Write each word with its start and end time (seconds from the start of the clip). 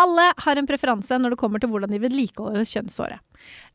Alle 0.00 0.30
har 0.44 0.56
en 0.56 0.68
preferanse 0.68 1.18
når 1.20 1.34
det 1.34 1.40
kommer 1.40 1.60
til 1.60 1.70
hvordan 1.72 1.92
de 1.92 2.00
vedlikeholder 2.00 2.68
kjønnshåret. 2.68 3.20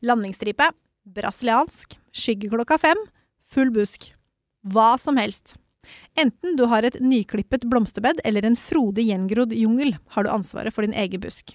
Landingsstripe, 0.06 0.70
brasiliansk, 1.16 1.94
skygge 2.16 2.50
klokka 2.50 2.80
fem, 2.82 3.04
full 3.46 3.70
busk. 3.74 4.10
Hva 4.66 4.96
som 4.98 5.20
helst. 5.20 5.54
Enten 6.18 6.56
du 6.58 6.64
har 6.70 6.86
et 6.86 6.98
nyklippet 6.98 7.68
blomsterbed 7.70 8.18
eller 8.26 8.46
en 8.48 8.58
frodig 8.58 9.06
gjengrodd 9.10 9.54
jungel, 9.54 9.94
har 10.16 10.26
du 10.26 10.32
ansvaret 10.32 10.74
for 10.74 10.86
din 10.86 10.96
egen 10.98 11.22
busk. 11.22 11.54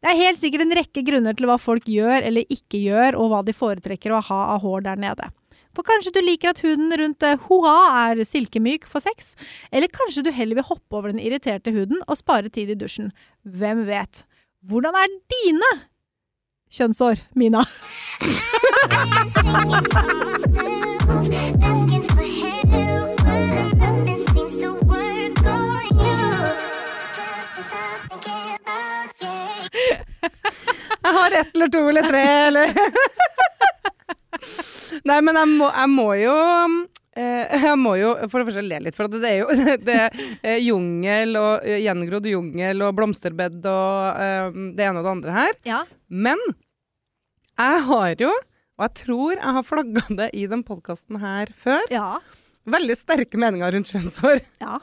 Det 0.00 0.08
er 0.08 0.22
helt 0.22 0.40
sikkert 0.40 0.64
en 0.64 0.76
rekke 0.78 1.02
grunner 1.04 1.36
til 1.36 1.50
hva 1.50 1.58
folk 1.60 1.84
gjør 1.90 2.24
eller 2.24 2.48
ikke 2.48 2.80
gjør, 2.80 3.18
og 3.20 3.32
hva 3.32 3.42
de 3.44 3.52
foretrekker 3.56 4.14
å 4.16 4.22
ha 4.30 4.40
av 4.54 4.62
hår 4.64 4.86
der 4.88 5.02
nede. 5.02 5.28
For 5.76 5.86
kanskje 5.86 6.12
du 6.16 6.20
liker 6.24 6.50
at 6.50 6.62
huden 6.64 6.90
rundt 6.98 7.22
eh, 7.26 7.38
hoa 7.46 7.74
er 8.10 8.24
silkemyk 8.26 8.88
for 8.90 9.04
sex, 9.04 9.34
eller 9.70 9.90
kanskje 9.92 10.24
du 10.26 10.32
heller 10.34 10.58
vil 10.58 10.66
hoppe 10.70 10.98
over 10.98 11.12
den 11.12 11.22
irriterte 11.22 11.72
huden 11.74 12.02
og 12.06 12.18
spare 12.18 12.50
tid 12.50 12.72
i 12.74 12.78
dusjen. 12.78 13.12
Hvem 13.46 13.86
vet? 13.86 14.24
Hvordan 14.66 14.98
er 14.98 15.14
dine 15.30 15.70
kjønnsår, 16.70 17.22
Mina? 17.34 17.64
Jeg 31.00 31.16
har 31.16 31.30
ett 31.40 31.54
eller 31.54 31.68
to 31.68 31.88
eller 31.88 32.02
tre, 32.02 32.22
eller 32.46 32.74
Nei, 35.08 35.18
men 35.26 35.38
jeg 35.40 35.48
må, 35.56 35.68
jeg 35.74 35.90
må 35.92 36.06
jo 36.20 36.34
eh, 37.18 37.54
jeg 37.66 37.78
må 37.80 37.94
jo 38.00 38.12
for 38.30 38.40
det 38.42 38.48
første 38.50 38.64
le 38.66 38.80
litt, 38.84 38.96
for 38.98 39.10
det 39.12 39.20
er 39.28 39.38
jo 39.42 39.48
det 39.88 39.96
er 39.96 40.20
eh, 40.42 40.58
jungel 40.64 41.36
og 41.40 41.66
eh, 41.66 41.80
gjengrodd 41.84 42.28
jungel 42.30 42.84
og 42.86 42.94
blomsterbed 42.98 43.58
og 43.70 44.20
det 44.78 44.86
ene 44.86 45.00
og 45.02 45.06
det 45.08 45.14
andre 45.16 45.36
her. 45.38 45.58
Ja. 45.68 45.80
Men 46.08 46.40
jeg 47.60 47.82
har 47.90 48.14
jo, 48.22 48.30
og 48.78 48.86
jeg 48.86 48.94
tror 49.02 49.34
jeg 49.36 49.56
har 49.58 49.66
flagga 49.66 50.04
det 50.22 50.30
i 50.38 50.46
den 50.50 50.62
podkasten 50.66 51.18
her 51.20 51.50
før, 51.56 51.82
Ja. 51.92 52.18
veldig 52.70 52.96
sterke 52.96 53.40
meninger 53.40 53.72
rundt 53.76 53.90
kjønnshår. 53.92 54.40
ja. 54.62 54.78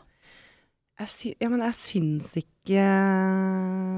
Jeg, 0.98 1.10
sy 1.14 1.28
ja, 1.38 1.46
men 1.54 1.62
jeg 1.62 1.76
syns 1.78 2.32
ikke 2.40 2.84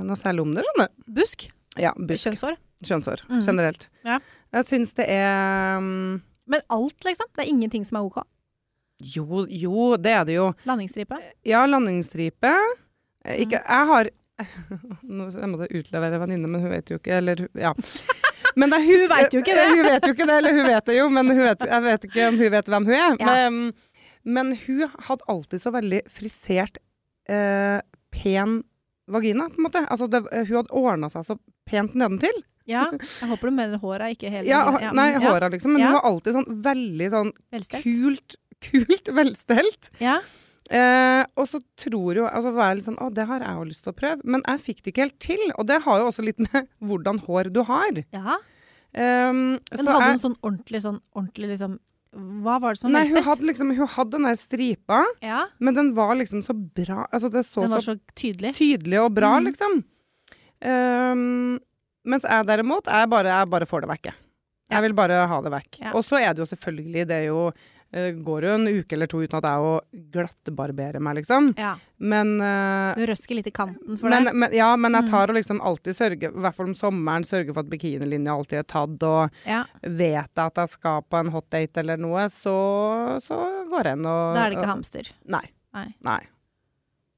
noe 0.03 0.17
særlig 0.19 0.43
om 0.43 0.49
det, 0.57 0.65
skjønner 0.67 0.89
du. 0.91 1.05
Busk. 1.15 1.45
Ja, 1.79 1.93
busk. 1.95 2.25
Kjønnshår. 2.27 2.57
Kjønnshår 2.85 3.23
mm. 3.27 3.41
generelt. 3.43 3.87
Ja. 4.07 4.19
Jeg 4.55 4.67
syns 4.69 4.93
det 4.97 5.05
er 5.11 5.77
um, 5.77 6.21
Men 6.49 6.61
alt, 6.73 7.03
liksom. 7.05 7.27
Det 7.35 7.43
er 7.43 7.51
ingenting 7.51 7.85
som 7.87 7.99
er 7.99 8.07
ok. 8.07 8.21
Jo, 8.99 9.45
jo, 9.47 9.95
det 9.99 10.11
er 10.11 10.23
det 10.27 10.37
jo. 10.37 10.47
Landingsstripe. 10.67 11.19
Ja, 11.47 11.65
landingsstripe. 11.65 12.53
Eh, 13.25 13.41
Ikke 13.43 13.59
Jeg 13.59 13.91
har 13.91 14.09
Nå 15.19 15.27
jeg 15.33 15.51
måtte 15.51 15.67
utlevere 15.75 16.15
en 16.15 16.23
venninne, 16.23 16.47
men 16.47 16.63
hun 16.63 16.71
vet 16.71 16.91
jo 16.91 16.99
ikke 16.99 17.17
Eller 17.19 17.41
ja. 17.59 17.73
Men 18.55 18.71
det, 18.71 18.79
hun, 18.85 19.03
hun 19.03 19.11
vet 19.11 19.35
jo 19.35 19.41
ikke 19.43 19.55
det. 19.55 19.67
Hun 19.75 19.85
vet 19.85 20.07
jo 20.07 20.13
ikke 20.15 20.25
det, 20.25 20.37
eller 20.39 20.55
hun 20.55 20.65
vet 20.65 20.85
det 20.89 20.95
jo, 20.95 21.05
men 21.13 21.29
vet, 21.37 21.61
jeg 21.69 21.83
vet 21.85 22.05
ikke 22.07 22.23
om 22.27 22.37
hun 22.39 22.51
vet 22.51 22.71
hvem 22.71 22.87
hun 22.87 22.95
er. 22.95 23.17
Ja. 23.19 23.27
Men, 23.29 23.59
men 24.25 24.49
hun 24.65 24.95
hadde 25.05 25.27
alltid 25.31 25.61
så 25.61 25.71
veldig 25.75 25.99
frisert, 26.11 26.79
eh, 27.29 27.77
pen 28.15 28.55
vagina, 29.07 29.47
på 29.53 29.61
en 29.61 29.67
måte. 29.67 29.83
Altså, 29.85 30.09
det, 30.11 30.23
hun 30.33 30.57
hadde 30.57 30.75
ordna 30.81 31.11
seg 31.13 31.27
så 31.27 31.37
pent 31.69 31.95
nedentil. 31.99 32.41
Ja. 32.69 32.85
Jeg 32.93 33.29
håper 33.31 33.49
du 33.49 33.55
mener 33.57 33.79
håra, 33.81 34.11
ikke 34.13 34.29
hele 34.31 34.45
Ja, 34.49 34.61
ja, 34.81 34.91
nei, 34.95 35.07
håra 35.23 35.49
liksom. 35.49 35.73
Men 35.73 35.81
Ja. 35.81 35.87
hun 35.87 35.97
var 35.99 36.05
alltid 36.11 36.35
sånn 36.37 36.61
veldig 36.69 37.09
sånn 37.15 37.31
Velstelt. 37.51 37.83
kult, 37.87 38.35
kult 38.61 39.09
velstelt. 39.19 39.89
Ja. 39.99 40.19
Eh, 40.69 41.23
og 41.35 41.47
så 41.49 41.57
tror 41.81 42.13
jo 42.19 42.27
altså 42.29 42.51
var 42.53 42.67
jeg 42.69 42.75
litt 42.77 42.85
sånn 42.85 42.99
Å, 43.01 43.07
det 43.11 43.23
har 43.25 43.39
jeg 43.41 43.55
jo 43.57 43.63
lyst 43.71 43.83
til 43.87 43.93
å 43.93 43.97
prøve. 43.97 44.21
Men 44.23 44.43
jeg 44.45 44.59
fikk 44.67 44.83
det 44.83 44.91
ikke 44.93 45.05
helt 45.07 45.19
til. 45.19 45.41
Og 45.57 45.65
det 45.65 45.79
har 45.81 45.99
jo 46.03 46.09
også 46.11 46.23
litt 46.27 46.39
med 46.45 46.67
hvordan 46.87 47.19
hår 47.25 47.49
du 47.55 47.63
har. 47.65 48.03
ja. 48.13 48.37
Um, 48.89 49.59
Men 49.69 49.85
så 49.85 49.91
hadde 49.93 50.01
jeg- 50.01 50.13
hun 50.15 50.21
sånn 50.23 50.37
ordentlig 50.41 50.79
sånn 50.81 50.95
ordentlig 51.13 51.49
liksom 51.51 51.75
Hva 52.41 52.55
var 52.59 52.73
det 52.73 52.79
som 52.79 52.91
var 52.91 53.03
Nei, 53.03 53.09
hun 53.13 53.21
hadde 53.21 53.45
liksom 53.45 53.73
Hun 53.77 53.87
hadde 53.87 54.11
den 54.15 54.23
der 54.25 54.33
stripa, 54.41 55.03
Ja, 55.21 55.43
men 55.59 55.75
den 55.75 55.91
var 55.93 56.15
liksom 56.17 56.41
så 56.41 56.55
bra. 56.57 57.05
Altså, 57.13 57.29
det 57.29 57.43
så 57.45 57.61
den 57.61 57.69
var 57.69 57.83
så 57.85 57.93
så 57.93 57.99
tydelig. 58.17 58.55
tydelig 58.57 58.97
og 59.03 59.13
bra, 59.13 59.35
mm. 59.37 59.45
liksom. 59.45 59.83
Um, 60.65 61.59
mens 62.05 62.23
jeg 62.23 62.45
derimot, 62.47 62.85
jeg 62.87 63.09
bare, 63.09 63.27
jeg 63.27 63.49
bare 63.49 63.65
får 63.65 63.81
det 63.81 63.89
vekk, 63.89 64.05
jeg. 64.11 64.15
Jeg 64.69 64.81
vil 64.85 64.93
bare 64.93 65.27
ha 65.27 65.41
det 65.41 65.51
vekk. 65.51 65.79
Ja. 65.81 65.91
Og 65.97 66.03
så 66.05 66.19
er 66.21 66.33
det 66.33 66.43
jo 66.43 66.45
selvfølgelig 66.55 67.07
Det 67.09 67.25
jo 67.25 67.51
eh, 67.91 68.11
går 68.13 68.43
jo 68.45 68.49
en 68.53 68.67
uke 68.69 68.93
eller 68.93 69.07
to 69.09 69.17
uten 69.23 69.39
at 69.39 69.47
jeg 69.49 69.63
å 69.65 69.71
meg, 71.01 71.15
liksom. 71.17 71.47
Ja. 71.57 71.71
Men 71.97 72.35
uh, 72.39 72.93
Du 72.93 73.01
røsker 73.09 73.33
litt 73.39 73.47
i 73.49 73.51
kanten 73.51 73.97
for 73.97 74.09
men, 74.13 74.25
det. 74.29 74.33
men, 74.35 74.53
ja, 74.53 74.75
men 74.77 74.93
jeg 74.93 75.07
Mm. 75.07 75.09
tar 75.09 75.29
og 75.33 75.35
liksom 75.39 75.59
alltid 75.65 75.97
sørger, 75.97 76.29
i 76.37 76.43
hvert 76.45 76.55
fall 76.55 76.67
om 76.69 76.75
sommeren, 76.77 77.25
sørger 77.25 77.51
for 77.51 77.65
at 77.65 77.69
bikinilinja 77.73 78.35
alltid 78.37 78.59
er 78.59 78.63
tatt, 78.69 79.01
og 79.09 79.31
Ja. 79.49 79.63
vet 79.81 80.29
jeg 80.29 80.45
at 80.45 80.55
jeg 80.61 80.69
skal 80.69 81.01
på 81.01 81.17
en 81.19 81.31
hot 81.33 81.49
date 81.49 81.77
eller 81.81 81.97
noe, 81.97 82.29
så, 82.29 83.17
så 83.25 83.41
går 83.73 83.83
jeg 83.89 83.97
inn 83.97 84.05
og 84.05 84.35
Da 84.37 84.45
er 84.45 84.49
det 84.51 84.57
ikke 84.59 84.67
og- 84.69 84.75
hamster. 84.75 85.09
Nei. 85.25 85.45
Nei. 85.73 85.87
Nei. 86.05 86.21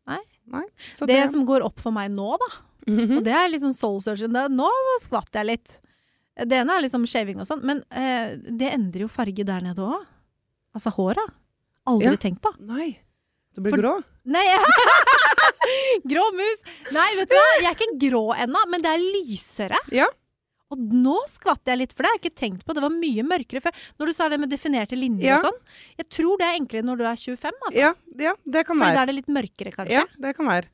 Nei? 0.08 0.20
Nei. 0.47 0.66
Så 0.96 1.06
Det 1.06 1.20
det, 1.20 1.30
som 1.31 1.46
går 1.46 1.64
opp 1.68 1.80
for 1.84 1.91
meg 1.91 2.12
nå, 2.16 2.31
da, 2.40 2.50
Mhm. 2.88 3.18
og 3.18 3.24
det 3.24 3.34
er 3.34 3.59
sånn 3.59 3.74
soul 3.78 4.00
searching, 4.02 4.34
det, 4.34 4.47
nå 4.52 4.69
skvatt 5.02 5.30
jeg 5.34 5.46
litt. 5.46 5.78
Det 6.38 6.58
ene 6.62 6.78
er 6.78 6.81
liksom 6.81 7.06
shaving 7.06 7.40
og 7.40 7.46
sånn, 7.47 7.62
men 7.64 7.84
eh, 7.92 8.36
det 8.38 8.72
endrer 8.74 9.02
jo 9.06 9.08
farge 9.12 9.44
der 9.46 9.62
nede 9.62 9.78
òg. 9.84 10.06
Altså 10.74 10.90
håra. 10.96 11.25
Aldri 11.86 12.06
Ja. 12.14 12.16
tenkt 12.18 12.41
på. 12.41 12.53
Nei. 12.59 12.97
Du 13.53 13.62
blir 13.62 13.72
For- 13.75 13.81
grå. 13.81 14.03
Nei, 14.25 14.46
grå 16.12 16.24
mus! 16.36 16.64
Nei, 16.96 17.09
vet 17.20 17.30
du 17.31 17.36
hva, 17.38 17.46
jeg 17.62 17.70
er 17.70 17.75
ikke 17.78 18.00
grå 18.09 18.24
ennå, 18.46 18.62
men 18.72 18.81
det 18.84 18.91
er 18.96 19.03
lysere. 19.03 19.80
Ja. 19.91 20.08
Og 20.72 20.80
nå 20.80 21.18
skvatt 21.28 21.68
jeg 21.68 21.81
litt, 21.81 21.91
for 21.94 22.03
det 22.06 22.12
har 22.12 22.18
jeg 22.18 22.24
ikke 22.31 22.40
tenkt 22.40 22.62
på. 22.66 22.74
Det 22.78 22.84
var 22.86 22.94
mye 22.96 23.25
mørkere 23.28 23.59
før. 23.66 23.74
Når 24.00 24.08
du 24.08 24.14
sa 24.16 24.30
det 24.31 24.40
med 24.40 24.50
definerte 24.53 24.96
linjer 24.96 25.25
Ja. 25.34 25.40
og 25.41 25.50
sånn. 25.50 25.59
Jeg 26.00 26.08
tror 26.16 26.38
det 26.40 26.47
er 26.47 26.59
enklere 26.62 26.88
når 26.88 26.97
du 27.02 27.03
er 27.03 27.16
25, 27.20 27.52
altså. 27.68 27.75
Ja, 27.81 27.94
ja, 28.18 28.34
det 28.47 28.66
kan 28.66 28.80
være. 28.80 28.88
For 28.88 28.96
da 28.96 29.02
er 29.03 29.12
det 29.12 29.16
litt 29.20 29.28
mørkere, 29.36 29.74
kanskje. 29.75 30.00
Ja, 30.00 30.06
det 30.18 30.36
kan 30.38 30.47
være. 30.47 30.70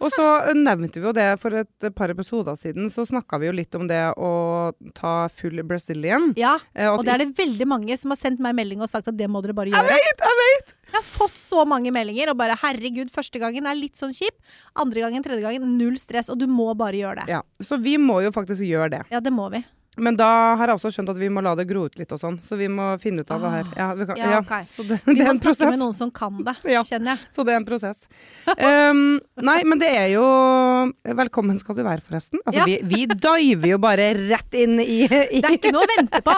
Og 0.00 0.08
så 0.14 0.24
nevnte 0.56 0.96
vi 1.00 1.04
jo 1.04 1.12
det 1.12 1.26
for 1.42 1.52
et 1.60 1.86
par 1.96 2.08
episoder 2.12 2.56
siden, 2.56 2.88
så 2.92 3.04
snakka 3.04 3.36
vi 3.42 3.50
jo 3.50 3.52
litt 3.56 3.74
om 3.76 3.84
det 3.90 4.00
å 4.16 4.30
ta 4.96 5.28
full 5.28 5.60
Brazilian. 5.68 6.30
Ja, 6.40 6.54
Eh, 6.74 6.88
og 6.88 7.02
det 7.04 7.12
er 7.12 7.22
det 7.24 7.34
veldig 7.36 7.66
mange 7.68 7.96
som 8.00 8.12
har 8.14 8.18
sendt 8.20 8.40
meg 8.40 8.54
melding 8.56 8.80
og 8.80 8.88
sagt 8.88 9.08
at 9.10 9.16
det 9.18 9.26
må 9.28 9.42
dere 9.44 9.54
bare 9.56 9.72
gjøre. 9.72 9.90
Jeg 9.90 10.04
vet, 10.06 10.22
jeg 10.24 10.38
vet! 10.40 10.72
Jeg 10.90 10.96
har 10.96 11.04
fått 11.06 11.36
så 11.38 11.64
mange 11.68 11.92
meldinger 11.94 12.32
og 12.32 12.38
bare 12.40 12.56
herregud, 12.62 13.10
første 13.12 13.38
gangen 13.42 13.66
er 13.68 13.76
litt 13.78 14.00
sånn 14.00 14.14
kjip. 14.16 14.34
Andre 14.80 15.04
gangen, 15.04 15.22
tredje 15.22 15.44
gangen, 15.44 15.76
null 15.78 15.98
stress, 16.00 16.30
og 16.32 16.40
du 16.40 16.46
må 16.50 16.70
bare 16.78 16.96
gjøre 16.98 17.22
det. 17.24 17.36
Ja, 17.36 17.42
så 17.62 17.78
vi 17.82 17.98
må 18.00 18.20
jo 18.24 18.32
faktisk 18.34 18.64
gjøre 18.66 18.90
det. 18.96 19.02
Ja, 19.12 19.20
det 19.20 19.32
må 19.34 19.50
vi. 19.52 19.62
Men 19.98 20.14
da 20.16 20.54
har 20.56 20.70
jeg 20.70 20.76
også 20.78 20.90
skjønt 20.94 21.08
at 21.10 21.18
vi 21.18 21.28
må 21.28 21.42
la 21.42 21.50
det 21.58 21.64
gro 21.68 21.82
ut 21.90 21.96
litt 21.98 22.12
og 22.14 22.20
sånn, 22.22 22.36
så 22.46 22.54
vi 22.56 22.68
må 22.70 22.92
finne 23.02 23.24
ut 23.24 23.30
av 23.34 23.40
det 23.42 23.50
her. 23.50 23.70
Ja, 23.76 23.88
vi 23.98 24.06
kan, 24.06 24.16
Ja, 24.20 24.28
ja. 24.30 24.38
ok. 24.38 24.52
Så 24.70 24.84
det, 24.86 25.00
Vi 25.04 25.14
det 25.18 25.24
må 25.26 25.30
en 25.32 25.40
snakke 25.40 25.42
prosess. 25.48 25.70
med 25.74 25.78
noen 25.82 25.94
som 25.98 26.10
kan 26.14 26.36
det, 26.46 26.54
Ja. 26.76 26.82
kjenner 26.86 27.16
jeg. 27.16 27.18
Så 27.34 27.44
det 27.44 27.52
er 27.52 27.56
en 27.58 27.66
prosess. 27.66 28.04
Um, 28.54 29.20
nei, 29.42 29.56
men 29.66 29.78
det 29.82 29.88
er 29.90 30.06
jo 30.14 30.22
Velkommen 31.04 31.58
skal 31.58 31.74
du 31.74 31.82
være, 31.82 32.00
forresten. 32.06 32.38
Altså, 32.46 32.60
Ja. 32.60 32.64
vi, 32.64 32.78
vi 32.86 33.06
diver 33.10 33.68
jo 33.74 33.78
bare 33.82 34.12
rett 34.30 34.54
inn 34.54 34.78
i, 34.80 35.02
i 35.10 35.40
Det 35.42 35.44
er 35.44 35.58
ikke 35.58 35.72
noe 35.74 35.82
å 35.84 35.92
vente 35.96 36.22
på. 36.22 36.36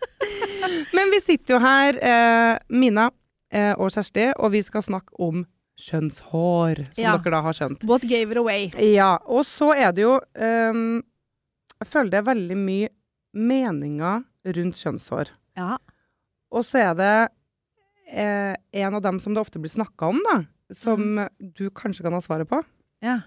Men 0.94 1.10
vi 1.14 1.20
sitter 1.24 1.56
jo 1.56 1.60
her, 1.64 1.96
eh, 1.96 2.58
Mina 2.76 3.08
eh, 3.50 3.72
og 3.80 3.88
Kjersti, 3.90 4.28
og 4.36 4.52
vi 4.52 4.60
skal 4.62 4.82
snakke 4.84 5.16
om 5.18 5.46
kjønnshår, 5.80 6.82
som 6.92 7.02
Ja. 7.04 7.16
dere 7.16 7.30
da 7.32 7.40
har 7.42 7.52
skjønt. 7.56 7.84
What 7.88 8.02
gave 8.06 8.30
it 8.30 8.36
away? 8.36 8.68
Ja, 8.78 9.16
og 9.26 9.46
så 9.48 9.72
er 9.74 9.92
det 9.96 10.02
jo 10.04 10.18
um, 10.36 11.00
Jeg 11.80 11.88
føler 11.88 12.12
det 12.12 12.20
er 12.20 12.28
veldig 12.28 12.56
mye 12.60 12.88
meninger 13.36 14.24
rundt 14.56 14.80
kjønnshår. 14.80 15.30
Ja. 15.58 15.76
Og 16.50 16.64
så 16.66 16.82
er 16.82 16.94
det 16.98 17.12
eh, 18.10 18.54
en 18.82 18.96
av 18.98 19.04
dem 19.04 19.20
som 19.22 19.34
det 19.36 19.42
ofte 19.42 19.60
blir 19.62 19.72
snakka 19.72 20.10
om, 20.12 20.20
da, 20.26 20.40
som 20.74 21.22
du 21.38 21.68
kanskje 21.74 22.04
kan 22.06 22.16
ha 22.16 22.22
svaret 22.24 22.50
på. 22.50 22.62
ja. 23.04 23.20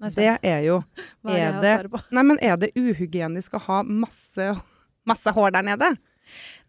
Er 0.00 0.14
Det 0.16 0.28
er 0.48 0.62
jo 0.64 0.78
Hva 1.20 1.34
er 1.36 1.58
det 1.60 1.70
er 1.74 1.88
det-? 1.90 1.98
Nei, 2.16 2.22
men 2.24 2.38
er 2.40 2.54
det 2.56 2.70
uhygienisk 2.72 3.58
å 3.58 3.60
ha 3.66 3.82
masse, 3.84 4.46
masse 5.04 5.34
hår 5.36 5.52
der 5.58 5.66
nede? 5.66 5.90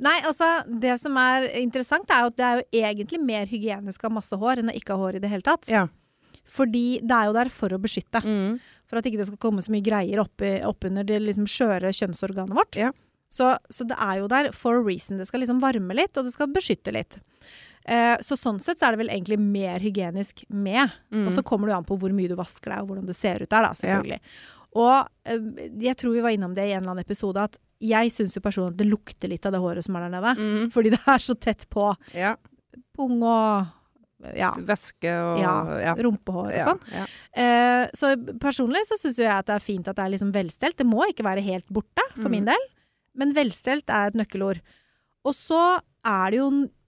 Nei, 0.01 0.17
altså, 0.27 0.49
det 0.67 0.97
som 0.99 1.15
er 1.21 1.45
interessant, 1.61 2.11
er 2.11 2.25
jo 2.25 2.31
at 2.33 2.37
det 2.39 2.45
er 2.47 2.59
jo 2.59 2.81
egentlig 2.81 3.21
mer 3.23 3.47
hygienisk 3.47 4.03
å 4.03 4.09
ha 4.09 4.15
masse 4.17 4.35
hår 4.41 4.59
enn 4.63 4.73
å 4.73 4.75
ikke 4.75 4.97
ha 4.97 5.05
hår 5.05 5.19
i 5.19 5.23
det 5.23 5.31
hele 5.31 5.45
tatt. 5.47 5.69
Ja. 5.71 5.85
Fordi 6.51 6.99
det 6.99 7.15
er 7.15 7.29
jo 7.29 7.37
der 7.37 7.51
for 7.53 7.73
å 7.73 7.79
beskytte. 7.81 8.21
Mm. 8.25 8.59
For 8.91 8.99
at 8.99 9.07
ikke 9.07 9.21
det 9.21 9.29
skal 9.29 9.39
komme 9.39 9.63
så 9.63 9.71
mye 9.71 9.85
greier 9.85 10.19
opp 10.23 10.87
under 10.89 11.07
det 11.07 11.21
liksom 11.23 11.47
skjøre 11.47 11.93
kjønnsorganet 11.95 12.57
vårt. 12.57 12.75
Ja. 12.79 12.91
Så, 13.31 13.53
så 13.71 13.85
det 13.87 13.95
er 13.95 14.17
jo 14.19 14.27
der 14.31 14.51
for 14.51 14.75
a 14.81 14.83
reason. 14.83 15.21
Det 15.21 15.29
skal 15.29 15.45
liksom 15.45 15.61
varme 15.63 15.95
litt, 15.95 16.17
og 16.19 16.27
det 16.27 16.33
skal 16.33 16.51
beskytte 16.51 16.91
litt. 16.91 17.15
Eh, 17.87 18.17
så 18.21 18.35
sånn 18.37 18.59
sett 18.61 18.81
så 18.81 18.89
er 18.89 18.93
det 18.97 19.01
vel 19.05 19.13
egentlig 19.13 19.39
mer 19.39 19.79
hygienisk 19.81 20.43
med. 20.51 20.91
Mm. 21.15 21.23
Og 21.29 21.31
så 21.37 21.43
kommer 21.47 21.69
det 21.69 21.73
jo 21.77 21.79
an 21.79 21.87
på 21.87 21.97
hvor 22.01 22.11
mye 22.15 22.27
du 22.29 22.35
vasker 22.35 22.73
deg, 22.73 22.83
og 22.83 22.91
hvordan 22.91 23.07
det 23.07 23.15
ser 23.15 23.39
ut 23.45 23.49
der, 23.49 23.69
da, 23.69 23.71
selvfølgelig. 23.79 24.19
Og 24.81 24.97
eh, 25.31 25.47
jeg 25.87 25.97
tror 25.99 26.17
vi 26.17 26.25
var 26.27 26.35
innom 26.35 26.53
det 26.57 26.67
i 26.67 26.73
en 26.75 26.81
eller 26.83 26.93
annen 26.97 27.07
episode, 27.07 27.47
at 27.47 27.55
jeg 27.81 28.11
syns 28.13 28.35
jo 28.37 28.43
personlig 28.43 28.75
at 28.75 28.81
det 28.83 28.91
lukter 28.91 29.31
litt 29.31 29.47
av 29.47 29.55
det 29.55 29.63
håret 29.63 29.87
som 29.87 29.95
er 29.97 30.05
der 30.05 30.13
nede. 30.19 30.35
Mm. 30.37 30.67
Fordi 30.75 30.91
det 30.93 31.01
er 31.15 31.23
så 31.23 31.37
tett 31.39 31.65
på 31.71 31.87
Ja. 32.13 32.35
pung 32.95 33.23
og 33.23 33.71
ja, 34.37 34.51
Væske 34.67 35.11
og 35.11 35.39
ja, 35.41 35.53
ja. 35.87 35.93
rumpehår 35.97 36.51
og 36.51 36.67
sånn. 36.67 37.07
Eh, 37.33 37.85
så 37.97 38.11
personlig 38.41 38.83
så 38.89 38.97
syns 39.01 39.17
jeg 39.21 39.31
at 39.31 39.47
det 39.49 39.55
er 39.57 39.65
fint 39.65 39.87
at 39.87 39.97
det 39.97 40.05
er 40.05 40.13
liksom 40.15 40.31
velstelt. 40.35 40.77
Det 40.77 40.87
må 40.87 41.07
ikke 41.09 41.25
være 41.27 41.43
helt 41.45 41.67
borte, 41.73 42.05
for 42.15 42.29
Mm. 42.29 42.31
min 42.37 42.45
del. 42.51 42.69
Men 43.17 43.33
velstelt 43.35 43.89
er 43.89 44.07
et 44.11 44.15
nøkkelord. 44.15 44.61
Og 45.25 45.35
så 45.35 45.79
det 46.03 46.37
jo, 46.39 46.47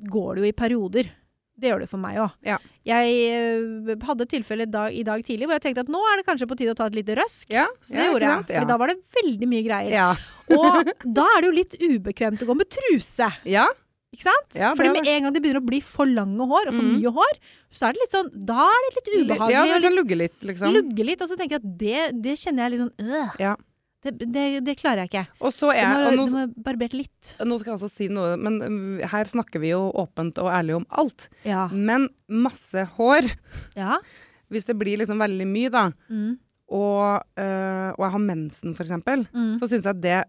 går 0.10 0.36
det 0.36 0.42
jo 0.44 0.48
i 0.50 0.56
perioder. 0.58 1.10
Det 1.54 1.70
gjør 1.70 1.84
det 1.84 1.90
for 1.92 2.02
meg 2.02 2.18
òg. 2.18 2.32
Ja. 2.42 2.56
Jeg 2.84 3.12
eh, 3.30 3.96
hadde 4.08 4.26
et 4.26 4.32
tilfelle 4.34 4.66
dag, 4.66 4.90
i 4.92 5.04
dag 5.06 5.22
tidlig 5.24 5.46
hvor 5.46 5.60
jeg 5.60 5.62
tenkte 5.68 5.84
at 5.86 5.92
nå 5.94 6.00
er 6.10 6.18
det 6.20 6.26
kanskje 6.26 6.48
på 6.50 6.58
tide 6.58 6.74
å 6.74 6.78
ta 6.80 6.88
et 6.90 6.96
lite 6.98 7.16
røsk. 7.20 7.46
Ja, 7.54 7.68
Så 7.86 7.94
det 7.94 8.02
ja, 8.02 8.10
gjorde 8.10 8.32
jeg. 8.32 8.48
Fordi 8.50 8.72
da 8.72 8.78
var 8.82 8.90
det 8.90 8.98
veldig 9.20 9.50
mye 9.52 9.66
greier. 9.68 10.24
Og 10.58 10.90
da 11.20 11.28
er 11.36 11.44
det 11.46 11.52
jo 11.52 11.56
litt 11.60 11.78
ubekvemt 11.78 12.42
å 12.42 12.50
gå 12.50 12.56
med 12.58 12.72
truse. 12.74 13.30
Ja. 13.46 13.68
Ikke 14.14 14.28
sant? 14.30 14.54
ja, 14.56 14.72
Fordi 14.78 14.92
med 14.94 15.08
en 15.10 15.24
gang 15.26 15.34
det 15.34 15.42
begynner 15.42 15.62
å 15.64 15.66
bli 15.66 15.80
for 15.82 16.06
lange 16.06 16.46
hår, 16.46 16.68
og 16.70 16.74
for 16.78 16.84
Mm. 16.86 16.96
mye 17.02 17.12
hår, 17.16 17.36
så 17.74 17.88
er 17.90 17.94
det 17.98 18.02
litt 18.04 18.14
sånn 18.14 18.30
Da 18.46 18.68
er 18.70 18.82
det 18.86 18.96
litt 18.96 19.12
ubehagelig. 19.26 19.54
Ja, 19.56 19.64
det 19.74 19.82
kan 19.88 19.96
lugge 19.98 20.18
litt, 20.18 20.40
liksom. 20.44 20.74
lugge 20.74 21.04
litt, 21.06 21.22
og 21.22 21.30
så 21.30 21.38
tenker 21.40 21.58
jeg 21.58 21.64
at 21.64 21.78
det, 21.80 22.22
det 22.22 22.36
kjenner 22.38 22.64
jeg 22.68 22.72
litt 22.76 22.84
sånn 22.84 23.08
øh. 23.10 23.40
Ja. 23.40 23.56
Det, 24.04 24.12
det, 24.20 24.44
det 24.68 24.76
klarer 24.78 25.06
jeg 25.06 25.10
ikke. 25.14 25.28
Og 25.40 25.54
så 25.56 25.70
er, 25.72 25.86
er 25.88 26.18
må, 26.18 26.26
nå, 26.26 26.26
du 26.28 26.34
må 26.36 26.64
barbert 26.66 26.92
litt. 26.94 27.36
nå 27.40 27.58
skal 27.58 27.72
jeg 27.72 27.78
også 27.80 27.90
si 27.90 28.08
noe, 28.12 28.36
men 28.38 28.58
um, 28.62 29.00
her 29.00 29.24
snakker 29.32 29.62
vi 29.64 29.70
jo 29.72 29.80
åpent 29.96 30.38
og 30.44 30.50
ærlig 30.52 30.76
om 30.76 30.86
alt. 30.92 31.30
Ja. 31.48 31.70
Men 31.72 32.10
masse 32.28 32.84
hår, 32.98 33.32
ja. 33.80 33.98
hvis 34.52 34.66
det 34.68 34.76
blir 34.78 35.00
liksom 35.00 35.18
veldig 35.24 35.48
mye, 35.48 35.72
da, 35.72 35.86
Mm. 36.12 36.38
og, 36.70 37.24
øh, 37.40 37.90
og 37.96 38.04
jeg 38.04 38.12
har 38.12 38.20
mensen, 38.20 38.76
for 38.76 38.84
eksempel, 38.84 39.26
Mm. 39.34 39.58
så 39.60 39.70
syns 39.72 39.84
jeg 39.88 40.02
det 40.02 40.26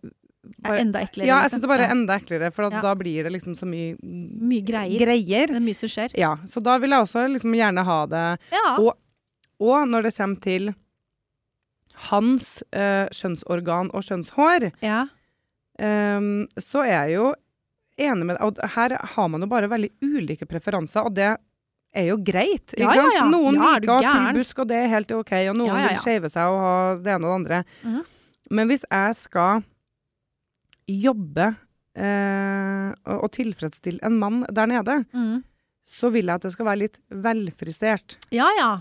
Er 0.65 0.79
enda 0.81 1.01
eklere. 1.01 1.27
Ja, 1.27 1.41
jeg 1.43 1.51
syns 1.53 1.61
det 1.65 1.69
bare 1.69 1.87
er 1.89 1.91
enda 1.95 2.17
eklere, 2.19 2.51
for 2.53 2.65
at 2.67 2.73
Ja. 2.73 2.81
da 2.83 2.95
blir 2.95 3.23
det 3.25 3.33
liksom 3.33 3.55
så 3.57 3.67
mye 3.67 3.97
Mye 4.03 4.63
greier. 4.65 4.99
greier. 4.99 5.47
Det 5.49 5.57
er 5.57 5.61
mye 5.61 5.75
som 5.77 5.89
skjer. 5.89 6.11
Ja, 6.19 6.37
så 6.47 6.63
da 6.63 6.79
vil 6.79 6.91
jeg 6.91 7.01
også 7.01 7.29
liksom 7.33 7.53
gjerne 7.55 7.85
ha 7.85 8.07
det 8.07 8.39
Ja. 8.53 8.77
Og- 8.79 8.97
Og 9.61 9.87
når 9.89 10.03
det 10.03 10.15
kommer 10.17 10.41
til 10.43 10.75
hans 12.11 12.63
øh, 12.75 13.07
kjønnsorgan 13.15 13.91
og 13.95 14.03
kjønnshår, 14.03 14.73
ja. 14.83 15.05
Um, 15.79 16.47
så 16.59 16.85
er 16.87 17.09
jeg 17.09 17.15
jo 17.17 17.35
enig 17.99 18.27
med 18.29 18.37
deg. 18.37 18.43
Og 18.47 18.69
her 18.77 18.97
har 19.15 19.29
man 19.29 19.41
jo 19.43 19.47
bare 19.51 19.67
veldig 19.69 19.91
ulike 20.07 20.47
preferanser, 20.47 21.05
og 21.09 21.15
det 21.15 21.33
er 21.95 22.05
jo 22.11 22.17
greit. 22.19 22.75
Ikke 22.77 22.81
Ja, 22.95 22.95
ja, 22.95 23.09
ja. 23.17 23.25
Noen 23.31 23.57
er 23.59 23.81
liker 23.81 23.91
å 23.91 24.03
ha 24.03 24.13
full 24.15 24.39
busk, 24.39 24.59
og 24.63 24.69
det 24.69 24.77
er 24.85 24.89
helt 24.93 25.11
OK, 25.13 25.33
og 25.51 25.57
noen 25.59 25.89
vil 25.89 25.99
skeive 25.99 26.31
seg 26.31 26.47
og 26.51 26.61
ha 26.61 26.75
det 27.03 27.15
ene 27.17 27.27
og 27.27 27.31
det 27.33 27.39
andre. 27.41 27.65
Mhm. 27.85 28.05
Men 28.51 28.69
hvis 28.71 28.85
jeg 28.91 29.15
skal 29.17 29.65
jobbe 30.89 31.55
eh, 31.97 32.89
og, 33.07 33.29
tilfredsstille 33.33 34.03
en 34.07 34.19
mann 34.19 34.43
der 34.53 34.67
nede, 34.67 35.05
Mm. 35.15 35.43
så 35.87 36.11
vil 36.11 36.27
jeg 36.27 36.35
at 36.35 36.43
det 36.43 36.53
skal 36.53 36.67
være 36.67 36.83
litt 36.87 36.99
velfrisert. 37.11 38.19
ja 38.33 38.49
ja. 38.59 38.73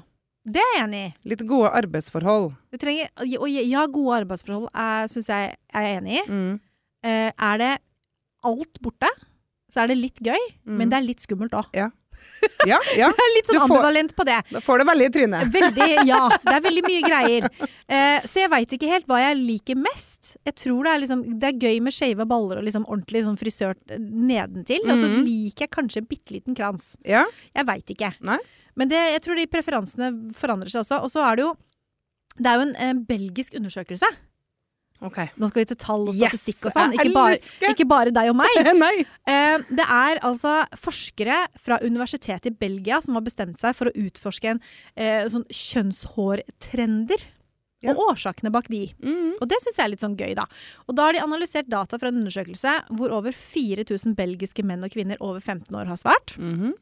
Det 0.45 0.59
er 0.59 0.71
jeg 0.75 0.83
enig 0.83 1.01
i. 1.07 1.29
Litt 1.31 1.41
gode 1.47 1.69
arbeidsforhold. 1.71 2.49
Trenger, 2.77 3.07
ja, 3.63 3.85
gode 3.87 4.17
arbeidsforhold 4.25 4.67
syns 5.07 5.29
jeg 5.31 5.53
er 5.73 5.85
enig 6.01 6.17
i. 6.19 6.23
Mm. 6.27 6.57
Eh, 7.03 7.29
er 7.31 7.57
det 7.61 7.69
alt 8.43 8.81
borte, 8.83 9.07
så 9.73 9.81
er 9.83 9.89
det 9.93 9.97
litt 9.97 10.19
gøy, 10.21 10.37
Mm. 10.67 10.77
men 10.77 10.89
det 10.93 10.97
er 10.99 11.05
litt 11.07 11.21
skummelt 11.25 11.53
òg. 11.57 11.65
Ja, 11.73 11.89
ja. 12.69 12.77
Jeg 12.93 13.09
er 13.09 13.31
litt 13.33 13.47
sånn 13.49 13.57
får- 13.57 13.71
ambivalent 13.73 14.11
på 14.15 14.23
det. 14.27 14.35
Da 14.53 14.59
får 14.61 14.79
du 14.79 14.85
veldig 14.85 15.05
i 15.09 15.13
trynet. 15.15 15.47
Veldig, 15.55 15.87
ja. 16.05 16.19
Det 16.45 16.53
er 16.53 16.61
veldig 16.61 16.83
mye 16.85 17.01
greier. 17.07 17.47
Eh, 17.89 18.19
så 18.29 18.43
jeg 18.43 18.51
veit 18.53 18.75
ikke 18.77 18.89
helt 18.91 19.07
hva 19.09 19.17
jeg 19.23 19.39
liker 19.39 19.79
mest. 19.81 20.35
Jeg 20.45 20.53
tror 20.61 20.83
det 20.85 20.91
er 20.93 21.01
liksom 21.01 21.23
Det 21.41 21.49
er 21.49 21.57
gøy 21.65 21.79
med 21.81 21.95
skeive 21.95 22.27
baller 22.29 22.61
og 22.61 22.67
liksom 22.67 22.85
ordentlig 22.85 23.23
sånn 23.25 23.39
frisørt 23.41 23.81
eh, 23.89 23.97
nedentil. 23.97 24.85
Og 24.85 24.93
så 25.01 25.09
Mhm. 25.09 25.23
liker 25.25 25.65
jeg 25.65 25.71
kanskje 25.73 25.97
en 26.03 26.05
bitte 26.13 26.31
liten 26.37 26.55
krans. 26.55 26.91
Ja. 27.03 27.25
Jeg 27.55 27.65
veit 27.65 27.89
ikke. 27.97 28.13
Nei. 28.21 28.37
Men 28.77 28.89
det, 28.93 29.01
jeg 29.17 29.21
tror 29.25 29.35
de 29.41 29.47
preferansene 29.49 30.11
forandrer 30.37 30.69
seg 30.69 30.85
også. 30.85 31.01
Og 31.03 31.09
så 31.09 31.25
er 31.31 31.35
det 31.41 31.47
jo 31.47 31.55
Det 32.37 32.45
er 32.49 32.55
jo 32.57 32.61
en 32.69 32.75
en 32.77 33.03
belgisk 33.05 33.53
undersøkelse. 33.57 34.05
OK. 35.03 35.19
Nå 35.39 35.49
skal 35.51 35.63
vi 35.63 35.67
til 35.71 35.79
tall 35.83 36.07
og 36.07 36.15
Yes! 36.15 36.33
statistikk 36.33 36.69
og 36.69 36.75
sånn. 36.75 36.95
Ikke 36.95 37.13
bare, 37.15 37.37
ikke 37.73 37.87
bare 37.89 38.13
deg 38.15 38.31
og 38.31 38.39
meg. 38.39 39.03
Eh, 39.23 39.61
det 39.71 39.83
er 39.87 40.19
altså 40.27 40.65
forskere 40.75 41.37
fra 41.63 41.77
universitetet 41.79 42.49
i 42.49 42.57
Belgia 42.59 42.97
som 43.01 43.15
har 43.15 43.23
bestemt 43.23 43.55
seg 43.61 43.71
for 43.77 43.87
å 43.87 43.93
utforske 43.95 44.49
en 44.51 44.59
eh, 44.99 45.23
sånn 45.31 45.45
kjønnshårtrender. 45.47 47.23
Ja. 47.83 47.93
Og 47.93 48.13
årsakene 48.13 48.51
bak 48.53 48.67
de. 48.71 48.85
Mm. 49.03 49.33
Og 49.39 49.47
det 49.51 49.59
syns 49.63 49.79
jeg 49.79 49.85
er 49.85 49.91
litt 49.93 50.03
sånn 50.03 50.17
gøy, 50.19 50.31
da. 50.39 50.45
Og 50.87 50.95
da 50.95 51.07
har 51.07 51.15
de 51.15 51.23
analysert 51.23 51.71
data 51.71 51.99
fra 51.99 52.11
en 52.11 52.19
undersøkelse 52.21 52.75
hvor 52.95 53.15
over 53.15 53.35
4000 53.35 54.15
belgiske 54.19 54.63
menn 54.67 54.83
og 54.83 54.93
kvinner 54.95 55.19
over 55.23 55.43
15 55.43 55.71
år 55.79 55.91
har 55.91 55.99
svart. 55.99 56.35
Mhm. 56.39 56.73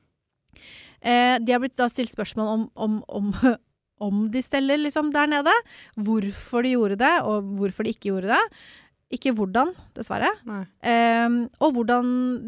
Eh, 1.01 1.39
de 1.41 1.53
har 1.53 1.61
blitt 1.63 1.77
da 1.79 1.87
stilt 1.89 2.11
spørsmål 2.11 2.49
om, 2.53 2.65
om, 2.75 2.99
om, 3.09 3.31
om 4.01 4.27
de 4.33 4.43
steller 4.45 4.81
liksom 4.81 5.11
der 5.13 5.29
nede. 5.31 5.53
Hvorfor 5.95 6.65
de 6.65 6.75
gjorde 6.75 7.01
det, 7.01 7.15
og 7.27 7.51
hvorfor 7.59 7.85
de 7.85 7.93
ikke 7.95 8.09
gjorde 8.11 8.33
det. 8.33 8.45
Ikke 9.11 9.33
hvordan, 9.35 9.73
dessverre. 9.97 10.29
Eh, 10.47 11.33
og 11.59 11.73
hvordan 11.75 12.05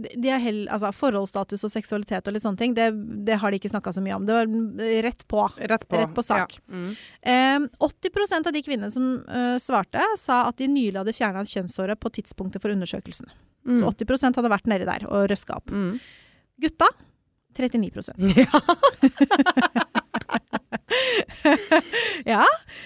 de 0.07 0.29
er 0.31 0.39
held, 0.39 0.61
altså 0.71 0.93
Forholdsstatus 0.95 1.65
og 1.67 1.73
seksualitet 1.73 2.29
og 2.29 2.35
litt 2.35 2.45
sånne 2.45 2.61
ting, 2.61 2.75
det, 2.77 2.87
det 3.27 3.35
har 3.41 3.51
de 3.51 3.59
ikke 3.59 3.71
snakka 3.73 3.91
så 3.91 4.03
mye 4.03 4.15
om. 4.15 4.27
Det 4.27 4.37
var 4.37 4.53
rett 5.03 5.25
på. 5.27 5.43
Rett 5.59 5.83
på. 5.89 5.99
Rett 5.99 6.13
på 6.15 6.23
sak. 6.23 6.55
Ja. 6.55 6.79
Mm. 6.79 7.65
Um, 7.67 7.67
80% 7.89 8.47
av 8.47 8.55
de 8.55 8.63
kvinnene 8.63 8.91
som 8.95 9.09
uh, 9.27 9.57
svarte, 9.59 10.05
sa 10.19 10.45
at 10.47 10.61
de 10.61 10.69
nylig 10.71 11.01
hadde 11.01 11.15
fjerna 11.17 11.43
kjønnshåret 11.43 11.99
på 11.99 12.13
tidspunktet 12.21 12.63
for 12.63 12.71
undersøkelsen. 12.71 13.27
Mm. 13.67 13.81
Så 13.81 13.91
80 14.07 14.39
hadde 14.39 14.53
vært 14.55 14.71
nedi 14.71 14.87
der 14.87 15.07
og 15.09 15.27
røska 15.31 15.59
opp. 15.59 15.75
Mm. 15.75 15.97
Gutta 16.63 16.87
39 17.59 18.01
Ja. 18.39 19.99
Ja. 22.33 22.43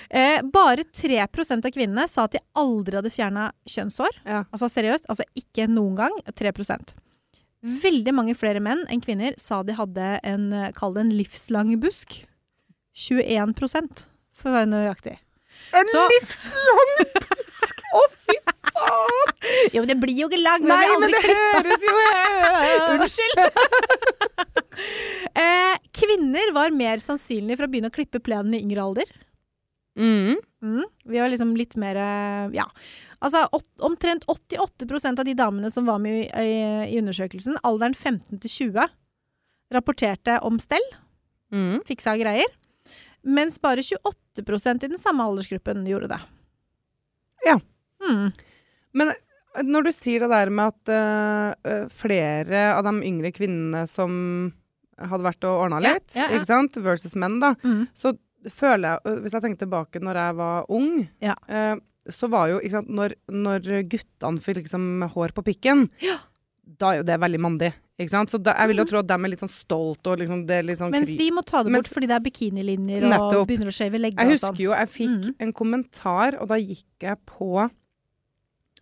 Eh, 0.10 0.42
bare 0.54 0.84
3 0.84 1.20
av 1.22 1.72
kvinnene 1.74 2.08
sa 2.10 2.26
at 2.26 2.36
de 2.38 2.42
aldri 2.58 2.98
hadde 2.98 3.12
fjerna 3.14 3.50
kjønnshår. 3.70 4.22
Ja. 4.26 4.44
Altså 4.52 4.70
seriøst, 4.72 5.06
altså 5.12 5.26
ikke 5.38 5.68
noen 5.72 5.96
gang. 6.00 6.16
3% 6.38 6.96
Veldig 7.68 8.14
mange 8.14 8.36
flere 8.38 8.62
menn 8.64 8.84
enn 8.88 9.02
kvinner 9.04 9.34
sa 9.42 9.64
de 9.66 9.74
hadde 9.76 10.20
en, 10.24 10.52
eh, 10.54 10.72
kall 10.78 10.94
det 10.94 11.06
en 11.08 11.14
livslang 11.18 11.74
busk. 11.82 12.20
21 12.98 13.54
for 14.34 14.50
å 14.50 14.54
være 14.60 14.70
nøyaktig. 14.72 15.18
En 15.74 15.86
Så- 15.90 16.08
livslang 16.14 16.94
busk! 17.02 17.82
Å, 17.98 18.02
fy 19.72 19.80
men 19.80 19.88
det 19.90 19.98
blir 20.02 20.18
jo 20.24 20.28
ikke 20.30 20.40
lang! 20.42 20.66
Nei, 20.68 20.88
men 21.02 21.14
det 21.14 21.22
høres 21.26 21.86
jo 21.88 21.96
Unnskyld! 22.96 23.42
eh, 25.44 25.76
kvinner 25.96 26.52
var 26.56 26.74
mer 26.76 27.02
sannsynlig 27.04 27.58
for 27.58 27.68
å 27.68 27.72
begynne 27.72 27.92
å 27.92 27.96
klippe 27.96 28.22
plenen 28.24 28.56
i 28.58 28.62
yngre 28.66 28.84
alder. 28.84 29.10
mm. 30.00 30.36
Mm, 30.58 30.86
vi 31.06 31.20
var 31.22 31.30
liksom 31.30 31.52
litt 31.54 31.76
mer 31.78 31.96
eh, 32.02 32.48
Ja. 32.58 32.64
Altså 33.22 33.44
åt, 33.54 33.66
omtrent 33.86 34.24
88% 34.30 35.20
av 35.22 35.26
de 35.26 35.34
damene 35.38 35.70
som 35.74 35.86
var 35.86 36.00
med 36.02 36.16
i, 36.18 36.24
i, 36.26 36.56
i 36.94 36.98
undersøkelsen, 37.02 37.60
alderen 37.66 37.94
15 37.98 38.40
til 38.44 38.52
20, 38.72 38.88
rapporterte 39.74 40.40
om 40.46 40.60
stell, 40.62 40.86
Mm. 41.54 41.78
fiksa 41.88 42.18
greier. 42.20 42.50
Mens 43.24 43.56
bare 43.64 43.80
28% 43.86 44.84
i 44.84 44.90
den 44.92 45.00
samme 45.00 45.24
aldersgruppen 45.24 45.86
gjorde 45.88 46.10
det. 46.12 46.18
Ja. 47.46 47.54
Mm. 48.04 48.34
Men 48.98 49.12
eh, 49.14 49.64
når 49.66 49.88
du 49.88 49.92
sier 49.96 50.24
det 50.26 50.30
der 50.34 50.52
med 50.54 50.74
at 50.74 50.94
eh, 51.68 51.88
flere 51.94 52.64
av 52.76 52.86
de 52.88 52.94
yngre 53.08 53.32
kvinnene 53.36 53.86
som 53.90 54.54
hadde 54.98 55.26
vært 55.28 55.46
og 55.46 55.66
ordna 55.68 55.80
litt, 55.84 56.16
ja, 56.18 56.26
ja. 56.26 56.40
ikke 56.40 56.50
sant, 56.50 56.78
versus 56.82 57.14
menn, 57.20 57.40
da, 57.44 57.54
Mm. 57.64 57.84
så 57.94 58.16
føler 58.54 58.96
jeg 59.04 59.22
Hvis 59.24 59.34
jeg 59.36 59.44
tenker 59.44 59.60
tilbake 59.66 60.00
når 60.02 60.16
jeg 60.22 60.36
var 60.40 60.66
ung, 60.74 61.08
Ja. 61.22 61.36
eh, 61.50 61.76
så 62.10 62.30
var 62.32 62.48
jo 62.50 62.60
ikke 62.62 62.72
sant, 62.72 62.88
Når, 62.90 63.14
når 63.30 63.60
guttene 63.92 64.40
fikk 64.40 64.62
liksom 64.64 65.04
hår 65.14 65.34
på 65.36 65.44
pikken, 65.44 65.90
Ja. 66.02 66.18
da 66.80 66.94
er 66.94 66.98
jo 67.02 67.04
det 67.04 67.20
veldig 67.20 67.40
mandig. 67.44 67.74
Ikke 68.00 68.10
sant? 68.14 68.30
Så 68.30 68.38
da, 68.42 68.54
jeg 68.54 68.68
vil 68.70 68.78
jo 68.78 68.86
tro 68.86 69.00
at 69.00 69.08
dem 69.10 69.26
er 69.26 69.30
litt 69.34 69.40
sånn 69.42 69.50
stolt 69.52 70.06
og 70.08 70.20
liksom, 70.22 70.46
det 70.48 70.60
er 70.60 70.64
litt 70.64 70.78
sånn 70.78 70.92
Mens 70.94 71.10
vi 71.10 71.30
må 71.34 71.42
ta 71.46 71.64
det 71.64 71.72
Mens- 71.74 71.88
bort 71.90 71.96
fordi 71.98 72.08
det 72.08 72.16
er 72.16 72.26
bikinilinjer 72.30 73.04
og 73.04 73.10
Nettopp. 73.10 73.48
begynner 73.50 73.72
å 73.72 73.74
skjeve 73.74 74.00
legger 74.00 74.22
Jeg 74.24 74.32
husker 74.38 74.54
sånn. 74.54 74.60
jo 74.66 74.72
jeg 74.72 74.90
fikk 74.94 75.26
mm. 75.26 75.36
en 75.40 75.54
kommentar, 75.54 76.38
og 76.42 76.48
da 76.48 76.56
gikk 76.62 76.86
jeg 77.02 77.18
på 77.26 77.70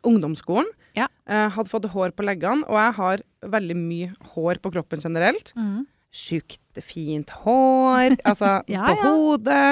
ungdomsskolen. 0.07 0.69
Ja. 0.95 1.09
Uh, 1.27 1.49
hadde 1.55 1.71
fått 1.71 1.89
hår 1.91 2.13
på 2.15 2.25
leggene, 2.27 2.65
og 2.69 2.79
jeg 2.79 2.95
har 2.99 3.25
veldig 3.55 3.77
mye 3.79 4.13
hår 4.35 4.61
på 4.63 4.71
kroppen 4.75 5.03
generelt. 5.03 5.51
Mm. 5.57 5.83
Sjukt 6.15 6.79
fint 6.85 7.33
hår, 7.43 8.15
altså 8.29 8.59
Ja, 8.71 8.87
på 8.87 8.95
ja. 8.95 9.09
hodet. 9.09 9.67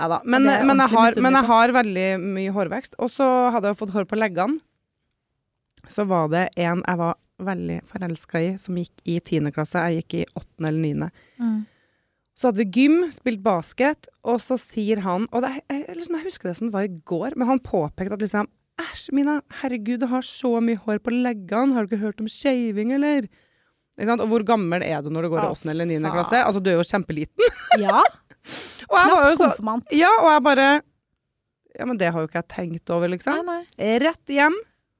Nei 0.00 0.08
da. 0.12 0.20
Men, 0.24 0.48
men, 0.48 0.82
jeg 0.82 0.92
har, 0.92 1.18
men 1.24 1.38
jeg 1.38 1.48
har 1.48 1.74
veldig 1.78 2.06
mye 2.22 2.52
hårvekst. 2.54 2.96
Og 3.02 3.12
så 3.12 3.26
hadde 3.54 3.72
jeg 3.72 3.80
fått 3.80 3.92
hår 3.94 4.08
på 4.08 4.18
leggene. 4.20 4.60
Så 5.90 6.06
var 6.08 6.30
det 6.32 6.46
en 6.62 6.82
jeg 6.86 6.98
var 7.00 7.18
veldig 7.42 7.80
forelska 7.90 8.40
i, 8.40 8.48
som 8.60 8.78
gikk 8.78 9.02
i 9.08 9.18
tiende 9.24 9.52
klasse. 9.54 9.82
Jeg 9.90 10.02
gikk 10.02 10.18
i 10.20 10.24
åttende 10.38 10.70
eller 10.70 10.82
niende. 10.84 11.08
Mm. 11.42 11.60
Så 12.38 12.48
hadde 12.48 12.62
vi 12.62 12.80
gym, 12.80 12.98
spilt 13.12 13.42
basket, 13.44 14.08
og 14.24 14.40
så 14.40 14.56
sier 14.60 15.02
han 15.04 15.26
Og 15.30 15.42
det, 15.44 15.50
jeg, 15.68 15.84
liksom, 15.98 16.16
jeg 16.16 16.26
husker 16.30 16.48
det 16.48 16.56
som 16.58 16.68
det 16.68 16.74
var 16.74 16.86
i 16.88 17.00
går, 17.12 17.36
men 17.36 17.50
han 17.50 17.62
påpekte 17.62 18.16
at 18.16 18.24
liksom 18.24 18.48
Æsj, 18.80 19.10
Mina, 19.12 19.40
herregud, 19.60 20.00
du 20.00 20.06
har 20.08 20.22
så 20.24 20.54
mye 20.64 20.78
hår 20.80 20.98
på 21.04 21.12
leggene. 21.12 21.74
Har 21.76 21.84
du 21.84 21.92
ikke 21.92 22.00
hørt 22.02 22.20
om 22.20 22.28
shaving, 22.28 22.92
eller? 22.96 23.28
Og 24.00 24.24
hvor 24.30 24.42
gammel 24.48 24.82
er 24.82 25.02
du 25.04 25.10
når 25.12 25.26
du 25.26 25.32
går 25.34 25.42
i 25.42 25.48
åttende 25.52 25.74
eller 25.74 25.84
niende 25.90 26.08
Altså. 26.08 26.16
klasse? 26.16 26.44
Altså, 26.46 26.62
du 26.64 26.70
er 26.72 26.78
jo 26.80 26.86
kjempeliten. 26.88 27.52
Ja, 27.82 28.00
Og 28.90 28.96
jeg 28.98 29.12
var 29.16 29.28
jo 29.30 29.36
så. 29.38 29.50
Ja, 29.94 30.10
og 30.20 30.30
jeg 30.32 30.42
bare 30.48 30.68
Ja, 31.78 31.84
men 31.88 31.96
det 32.00 32.08
har 32.12 32.20
jo 32.20 32.26
ikke 32.28 32.40
jeg 32.40 32.48
tenkt 32.52 32.90
over, 32.92 33.08
liksom. 33.08 33.44
nei. 33.46 33.62
Rett 34.02 34.26
hjem 34.32 34.56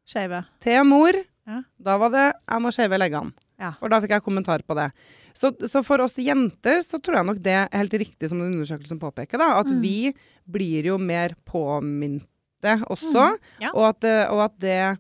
Skeive. 0.08 0.44
til 0.60 0.84
mor. 0.88 1.12
Ja. 1.46 1.62
Da 1.82 1.96
var 1.98 2.08
det 2.10 2.32
'jeg 2.48 2.60
må 2.62 2.70
shave 2.72 2.96
leggene'. 3.00 3.32
Ja. 3.58 3.72
For 3.80 3.88
da 3.88 4.00
fikk 4.00 4.10
jeg 4.10 4.22
kommentar 4.22 4.62
på 4.62 4.74
det. 4.74 4.92
Så, 5.34 5.50
så 5.68 5.82
for 5.84 6.00
oss 6.00 6.16
jenter 6.16 6.78
så 6.82 7.00
tror 7.00 7.16
jeg 7.16 7.26
nok 7.26 7.42
det 7.42 7.52
er 7.52 7.68
helt 7.72 7.92
riktig 7.92 8.28
som 8.28 8.38
den 8.38 8.52
undersøkelsen 8.54 8.98
påpeker, 9.00 9.38
da. 9.38 9.58
At 9.60 9.66
Mm. 9.66 9.80
vi 9.80 10.14
blir 10.50 10.84
jo 10.84 10.98
mer 10.98 11.30
påminte 12.62 12.86
også. 12.90 13.24
Mm, 13.32 13.38
ja. 13.60 13.70
Og, 13.74 13.88
at, 13.88 14.00
det- 14.00 14.28
og 14.30 14.44
at 14.44 14.58
det 14.58 14.98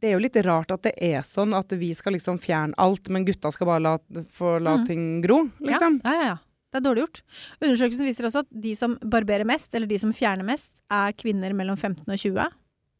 Det 0.00 0.10
er 0.10 0.12
jo 0.14 0.20
litt 0.22 0.36
rart 0.46 0.70
at 0.70 0.82
det 0.82 0.92
er 1.02 1.22
sånn 1.26 1.52
at 1.58 1.68
vi 1.74 1.92
skal 1.92 2.12
liksom 2.14 2.38
fjerne 2.38 2.72
alt, 2.78 3.08
men 3.10 3.24
gutta 3.26 3.50
skal 3.50 3.66
bare 3.66 3.80
la, 3.82 3.98
få 4.30 4.60
la 4.62 4.76
Mm. 4.76 4.86
ting 4.86 5.20
gro, 5.22 5.50
liksom. 5.58 6.00
Ja, 6.04 6.12
ja, 6.12 6.22
ja. 6.28 6.36
Det 6.70 6.76
er 6.78 6.80
dårlig 6.94 7.02
gjort. 7.02 7.22
Undersøkelsen 7.60 8.06
viser 8.06 8.24
også 8.28 8.38
at 8.44 8.46
de 8.62 8.74
som 8.76 8.96
barberer 9.02 9.44
mest, 9.44 9.74
eller 9.74 9.88
de 9.88 9.98
som 9.98 10.12
fjerner 10.12 10.44
mest, 10.44 10.82
er 10.88 11.10
kvinner 11.18 11.50
mellom 11.52 11.76
15 11.76 12.06
og 12.12 12.16
20. 12.18 12.46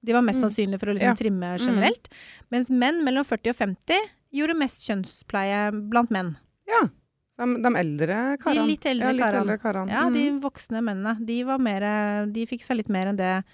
De 0.05 0.13
var 0.13 0.23
mest 0.23 0.41
Mm. 0.41 0.49
sannsynlige 0.51 0.81
for 0.81 0.87
å 0.87 0.95
liksom 0.95 1.15
Ja. 1.15 1.15
trimme 1.15 1.59
generelt. 1.61 2.09
Mens 2.51 2.69
menn 2.71 3.05
mellom 3.05 3.25
40 3.25 3.51
og 3.51 3.57
50 3.57 3.95
gjorde 4.35 4.57
mest 4.59 4.81
kjønnspleie 4.89 5.89
blant 5.91 6.11
menn. 6.11 6.37
Ja. 6.67 6.89
De, 7.39 7.47
de 7.63 7.71
eldre 7.79 8.17
karene. 8.43 8.67
litt 8.67 8.87
eldre 8.91 9.07
ja, 9.13 9.15
litt 9.15 9.37
eldre 9.41 9.59
karene. 9.63 9.93
Ja, 9.95 10.05
de 10.11 10.25
Mm. 10.33 10.41
voksne 10.43 10.81
mennene. 10.83 11.13
De, 11.25 11.37
var 11.47 11.59
mere, 11.63 12.27
de 12.35 12.47
fikk 12.51 12.65
seg 12.67 12.81
litt 12.81 12.89
mer 12.91 13.07
enn 13.13 13.17
det 13.21 13.45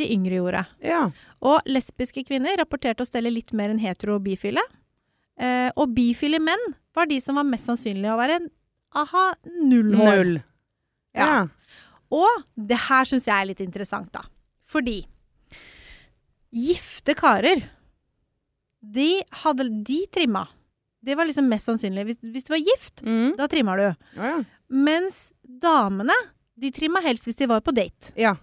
de 0.00 0.08
yngre 0.10 0.38
gjorde. 0.40 0.62
ja. 0.82 1.10
Og 1.44 1.60
lesbiske 1.68 2.24
kvinner 2.26 2.56
rapporterte 2.58 3.04
å 3.04 3.06
stelle 3.06 3.30
litt 3.30 3.52
mer 3.52 3.70
enn 3.70 3.78
hetero 3.78 4.16
og 4.16 4.24
bifile. 4.24 4.62
Eh, 5.38 5.70
og 5.76 5.92
bifile 5.94 6.40
menn 6.40 6.74
var 6.94 7.06
de 7.06 7.20
som 7.20 7.36
var 7.36 7.44
mest 7.44 7.66
sannsynlige 7.68 8.14
å 8.14 8.18
være 8.18 8.40
aha, 8.94 9.34
null 9.68 9.92
hår. 9.94 10.16
Null. 10.24 10.34
Ja. 11.14 11.26
Ja. 11.26 11.46
Og 12.10 12.42
det 12.56 12.78
her 12.88 13.04
syns 13.04 13.26
jeg 13.26 13.34
er 13.36 13.46
litt 13.52 13.60
interessant, 13.60 14.10
da. 14.12 14.22
Fordi 14.66 15.04
gifte 16.54 17.14
karer, 17.18 17.62
de 18.80 19.22
hadde 19.42 19.68
De 19.84 20.06
trimma. 20.12 20.46
Det 21.04 21.16
var 21.18 21.28
liksom 21.28 21.48
mest 21.50 21.68
sannsynlig. 21.68 22.04
Hvis, 22.08 22.18
hvis 22.34 22.46
du 22.48 22.52
var 22.54 22.62
gift, 22.64 23.02
Mm. 23.04 23.34
da 23.36 23.46
trimma 23.50 23.76
du. 23.76 23.86
Ja, 24.16 24.30
ja. 24.30 24.38
Mens 24.70 25.32
damene, 25.44 26.16
de 26.56 26.70
trimma 26.72 27.02
helst 27.04 27.26
hvis 27.28 27.36
de 27.36 27.48
var 27.50 27.60
på 27.66 27.74
date. 27.76 28.12
Ja. 28.16 28.34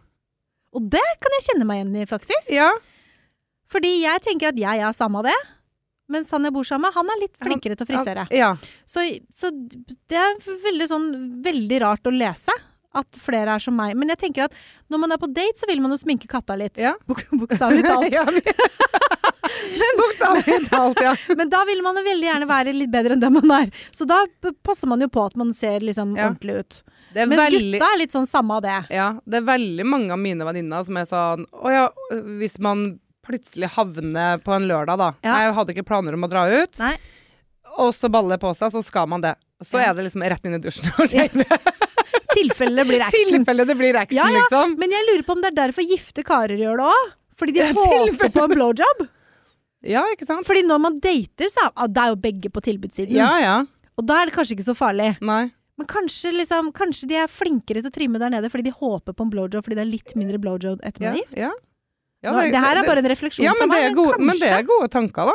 Og 0.73 0.85
det 0.93 1.01
kan 1.23 1.33
jeg 1.37 1.47
kjenne 1.49 1.65
meg 1.67 1.81
igjen 1.81 1.95
i, 2.03 2.05
faktisk. 2.09 2.51
ja. 2.53 2.69
Fordi 3.71 4.01
jeg 4.01 4.19
tenker 4.25 4.49
at 4.51 4.57
jeg 4.59 4.81
er 4.83 4.91
samme 4.93 5.21
det. 5.23 5.35
Mens 6.11 6.29
han 6.35 6.43
jeg 6.43 6.51
bor 6.51 6.65
sammen 6.67 6.89
med, 6.89 6.93
han 6.97 7.07
er 7.13 7.19
litt 7.21 7.37
flinkere 7.39 7.77
til 7.79 7.85
å 7.87 7.89
frisere. 7.89 8.25
Ja. 8.35 8.49
Så, 8.85 8.99
så 9.31 9.47
det 10.11 10.17
er 10.19 10.33
veldig 10.65 10.87
sånn 10.91 11.05
veldig 11.45 11.77
rart 11.85 12.03
å 12.09 12.11
lese. 12.11 12.51
At 12.93 13.07
flere 13.23 13.53
er 13.55 13.59
som 13.63 13.75
meg. 13.77 13.95
Men 13.95 14.09
jeg 14.11 14.19
tenker 14.19 14.49
at 14.49 14.55
når 14.91 14.99
man 14.99 15.11
er 15.15 15.19
på 15.21 15.29
date, 15.31 15.55
så 15.61 15.67
vil 15.69 15.79
man 15.79 15.93
jo 15.93 15.97
sminke 16.01 16.27
katta 16.27 16.57
litt. 16.59 16.75
Ja. 16.77 16.93
Bok 17.07 17.21
Bokstavelig 17.31 17.85
talt. 17.87 18.11
Bokstavelig 19.99 20.69
talt, 20.69 20.99
ja. 21.01 21.15
Men 21.39 21.49
da 21.49 21.61
vil 21.67 21.81
man 21.85 21.97
jo 21.99 22.03
veldig 22.05 22.27
gjerne 22.27 22.47
være 22.49 22.73
litt 22.75 22.91
bedre 22.93 23.15
enn 23.15 23.23
det 23.23 23.29
man 23.33 23.53
er. 23.61 23.71
Så 23.95 24.07
da 24.09 24.23
passer 24.65 24.89
man 24.91 25.01
jo 25.03 25.07
på 25.11 25.23
at 25.25 25.37
man 25.39 25.53
ser 25.57 25.79
liksom 25.83 26.15
Ja. 26.17 26.27
ordentlig 26.29 26.57
ut. 26.65 26.81
Det 27.13 27.25
Mens 27.27 27.41
veldig 27.43 27.79
gutta 27.79 27.89
er 27.93 27.97
litt 27.99 28.13
sånn 28.15 28.27
samme 28.29 28.55
av 28.59 28.61
det. 28.63 28.75
Ja, 28.95 29.07
det 29.27 29.41
er 29.41 29.47
veldig 29.47 29.85
mange 29.87 30.11
av 30.15 30.19
mine 30.21 30.45
venninner 30.47 30.83
som 30.87 30.95
er 30.99 31.07
sånn 31.09 31.43
Å 31.51 31.71
ja, 31.73 31.87
hvis 32.39 32.55
man 32.63 32.99
plutselig 33.25 33.67
havner 33.75 34.39
på 34.43 34.53
en 34.55 34.67
lørdag, 34.69 34.97
da. 34.97 35.09
Ja. 35.23 35.39
Jeg 35.45 35.55
hadde 35.57 35.75
ikke 35.75 35.87
planer 35.91 36.15
om 36.17 36.23
å 36.25 36.29
dra 36.31 36.45
ut, 36.49 36.79
Nei. 36.81 36.95
og 37.77 37.91
så 37.93 38.09
baller 38.11 38.35
det 38.37 38.41
på 38.43 38.51
seg, 38.57 38.71
så 38.73 38.81
skal 38.83 39.07
man 39.11 39.21
det. 39.21 39.35
Så 39.61 39.77
Ja. 39.77 39.91
er 39.91 39.93
det 39.93 40.07
liksom 40.07 40.23
rett 40.25 40.45
inn 40.47 40.55
i 40.55 40.61
dusjen 40.63 40.89
og 40.97 41.07
shave. 41.07 41.45
Tilfelle 42.35 42.75
det 42.81 42.87
blir 42.89 43.01
action. 43.05 43.31
tilfelle 43.35 43.65
det 43.67 43.77
blir 43.79 43.95
action, 43.99 44.17
Ja, 44.17 44.27
ja. 44.31 44.39
liksom. 44.41 44.75
Men 44.79 44.91
jeg 44.95 45.07
lurer 45.09 45.23
på 45.27 45.35
om 45.35 45.41
det 45.43 45.51
er 45.51 45.57
derfor 45.63 45.87
gifte 45.87 46.23
karer 46.27 46.57
gjør 46.59 46.77
det 46.81 46.89
òg. 46.91 47.09
Fordi 47.41 47.53
de 47.55 47.59
Ja, 47.63 47.71
håper 47.73 48.29
på 48.35 48.43
en 48.45 48.53
blowjob. 48.55 49.07
Ja, 49.89 50.03
ikke 50.13 50.27
sant? 50.27 50.45
Fordi 50.45 50.61
når 50.67 50.79
man 50.83 50.99
dater, 51.01 51.49
så 51.49 51.63
er, 51.65 51.71
ah, 51.75 51.87
det 51.89 52.03
er 52.03 52.11
jo 52.13 52.19
begge 52.21 52.51
på 52.53 52.61
tilbudssiden. 52.61 53.15
Ja, 53.17 53.31
ja. 53.41 53.55
Og 53.97 54.05
da 54.05 54.21
er 54.21 54.29
det 54.29 54.35
kanskje 54.35 54.53
ikke 54.59 54.67
så 54.69 54.75
farlig. 54.77 55.15
Nei. 55.25 55.49
Men 55.79 55.87
kanskje, 55.89 56.29
liksom, 56.37 56.69
kanskje 56.77 57.07
de 57.09 57.15
er 57.23 57.27
flinkere 57.31 57.81
til 57.81 57.89
å 57.89 57.95
trimme 57.95 58.19
der 58.21 58.29
nede 58.29 58.51
fordi 58.53 58.67
de 58.69 58.73
håper 58.77 59.15
på 59.17 59.25
en 59.25 59.31
blowjob 59.33 59.63
fordi 59.65 59.79
det 59.79 59.81
er 59.87 59.89
litt 59.89 60.13
mindre 60.19 60.37
blowjob 60.37 60.83
etter 60.85 61.01
Ja, 61.07 61.09
man 61.09 61.17
gift. 61.23 61.33
ja. 61.39 61.49
Ja, 62.21 62.35
Nå, 62.37 62.43
det, 62.53 62.59
her 62.61 62.77
er 62.77 62.85
bare 62.85 63.01
en 63.01 63.09
refleksjon 63.09 63.41
ja, 63.47 63.53
men 63.57 63.65
det, 63.71 63.79
meg. 63.79 63.87
er 63.89 63.95
gode, 63.97 64.19
men 64.21 64.37
det 64.37 64.51
er 64.53 64.61
gode 64.67 64.91
tanker, 64.93 65.25
da. 65.31 65.33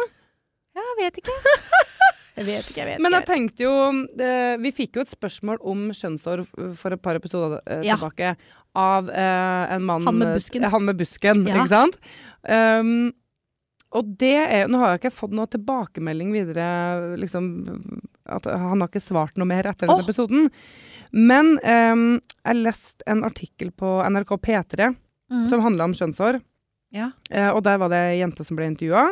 Ja, 0.79 0.85
jeg 0.87 0.97
vet 1.00 1.19
ikke. 1.25 1.35
Jeg 2.37 2.47
vet 2.47 2.69
ikke, 2.69 2.81
jeg 2.83 2.88
vet 2.90 3.02
Men 3.05 3.16
jeg 3.16 3.26
tenkte 3.28 3.64
jo 3.64 3.75
eh, 4.21 4.55
Vi 4.61 4.73
fikk 4.76 4.99
jo 4.99 5.05
et 5.07 5.12
spørsmål 5.12 5.61
om 5.64 5.87
kjønnshår 5.97 6.43
for 6.76 6.97
et 6.97 7.02
par 7.02 7.19
episoder 7.19 7.61
eh, 7.64 7.85
Ja. 7.87 7.97
tilbake 7.97 8.35
av 8.76 9.09
eh, 9.09 9.76
en 9.76 9.87
mann 9.88 10.05
Han 10.05 10.19
med 10.21 10.35
busken. 10.37 10.66
Han 10.69 10.85
med 10.85 10.99
busken, 11.00 11.47
Ja. 11.49 11.62
ikke 11.62 11.73
sant? 11.73 11.97
Um, 12.47 13.14
og 13.97 14.11
det 14.21 14.37
er 14.37 14.69
Nå 14.69 14.83
har 14.83 14.93
jeg 14.93 15.00
ikke 15.00 15.14
fått 15.16 15.33
noe 15.35 15.49
tilbakemelding 15.50 16.35
videre, 16.35 17.16
liksom 17.16 17.49
at 18.28 18.45
Han 18.50 18.83
har 18.83 18.90
ikke 18.90 19.02
svart 19.02 19.38
noe 19.40 19.49
mer 19.49 19.71
etter 19.71 19.88
den 19.88 20.02
episoden. 20.02 20.50
Men 21.16 21.55
um, 21.62 22.21
jeg 22.43 22.61
leste 22.61 23.07
en 23.09 23.25
artikkel 23.25 23.71
på 23.73 23.97
NRK 24.11 24.37
P3 24.43 24.90
mm. 24.93 25.49
som 25.49 25.62
handla 25.64 25.88
om 25.88 25.95
kjønnshår. 25.97 26.40
Ja. 26.95 27.12
Uh, 27.31 27.52
og 27.55 27.62
der 27.64 27.81
var 27.81 27.93
det 27.95 28.02
ei 28.11 28.21
jente 28.21 28.45
som 28.45 28.59
ble 28.59 28.69
intervjua, 28.69 29.09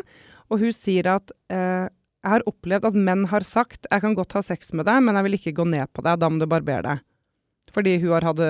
og 0.52 0.61
hun 0.61 0.75
sier 0.76 1.09
at 1.14 1.33
eh, 1.52 1.87
jeg 2.25 2.33
har 2.33 2.45
opplevd 2.49 2.87
at 2.88 2.95
menn 2.97 3.26
har 3.28 3.45
sagt 3.45 3.87
jeg 3.90 4.00
kan 4.00 4.14
godt 4.16 4.33
ha 4.33 4.40
sex 4.43 4.73
med 4.73 4.87
deg, 4.88 5.02
men 5.04 5.14
jeg 5.19 5.26
vil 5.26 5.37
ikke 5.38 5.52
gå 5.61 5.66
ned 5.69 5.90
på 5.93 6.02
deg, 6.07 6.16
da 6.23 6.31
må 6.33 6.40
du 6.40 6.47
barbere 6.49 6.83
deg. 6.87 7.02
Fordi 7.75 7.99
hun 8.00 8.12
har 8.14 8.25
hatt 8.31 8.40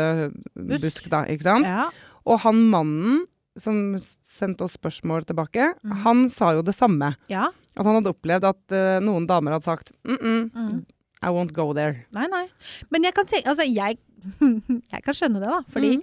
Busk. 0.55 0.83
busk, 0.85 1.07
da, 1.11 1.25
ikke 1.33 1.47
sant? 1.49 1.67
Ja. 1.67 1.89
Og 2.29 2.39
han 2.45 2.61
mannen 2.71 3.25
som 3.59 4.01
sendte 4.27 4.65
oss 4.67 4.75
spørsmål 4.79 5.27
tilbake, 5.29 5.73
mm. 5.85 5.93
han 6.05 6.25
sa 6.31 6.53
jo 6.57 6.63
det 6.67 6.75
samme. 6.75 7.15
ja. 7.31 7.51
At 7.75 7.87
han 7.89 7.97
hadde 7.99 8.13
opplevd 8.15 8.45
at 8.47 8.71
uh, 8.71 9.01
noen 9.03 9.25
damer 9.27 9.51
hadde 9.57 9.67
sagt 9.67 9.91
mm 10.07 10.17
-mm, 10.23 10.51
Mm. 10.55 10.85
I 11.23 11.31
won't 11.35 11.53
go 11.53 11.73
there. 11.75 12.05
Nei, 12.13 12.27
nei. 12.31 12.47
Men 12.91 13.03
jeg 13.03 13.15
kan 13.15 13.27
tenke 13.27 13.49
Altså, 13.51 13.65
jeg, 13.67 13.99
jeg 14.93 15.03
kan 15.03 15.15
skjønne 15.15 15.41
det, 15.41 15.49
da. 15.51 15.61
Fordi 15.69 15.97
Mm. 15.97 16.03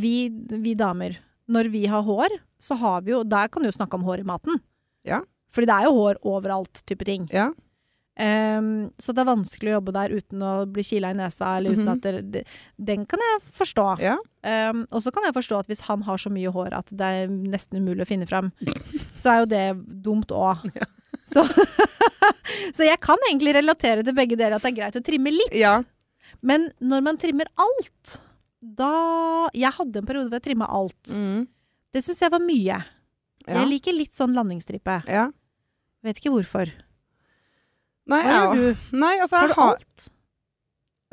vi, 0.00 0.28
vi 0.62 0.74
damer, 0.74 1.16
når 1.48 1.70
vi 1.70 1.86
har 1.86 2.02
hår, 2.02 2.28
så 2.58 2.74
har 2.74 3.02
vi 3.02 3.10
jo 3.12 3.22
Der 3.22 3.46
kan 3.48 3.62
du 3.62 3.68
jo 3.68 3.72
snakke 3.78 3.94
om 3.94 4.02
hår 4.02 4.18
i 4.18 4.22
maten. 4.24 4.60
Ja. 5.04 5.20
Fordi 5.56 5.66
det 5.70 5.76
er 5.80 5.86
jo 5.88 5.94
hår 5.96 6.20
overalt, 6.28 6.82
type 6.86 7.04
ting. 7.08 7.24
Ja. 7.32 7.48
Um, 8.16 8.68
så 8.96 9.12
det 9.12 9.20
er 9.20 9.28
vanskelig 9.28 9.72
å 9.74 9.76
jobbe 9.76 9.92
der 9.92 10.12
uten 10.16 10.40
å 10.40 10.52
bli 10.72 10.80
kila 10.88 11.10
i 11.12 11.16
nesa, 11.18 11.50
eller 11.58 11.74
uten 11.74 11.84
Mhm. 11.84 11.92
at 11.92 12.00
det, 12.06 12.30
det, 12.32 12.42
Den 12.80 13.02
kan 13.08 13.20
jeg 13.20 13.42
forstå. 13.58 13.98
ja. 14.00 14.14
Um, 14.46 14.86
og 14.92 15.02
så 15.02 15.10
kan 15.12 15.24
jeg 15.26 15.34
forstå 15.36 15.58
at 15.58 15.66
hvis 15.68 15.82
han 15.88 16.02
har 16.06 16.16
så 16.22 16.30
mye 16.32 16.52
hår 16.54 16.72
at 16.78 16.86
det 16.96 17.00
er 17.18 17.26
nesten 17.28 17.76
umulig 17.82 18.06
å 18.06 18.08
finne 18.08 18.28
fram, 18.30 18.52
så 19.14 19.32
er 19.34 19.38
jo 19.42 19.46
det 19.50 20.02
dumt 20.06 20.32
òg. 20.32 20.64
Så, 21.26 21.42
så 22.76 22.84
jeg 22.86 23.00
kan 23.02 23.18
egentlig 23.26 23.54
relatere 23.56 24.04
til 24.06 24.14
begge 24.14 24.36
deler 24.38 24.56
at 24.56 24.62
det 24.62 24.70
er 24.70 24.76
greit 24.76 24.98
å 24.98 25.02
trimme 25.02 25.32
litt. 25.34 25.54
Ja. 25.58 25.80
Men 26.40 26.68
når 26.80 27.02
man 27.02 27.16
trimmer 27.18 27.48
alt, 27.58 28.20
da 28.62 29.48
Jeg 29.54 29.72
hadde 29.74 29.98
en 30.02 30.06
periode 30.06 30.28
hvor 30.30 30.38
jeg 30.38 30.44
trimma 30.46 30.68
alt. 30.70 31.10
Mm. 31.16 31.48
Det 31.94 32.02
syns 32.04 32.20
jeg 32.22 32.30
var 32.30 32.42
mye. 32.44 32.78
Ja. 33.46 33.58
Jeg 33.60 33.68
liker 33.72 33.92
litt 33.96 34.14
sånn 34.14 34.34
landingsstripe. 34.38 35.00
ja. 35.10 35.26
Vet 36.06 36.20
ikke 36.22 36.32
hvorfor. 36.36 36.70
Nei, 38.06 38.20
Hva 38.22 38.34
gjør 38.36 38.60
du? 38.60 38.84
Nei, 39.02 39.14
altså, 39.18 39.40
Tar 39.42 39.48
du 39.50 39.54
har 39.58 39.72
alt? 39.74 40.04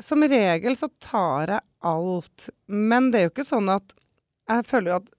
Som 0.04 0.22
regel 0.30 0.76
så 0.78 0.88
tar 1.02 1.50
jeg 1.56 1.60
alt. 1.86 2.48
Men 2.70 3.10
det 3.10 3.20
er 3.20 3.26
jo 3.28 3.32
ikke 3.34 3.46
sånn 3.48 3.70
at 3.74 3.94
Jeg 4.50 4.66
føler 4.68 4.90
jo 4.92 4.96
at 5.00 5.10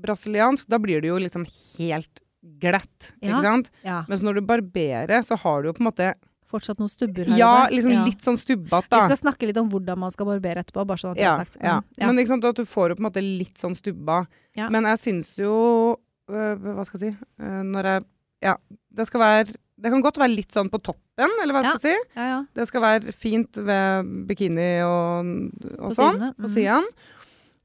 brasiliansk, 0.00 0.68
da 0.70 0.78
blir 0.78 1.00
det 1.02 1.08
jo 1.10 1.16
liksom 1.18 1.42
helt 1.50 2.20
glatt, 2.62 3.08
Ja. 3.20 3.32
ikke 3.34 3.40
sant? 3.42 3.70
Ja. 3.84 4.04
Mens 4.08 4.22
når 4.22 4.38
du 4.38 4.40
barberer, 4.46 5.20
så 5.26 5.36
har 5.42 5.62
du 5.62 5.68
jo 5.68 5.72
på 5.74 5.82
en 5.84 5.88
måte 5.90 6.12
Fortsatt 6.50 6.78
noen 6.80 6.90
stubber 6.90 7.26
her 7.28 7.36
Ja, 7.38 7.48
og 7.64 7.68
der. 7.70 7.76
liksom 7.76 7.92
Ja. 7.92 8.04
litt 8.04 8.22
sånn 8.22 8.38
stubbete, 8.38 8.90
Vi 8.90 9.06
skal 9.14 9.20
snakke 9.20 9.46
litt 9.46 9.56
om 9.58 9.68
hvordan 9.70 9.98
man 9.98 10.10
skal 10.10 10.26
barbere 10.26 10.62
etterpå, 10.64 10.86
bare 10.86 10.98
sånn 10.98 11.12
at 11.12 11.18
Ja, 11.18 11.36
sagt. 11.38 11.56
ja. 11.62 11.76
Mm, 11.80 11.84
ja. 11.98 12.06
Men 12.06 12.16
ikke 12.18 12.28
sant, 12.28 12.44
at 12.44 12.54
du 12.56 12.64
får 12.64 12.88
jo 12.90 12.94
på 12.96 13.00
en 13.04 13.10
måte 13.12 13.22
litt 13.38 13.54
sånn 13.58 13.76
stubba. 13.76 14.26
Ja. 14.56 14.68
Men 14.70 14.82
jeg 14.84 14.98
syns 14.98 15.36
jo 15.38 15.96
øh, 16.28 16.56
Hva 16.58 16.84
skal 16.86 17.00
jeg 17.00 17.12
si 17.14 17.18
øh, 17.42 17.62
Når 17.66 17.82
jeg 17.84 18.04
Ja, 18.42 18.56
det 18.96 19.06
skal 19.06 19.20
være 19.20 19.54
Det 19.80 19.88
kan 19.92 20.02
godt 20.04 20.18
være 20.20 20.34
litt 20.34 20.52
sånn 20.52 20.68
på 20.68 20.76
toppen, 20.84 21.30
eller 21.40 21.54
hva 21.56 21.62
jeg 21.62 21.70
Ja. 21.70 21.76
skal 21.76 21.80
si. 21.86 21.94
ja, 22.16 22.24
ja. 22.34 22.40
Det 22.54 22.66
skal 22.68 22.82
være 22.84 23.12
fint 23.16 23.56
ved 23.56 24.10
bikini 24.28 24.82
og, 24.84 25.30
og 25.78 25.88
På 25.88 25.94
sånn, 25.96 26.18
sidene, 26.20 26.34
på 26.36 26.50
siden. 26.52 26.84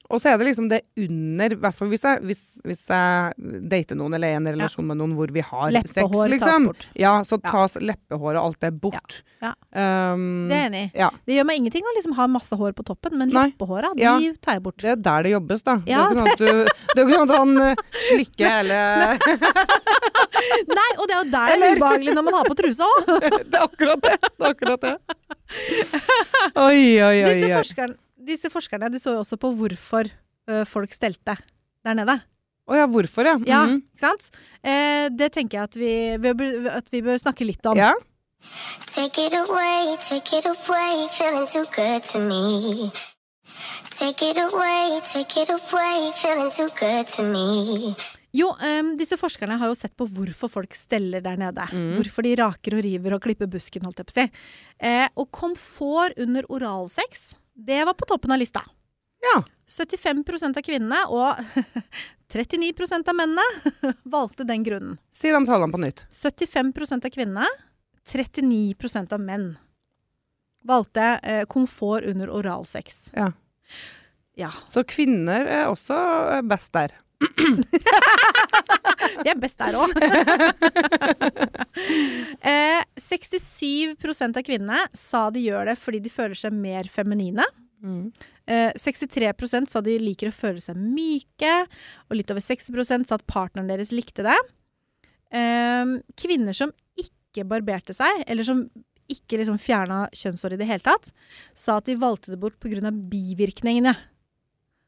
Og 0.06 0.22
så 0.22 0.30
er 0.30 0.38
det 0.38 0.46
liksom 0.46 0.68
det 0.70 0.84
under, 1.02 1.50
i 1.52 1.58
hvert 1.58 1.74
fall 1.74 1.88
hvis 1.90 2.04
jeg, 2.06 2.20
hvis, 2.30 2.42
hvis 2.64 2.84
jeg 2.88 3.34
dater 3.72 3.98
noen 3.98 4.14
eller 4.14 4.28
er 4.30 4.36
i 4.36 4.38
en 4.38 4.48
relasjon 4.54 4.86
med 4.86 5.00
noen 5.00 5.16
hvor 5.18 5.32
vi 5.34 5.42
har 5.42 5.72
sex, 5.74 5.96
Leppehår 5.98 6.28
tas 6.28 6.30
liksom. 6.36 6.68
bort. 6.70 6.86
Ja, 7.02 7.14
så 7.26 7.40
tas 7.42 7.74
leppehår 7.82 8.38
og 8.38 8.42
alt 8.44 8.60
det 8.62 8.70
bort. 8.84 9.24
Ja. 9.42 9.56
Um, 10.14 10.46
Det 10.48 10.56
er 10.56 10.62
jeg 10.62 10.70
enig 10.70 10.84
i. 10.86 10.92
ja. 11.02 11.10
Det 11.26 11.36
gjør 11.40 11.48
meg 11.50 11.58
ingenting 11.58 11.84
å 11.90 11.96
liksom 11.98 12.14
ha 12.20 12.28
masse 12.30 12.54
hår 12.56 12.78
på 12.78 12.86
toppen, 12.86 13.18
men 13.18 13.34
Nei. 13.34 13.48
leppehåra, 13.50 13.92
de 13.98 14.30
tar 14.46 14.60
jeg 14.60 14.64
bort. 14.70 14.78
Det 14.78 14.94
er 14.94 15.02
der 15.10 15.24
det 15.26 15.32
jobbes, 15.34 15.64
da. 15.66 15.80
Ja. 15.90 16.06
Det 16.06 16.22
er 16.22 16.22
jo 16.22 16.22
ikke 16.22 16.22
sånn 16.22 16.32
at, 16.32 16.38
du, 16.38 16.46
det 16.94 16.96
er 16.96 17.02
jo 17.02 17.08
ikke 17.10 17.20
sånn 17.20 17.32
at 17.32 17.38
han 17.42 17.58
eh, 17.66 17.76
slikker 18.12 18.56
hele 18.60 18.80
Nei, 20.70 20.90
og 20.98 21.08
det 21.10 21.16
er 21.16 21.20
jo 21.24 21.30
der 21.32 21.54
det 21.56 21.68
er 21.70 21.76
ubehagelig 21.80 22.14
når 22.18 22.26
man 22.28 22.38
har 22.40 22.46
på 22.50 22.56
trusa 22.60 22.88
òg! 22.92 23.10
Det 23.46 23.60
er 23.60 23.64
akkurat 23.66 24.02
det. 24.06 24.16
Det 24.22 24.46
er 24.46 24.50
akkurat 24.52 24.82
det. 24.86 24.96
Oi, 26.56 27.02
oi, 27.02 27.18
oi. 27.24 27.34
Disse, 27.34 27.52
forskerne- 27.60 27.98
disse 28.32 28.50
forskerne 28.54 28.90
de 28.94 29.00
så 29.02 29.14
jo 29.16 29.22
også 29.24 29.38
på 29.42 29.52
hvorfor 29.60 30.10
ø, 30.50 30.64
folk 30.70 30.94
stelte 30.94 31.36
der 31.86 31.94
nede. 31.98 32.18
Å 32.66 32.74
ja, 32.80 32.86
hvorfor, 32.90 33.26
ja. 33.30 33.36
Ja, 33.46 33.60
Mhm. 33.66 33.82
ikke 33.94 34.02
sant? 34.08 34.30
Eh, 34.64 35.10
det 35.14 35.32
tenker 35.34 35.60
jeg 35.60 35.64
at 35.70 35.76
vi, 35.78 35.92
vi 36.18 36.32
bør, 36.34 36.70
at 36.80 36.88
vi 36.92 37.02
bør 37.06 37.18
snakke 37.22 37.46
litt 37.46 37.66
om. 37.66 37.78
ja. 37.78 37.94
Take 38.94 39.18
it 39.26 39.34
away, 39.34 39.96
take 40.08 40.34
it 40.38 40.46
away, 40.46 41.08
feeling 41.18 41.48
too 41.48 41.66
good 41.76 42.04
to 42.12 42.20
me. 42.20 42.92
Take 43.98 44.22
it 44.30 44.38
away, 44.38 45.00
take 45.06 45.38
it 45.42 45.50
away, 45.50 46.12
feeling 46.16 46.52
too 46.52 46.70
good 46.80 47.08
to 47.16 47.24
me. 47.24 47.96
Jo, 48.36 48.50
um, 48.60 48.92
disse 49.00 49.16
forskerne 49.20 49.56
har 49.62 49.72
jo 49.72 49.78
sett 49.78 49.94
på 49.96 50.08
hvorfor 50.12 50.52
folk 50.52 50.76
steller 50.76 51.24
der 51.24 51.40
nede. 51.40 51.68
Mm. 51.72 51.96
Hvorfor 52.00 52.26
de 52.26 52.36
raker 52.40 52.76
og 52.76 52.84
river 52.84 53.16
og 53.16 53.24
klipper 53.24 53.50
busken, 53.52 53.86
holdt 53.88 54.02
jeg 54.02 54.10
på 54.10 54.16
å 54.16 54.18
si. 54.18 54.26
Eh, 54.92 55.06
og 55.16 55.30
komfort 55.36 56.18
under 56.20 56.48
oralsex, 56.52 57.30
det 57.56 57.84
var 57.88 57.96
på 57.96 58.08
toppen 58.10 58.36
av 58.36 58.42
lista. 58.42 58.66
Ja. 59.24 59.40
75% 59.72 60.60
av 60.60 60.66
kvinnene 60.66 61.00
og 61.10 61.40
39% 62.36 63.08
av 63.10 63.18
mennene 63.18 63.94
valgte 64.16 64.44
den 64.44 64.66
grunnen. 64.68 64.98
Si 65.10 65.32
de 65.32 65.42
tallene 65.48 65.72
på 65.72 65.82
nytt. 65.82 66.04
75% 66.12 67.08
av 67.08 67.16
kvinnene, 67.16 67.48
39% 68.12 69.16
av 69.16 69.24
menn 69.24 69.54
valgte 70.66 71.08
eh, 71.24 71.46
komfort 71.50 72.04
under 72.10 72.30
oralsex. 72.30 73.08
Ja. 73.14 73.32
Ja. 74.36 74.52
Så 74.70 74.84
kvinner 74.84 75.48
er 75.48 75.70
også 75.70 75.96
eh, 76.36 76.44
best 76.46 76.74
der. 76.76 76.94
Vi 79.26 79.32
er 79.32 79.40
best 79.40 79.60
der 79.60 79.76
òg. 79.80 79.92
eh, 82.54 82.82
67% 83.02 84.40
av 84.40 84.46
kvinnene 84.46 84.80
sa 84.96 85.28
de 85.34 85.46
gjør 85.46 85.72
det 85.72 85.78
fordi 85.82 86.00
de 86.04 86.14
føler 86.14 86.38
seg 86.40 86.56
mer 86.56 86.90
feminine. 86.92 87.46
Eh, 88.46 88.72
63% 88.78 89.70
sa 89.70 89.82
de 89.86 89.98
liker 90.02 90.32
å 90.32 90.36
føle 90.36 90.62
seg 90.64 90.78
myke, 90.80 91.54
og 92.10 92.20
litt 92.20 92.32
over 92.34 92.44
60% 92.44 93.10
sa 93.10 93.18
at 93.18 93.28
partneren 93.30 93.70
deres 93.70 93.94
likte 93.94 94.26
det. 94.26 94.38
Eh, 95.36 95.96
kvinner 96.20 96.58
som 96.58 96.74
ikke 97.00 97.48
barberte 97.50 97.96
seg, 97.96 98.24
eller 98.28 98.48
som 98.48 98.66
ikke 99.12 99.38
liksom 99.38 99.60
fjerna 99.62 100.06
kjønnshår 100.18 100.56
i 100.56 100.60
det 100.62 100.70
hele 100.70 100.86
tatt, 100.86 101.12
sa 101.54 101.78
at 101.78 101.90
de 101.90 101.98
valgte 102.02 102.34
det 102.34 102.42
bort 102.42 102.58
pga. 102.62 102.90
bivirkningene. 102.90 103.94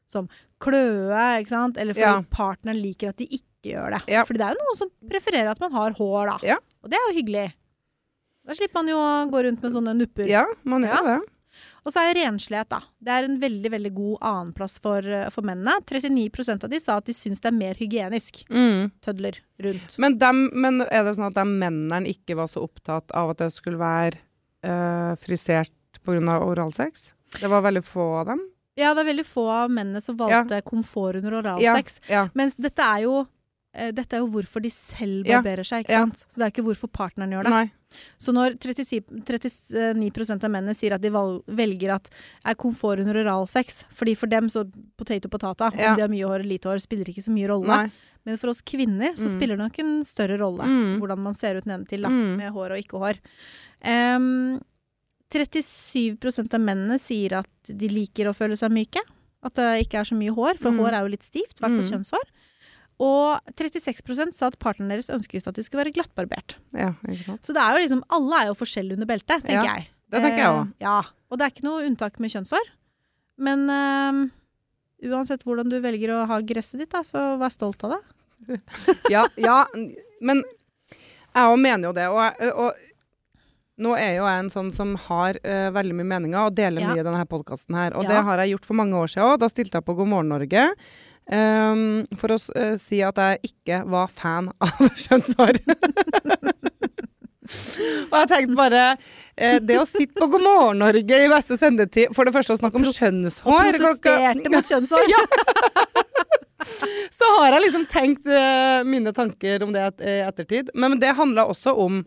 Som 0.08 0.28
kløe, 0.62 1.38
ikke 1.42 1.52
sant? 1.52 1.76
eller 1.78 1.94
fordi 1.94 2.06
Ja. 2.08 2.22
partneren 2.32 2.80
liker 2.80 3.10
at 3.12 3.16
de 3.20 3.26
ikke 3.28 3.74
gjør 3.74 3.90
det. 3.98 4.02
Ja. 4.08 4.24
Fordi 4.24 4.38
det 4.40 4.46
er 4.48 4.54
jo 4.56 4.64
noen 4.64 4.78
som 4.78 4.90
prefererer 5.08 5.50
at 5.50 5.60
man 5.60 5.72
har 5.72 5.92
hår, 5.98 6.26
da. 6.26 6.38
Ja. 6.42 6.56
Og 6.82 6.90
det 6.90 6.96
er 6.98 7.10
jo 7.12 7.18
hyggelig. 7.20 7.52
Da 8.46 8.54
slipper 8.56 8.80
man 8.80 8.88
jo 8.88 8.96
å 8.96 9.30
gå 9.30 9.42
rundt 9.44 9.62
med 9.62 9.72
sånne 9.74 9.94
nupper. 9.98 10.26
Ja, 10.30 10.46
man 10.64 10.82
gjør 10.82 11.04
det. 11.04 11.18
Og 11.84 11.92
så 11.92 12.02
er 12.04 12.14
renslighet, 12.18 12.68
da. 12.68 12.80
Det 13.02 13.12
er 13.12 13.24
en 13.24 13.38
veldig 13.40 13.70
veldig 13.72 13.90
god 13.96 14.18
annenplass 14.28 14.78
for, 14.80 14.98
eh, 15.04 15.28
for 15.30 15.42
mennene. 15.42 15.80
39% 15.88 16.64
av 16.64 16.70
de 16.70 16.80
sa 16.80 16.96
at 16.96 17.04
de 17.08 17.12
syns 17.16 17.40
det 17.40 17.50
er 17.50 17.56
mer 17.56 17.74
hygienisk. 17.74 18.44
Mm. 18.48 18.90
Tødler 19.04 19.38
rundt. 19.60 19.98
Men, 19.98 20.18
dem, 20.18 20.50
men 20.54 20.82
er 20.82 21.04
det 21.04 21.16
sånn 21.16 21.28
at 21.30 21.34
de 21.34 21.44
mennene 21.44 22.06
ikke 22.08 22.36
var 22.36 22.46
så 22.46 22.62
opptatt 22.68 23.10
av 23.16 23.30
at 23.30 23.38
det 23.38 23.52
skulle 23.52 23.80
være 23.80 24.18
øh, 24.64 25.16
frisert 25.20 25.72
pga. 26.04 26.38
oralsex? 26.40 27.12
Det 27.40 27.48
var 27.48 27.62
veldig 27.62 27.84
få 27.84 28.20
av 28.20 28.26
dem? 28.32 28.40
Ja, 28.78 28.92
det 28.94 29.02
er 29.04 29.10
veldig 29.12 29.26
få 29.26 29.48
av 29.50 29.70
mennene 29.74 30.00
som 30.04 30.16
valgte 30.16 30.62
komfort 30.62 31.18
under 31.18 31.40
oralsex. 31.42 31.98
Ja. 32.08 32.28
Mens 32.38 32.54
dette 32.56 32.78
er 32.86 33.02
jo 33.08 33.26
eh, 33.74 33.90
dette 33.92 34.16
er 34.16 34.22
jo 34.22 34.28
hvorfor 34.32 34.62
de 34.64 34.70
selv 34.72 35.26
Ja. 35.28 35.40
barberer 35.42 35.62
seg, 35.66 35.84
ikke 35.84 35.90
Ja. 35.92 36.00
sant? 36.06 36.24
Så 36.30 36.38
det 36.40 36.46
er 36.46 36.50
ikke 36.50 36.64
hvorfor 36.66 36.88
partneren 36.90 37.30
gjør 37.30 37.44
det. 37.44 37.50
Nei. 37.52 37.70
Så 38.18 38.32
når 38.32 38.56
37, 38.58 39.22
39% 39.24 40.44
av 40.44 40.50
mennene 40.50 40.74
sier 40.74 40.94
at 40.94 41.00
de 41.04 41.10
valg, 41.10 41.42
velger 41.46 41.92
at 41.94 42.08
er 42.44 42.54
komfort 42.54 42.98
under 43.00 43.14
oralsex, 43.22 43.84
fordi 43.94 44.16
for 44.16 44.26
dem 44.26 44.48
så 44.48 44.64
potato 44.96 45.28
potata, 45.28 45.70
Ja. 45.76 45.90
om 45.90 45.96
de 45.96 46.00
har 46.02 46.08
mye 46.08 46.26
hår 46.26 46.40
eller 46.40 46.48
lite 46.58 46.68
hår, 46.68 46.80
spiller 46.80 47.04
ikke 47.04 47.22
så 47.22 47.30
mye 47.30 47.48
rolle. 47.48 47.66
Nei. 47.66 47.90
Men 48.24 48.36
for 48.38 48.48
oss 48.50 48.60
kvinner 48.62 49.14
så 49.14 49.28
Mm. 49.28 49.36
spiller 49.38 49.56
det 49.56 49.58
nok 49.58 49.78
en 49.78 50.02
større 50.02 50.38
rolle 50.38 50.64
Mm. 50.64 50.98
hvordan 51.00 51.18
man 51.18 51.34
ser 51.34 51.56
ut 51.56 51.64
nedentil, 51.66 52.02
da, 52.02 52.08
Mm. 52.08 52.36
med 52.36 52.52
hår 52.52 52.70
og 52.72 52.78
ikke 52.84 52.98
hår. 52.98 53.18
Em, 53.82 54.60
37% 55.32 56.54
av 56.56 56.60
mennene 56.64 56.98
sier 57.02 57.38
at 57.42 57.48
de 57.68 57.88
liker 57.92 58.30
å 58.30 58.34
føle 58.36 58.56
seg 58.58 58.72
myke. 58.74 59.02
At 59.44 59.54
det 59.54 59.86
ikke 59.86 60.00
er 60.00 60.08
så 60.08 60.16
mye 60.18 60.34
hår, 60.34 60.58
for 60.58 60.72
Mm. 60.72 60.78
hår 60.82 60.92
er 60.96 61.00
jo 61.04 61.12
litt 61.14 61.22
stivt, 61.26 61.58
i 61.58 61.62
hvert 61.62 61.74
fall 61.76 61.84
Mm. 61.84 61.90
kjønnshår. 61.92 62.26
Og 63.00 63.40
36% 63.54 64.34
sa 64.34 64.46
at 64.48 64.58
partneren 64.58 64.88
deres 64.90 65.08
ønsket 65.10 65.46
at 65.46 65.54
de 65.54 65.62
skulle 65.62 65.84
være 65.84 65.94
glattbarbert. 65.94 66.56
Ja. 66.74 66.94
Så 67.42 67.52
det 67.54 67.62
er 67.62 67.76
jo 67.76 67.84
liksom, 67.86 68.02
alle 68.10 68.34
er 68.42 68.46
jo 68.48 68.54
forskjellige 68.58 68.94
under 68.94 69.06
beltet, 69.06 69.42
tenker 69.44 69.64
Ja, 69.64 69.74
jeg. 69.76 69.88
det 70.10 70.22
tenker 70.22 70.38
jeg 70.38 70.66
Eh. 70.66 70.72
Ja, 70.80 71.02
og 71.30 71.38
det 71.38 71.44
er 71.46 71.50
ikke 71.54 71.64
noe 71.68 71.86
unntak 71.86 72.18
med 72.18 72.30
kjønnshår. 72.32 72.66
Men 73.38 73.70
eh, 73.70 74.30
uansett 75.08 75.44
hvordan 75.44 75.68
du 75.70 75.80
velger 75.80 76.08
å 76.10 76.26
ha 76.26 76.40
gresset 76.40 76.78
ditt, 76.80 76.90
da, 76.90 77.02
så 77.02 77.38
vær 77.38 77.52
stolt 77.54 77.84
av 77.84 77.90
det. 77.92 78.02
Ja, 79.10 79.28
ja, 79.36 79.64
men 80.20 80.42
jeg 81.34 81.44
òg 81.46 81.58
mener 81.60 81.88
jo 81.88 81.92
det. 81.92 82.08
Og, 82.08 82.58
og 82.58 82.74
nå 83.78 83.94
er 83.98 84.16
jo 84.18 84.24
jeg 84.26 84.44
en 84.44 84.50
sånn 84.52 84.70
som 84.74 84.94
har 85.08 85.38
uh, 85.44 85.68
veldig 85.74 85.94
mye 86.00 86.10
meninger 86.14 86.48
og 86.48 86.56
deler 86.58 86.82
Ja. 86.82 86.92
mye 86.92 87.02
i 87.02 87.06
denne 87.06 87.26
podkasten 87.30 87.76
her. 87.78 87.94
Og 87.96 88.04
Ja. 88.04 88.08
det 88.16 88.24
har 88.26 88.38
jeg 88.42 88.54
gjort 88.56 88.64
for 88.66 88.74
mange 88.80 88.96
år 88.98 89.06
siden 89.12 89.28
òg. 89.32 89.38
Da 89.38 89.48
stilte 89.48 89.78
jeg 89.78 89.84
på 89.86 89.96
God 89.96 90.08
morgen 90.08 90.28
Norge. 90.34 90.64
Um, 91.28 92.06
for 92.16 92.32
å 92.32 92.38
eh, 92.56 92.76
si 92.80 93.02
at 93.04 93.18
jeg 93.20 93.50
ikke 93.50 93.82
var 93.84 94.08
fan 94.08 94.48
av 94.64 94.78
skjønnshår. 94.96 95.58
og 98.08 98.16
jeg 98.16 98.28
tenkte 98.30 98.56
bare 98.56 98.84
eh, 99.36 99.58
Det 99.60 99.76
å 99.80 99.84
sitte 99.88 100.16
på 100.16 100.28
God 100.32 100.44
morgen 100.44 100.80
Norge 100.82 101.20
i 101.24 101.28
beste 101.28 101.56
sendetid 101.60 102.14
For 102.16 102.24
det 102.28 102.32
første 102.32 102.56
å 102.56 102.58
snakke 102.60 102.80
om 102.80 102.84
skjønnshår 102.88 103.48
Og 103.48 103.70
Protesterte 103.76 104.52
mot 104.52 104.68
kjønnshår. 104.72 105.14
så 107.18 107.28
har 107.38 107.54
jeg 107.56 107.64
liksom 107.68 107.86
tenkt 107.92 108.28
uh, 108.28 108.80
mine 108.88 109.12
tanker 109.16 109.62
om 109.64 109.72
det 109.72 109.84
et, 109.84 110.02
ettertid. 110.28 110.72
Men, 110.74 110.94
men 110.96 111.00
det 111.02 111.12
handla 111.16 111.46
også 111.48 111.76
om 111.76 112.02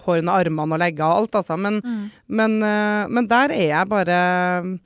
hårene, 0.00 0.28
armene 0.30 0.72
og 0.74 0.78
leggene 0.80 1.04
og 1.06 1.16
alt, 1.22 1.32
altså. 1.34 1.56
Men, 1.58 1.80
Mm. 1.82 2.10
men, 2.28 2.62
uh, 2.62 3.06
men 3.08 3.26
der 3.28 3.50
er 3.52 3.68
jeg 3.68 3.88
bare 3.88 4.78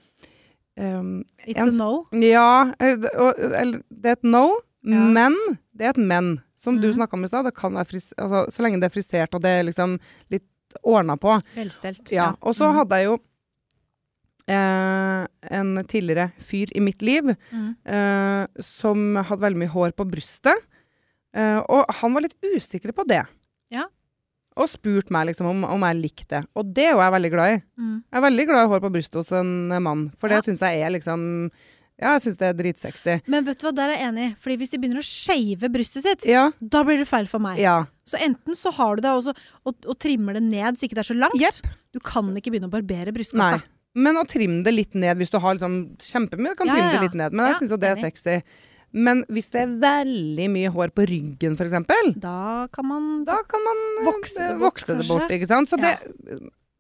um, 0.77 1.25
It's 1.47 1.57
En- 1.59 1.69
a 1.69 1.73
no. 1.73 2.07
Ja, 2.13 2.73
eller, 2.81 3.83
det 3.91 4.07
er 4.07 4.13
et 4.13 4.25
no, 4.25 4.61
Ja. 4.85 4.95
men 4.95 5.35
det 5.77 5.87
er 5.87 5.91
et 5.91 5.97
men. 5.99 6.41
Som 6.57 6.81
du 6.81 6.89
Mhm. 6.89 6.97
snakka 6.99 7.15
om 7.15 7.25
i 7.25 7.29
stad, 7.29 7.45
altså, 7.47 8.47
så 8.51 8.63
lenge 8.63 8.81
det 8.81 8.85
er 8.93 9.01
frisert 9.01 9.35
og 9.35 9.43
det 9.43 9.49
er 9.51 9.63
liksom 9.65 9.99
litt 10.31 10.43
ordna 10.85 11.17
på. 11.17 11.41
Velstelt. 11.57 12.11
Ja, 12.11 12.35
og 12.43 12.55
så 12.55 12.69
Mhm. 12.69 12.75
hadde 12.77 12.91
jeg 12.97 13.05
jo 13.07 13.19
eh, 14.49 15.27
en 15.51 15.85
tidligere 15.85 16.31
fyr 16.41 16.69
i 16.75 16.81
mitt 16.81 17.03
liv 17.03 17.23
Mm. 17.53 17.77
eh, 17.85 18.47
som 18.63 19.17
hadde 19.17 19.41
veldig 19.43 19.59
mye 19.59 19.69
hår 19.75 19.93
på 19.93 20.09
brystet. 20.11 20.57
Eh, 21.35 21.59
og 21.69 21.85
han 21.93 22.15
var 22.15 22.23
litt 22.23 22.35
usikker 22.43 22.93
på 22.93 23.07
det. 23.07 23.27
Ja. 24.59 24.63
Og 24.65 24.69
spurt 24.69 25.11
meg 25.15 25.29
liksom 25.31 25.47
om, 25.47 25.65
om 25.65 25.87
jeg 25.87 26.01
likte 26.03 26.29
det. 26.35 26.45
Og 26.59 26.75
det 26.75 26.89
er 26.91 26.93
jo 26.97 27.01
jeg 27.05 27.15
veldig 27.15 27.31
glad 27.31 27.55
i. 27.55 27.59
Mm. 27.79 27.97
Jeg 28.11 28.19
er 28.19 28.25
veldig 28.27 28.47
glad 28.51 28.65
i 28.65 28.71
hår 28.75 28.81
på 28.83 28.91
brystet 28.99 29.15
hos 29.23 29.33
en 29.39 29.53
mann, 29.83 30.09
for 30.19 30.29
Ja. 30.29 30.41
det 30.41 30.49
syns 30.51 30.61
jeg 30.67 30.83
er 30.83 30.91
liksom 30.99 31.51
Ja, 31.99 32.13
jeg 32.15 32.23
syns 32.29 32.37
det 32.39 32.47
er 32.47 32.55
dritsexy. 32.55 33.15
Men 33.27 33.43
vet 33.45 33.59
du 33.59 33.67
hva, 33.67 33.73
der 33.75 33.91
er 33.91 33.97
jeg 33.99 34.09
enig. 34.13 34.27
Fordi 34.39 34.57
hvis 34.61 34.71
de 34.71 34.79
begynner 34.79 35.01
å 35.01 35.03
shave 35.03 35.67
brystet 35.75 36.03
sitt, 36.05 36.27
Ja. 36.31 36.53
da 36.63 36.85
blir 36.85 36.99
det 36.99 37.09
feil 37.09 37.27
for 37.27 37.41
meg. 37.43 37.59
Ja. 37.59 37.87
Så 38.07 38.15
enten 38.23 38.55
så 38.55 38.71
har 38.73 38.95
du 38.97 39.03
det 39.03 39.11
også, 39.11 39.35
og, 39.67 39.75
og 39.85 39.99
trimmer 39.99 40.35
det 40.35 40.43
ned 40.45 40.79
så 40.79 40.87
ikke 40.87 40.95
det 40.95 41.03
er 41.03 41.15
så 41.15 41.19
langt. 41.19 41.35
Yep. 41.41 41.67
Du 41.95 41.99
kan 41.99 42.31
ikke 42.37 42.53
begynne 42.55 42.71
å 42.71 42.71
barbere 42.71 43.11
brystkassa. 43.13 43.65
Men 43.99 44.15
å 44.15 44.23
trimme 44.31 44.63
det 44.63 44.75
litt 44.77 44.95
ned 44.95 45.17
hvis 45.19 45.31
du 45.33 45.41
har 45.43 45.57
liksom 45.59 45.97
kjempemye, 45.99 46.55
kan 46.55 46.69
Ja, 46.69 46.75
trimme 46.77 46.87
ja, 46.87 46.93
ja. 46.93 47.01
det 47.01 47.03
litt 47.09 47.15
ned. 47.19 47.33
Men 47.33 47.47
jeg 47.47 47.55
Ja, 47.55 47.59
syns 47.59 47.71
jo 47.75 47.77
det 47.83 47.91
er 47.91 47.97
sexy. 47.97 48.43
Men 48.93 49.25
hvis 49.29 49.51
det 49.53 49.61
er 49.63 49.73
veldig 49.83 50.47
mye 50.53 50.71
hår 50.73 50.93
på 50.97 51.05
ryggen, 51.11 51.57
eksempel, 51.61 52.15
Da 52.17 52.69
kan 52.73 52.87
man 52.89 53.09
da 53.29 53.43
kan 53.49 53.61
man 53.65 53.83
eh, 54.01 54.07
Vokse 54.07 54.47
det 54.47 54.55
bort, 54.57 54.81
vokse 54.81 54.97
det 54.97 55.09
bort. 55.09 55.35
Ikke 55.35 55.49
sant? 55.51 55.69
Så 55.69 55.77
det, 55.81 55.93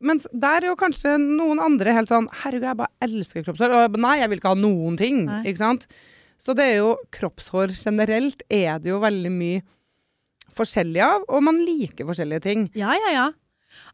mens 0.00 0.28
der 0.32 0.62
er 0.64 0.70
jo 0.70 0.78
kanskje 0.78 1.18
noen 1.20 1.60
andre 1.60 1.92
helt 1.92 2.08
sånn 2.08 2.28
Herregud, 2.44 2.68
jeg 2.70 2.80
bare 2.80 3.04
elsker 3.04 3.44
kroppshår. 3.44 3.74
Og 3.76 3.98
nei, 4.00 4.18
jeg 4.22 4.32
vil 4.32 4.40
ikke 4.40 4.54
ha 4.54 4.60
noen 4.60 4.96
ting. 5.00 5.26
Nei. 5.28 5.42
Ikke 5.50 5.60
sant? 5.64 5.88
Så 6.38 6.54
det 6.56 6.68
er 6.70 6.76
jo 6.80 6.94
kroppshår 7.12 7.74
generelt 7.76 8.44
er 8.48 8.78
det 8.80 8.92
jo 8.92 9.02
veldig 9.02 9.34
mye 9.34 9.64
forskjellig 10.54 11.02
av, 11.04 11.26
og 11.28 11.44
man 11.44 11.58
liker 11.62 12.06
forskjellige 12.08 12.44
ting. 12.46 12.64
Ja, 12.78 12.94
ja, 12.96 13.12
ja. 13.14 13.26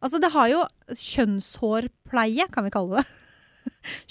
Altså, 0.05 0.21
det 0.23 0.31
har 0.33 0.49
jo 0.53 0.63
kjønnshårpleie, 0.95 2.47
kan 2.53 2.67
vi 2.67 2.73
kalle 2.73 3.01
det. 3.01 3.07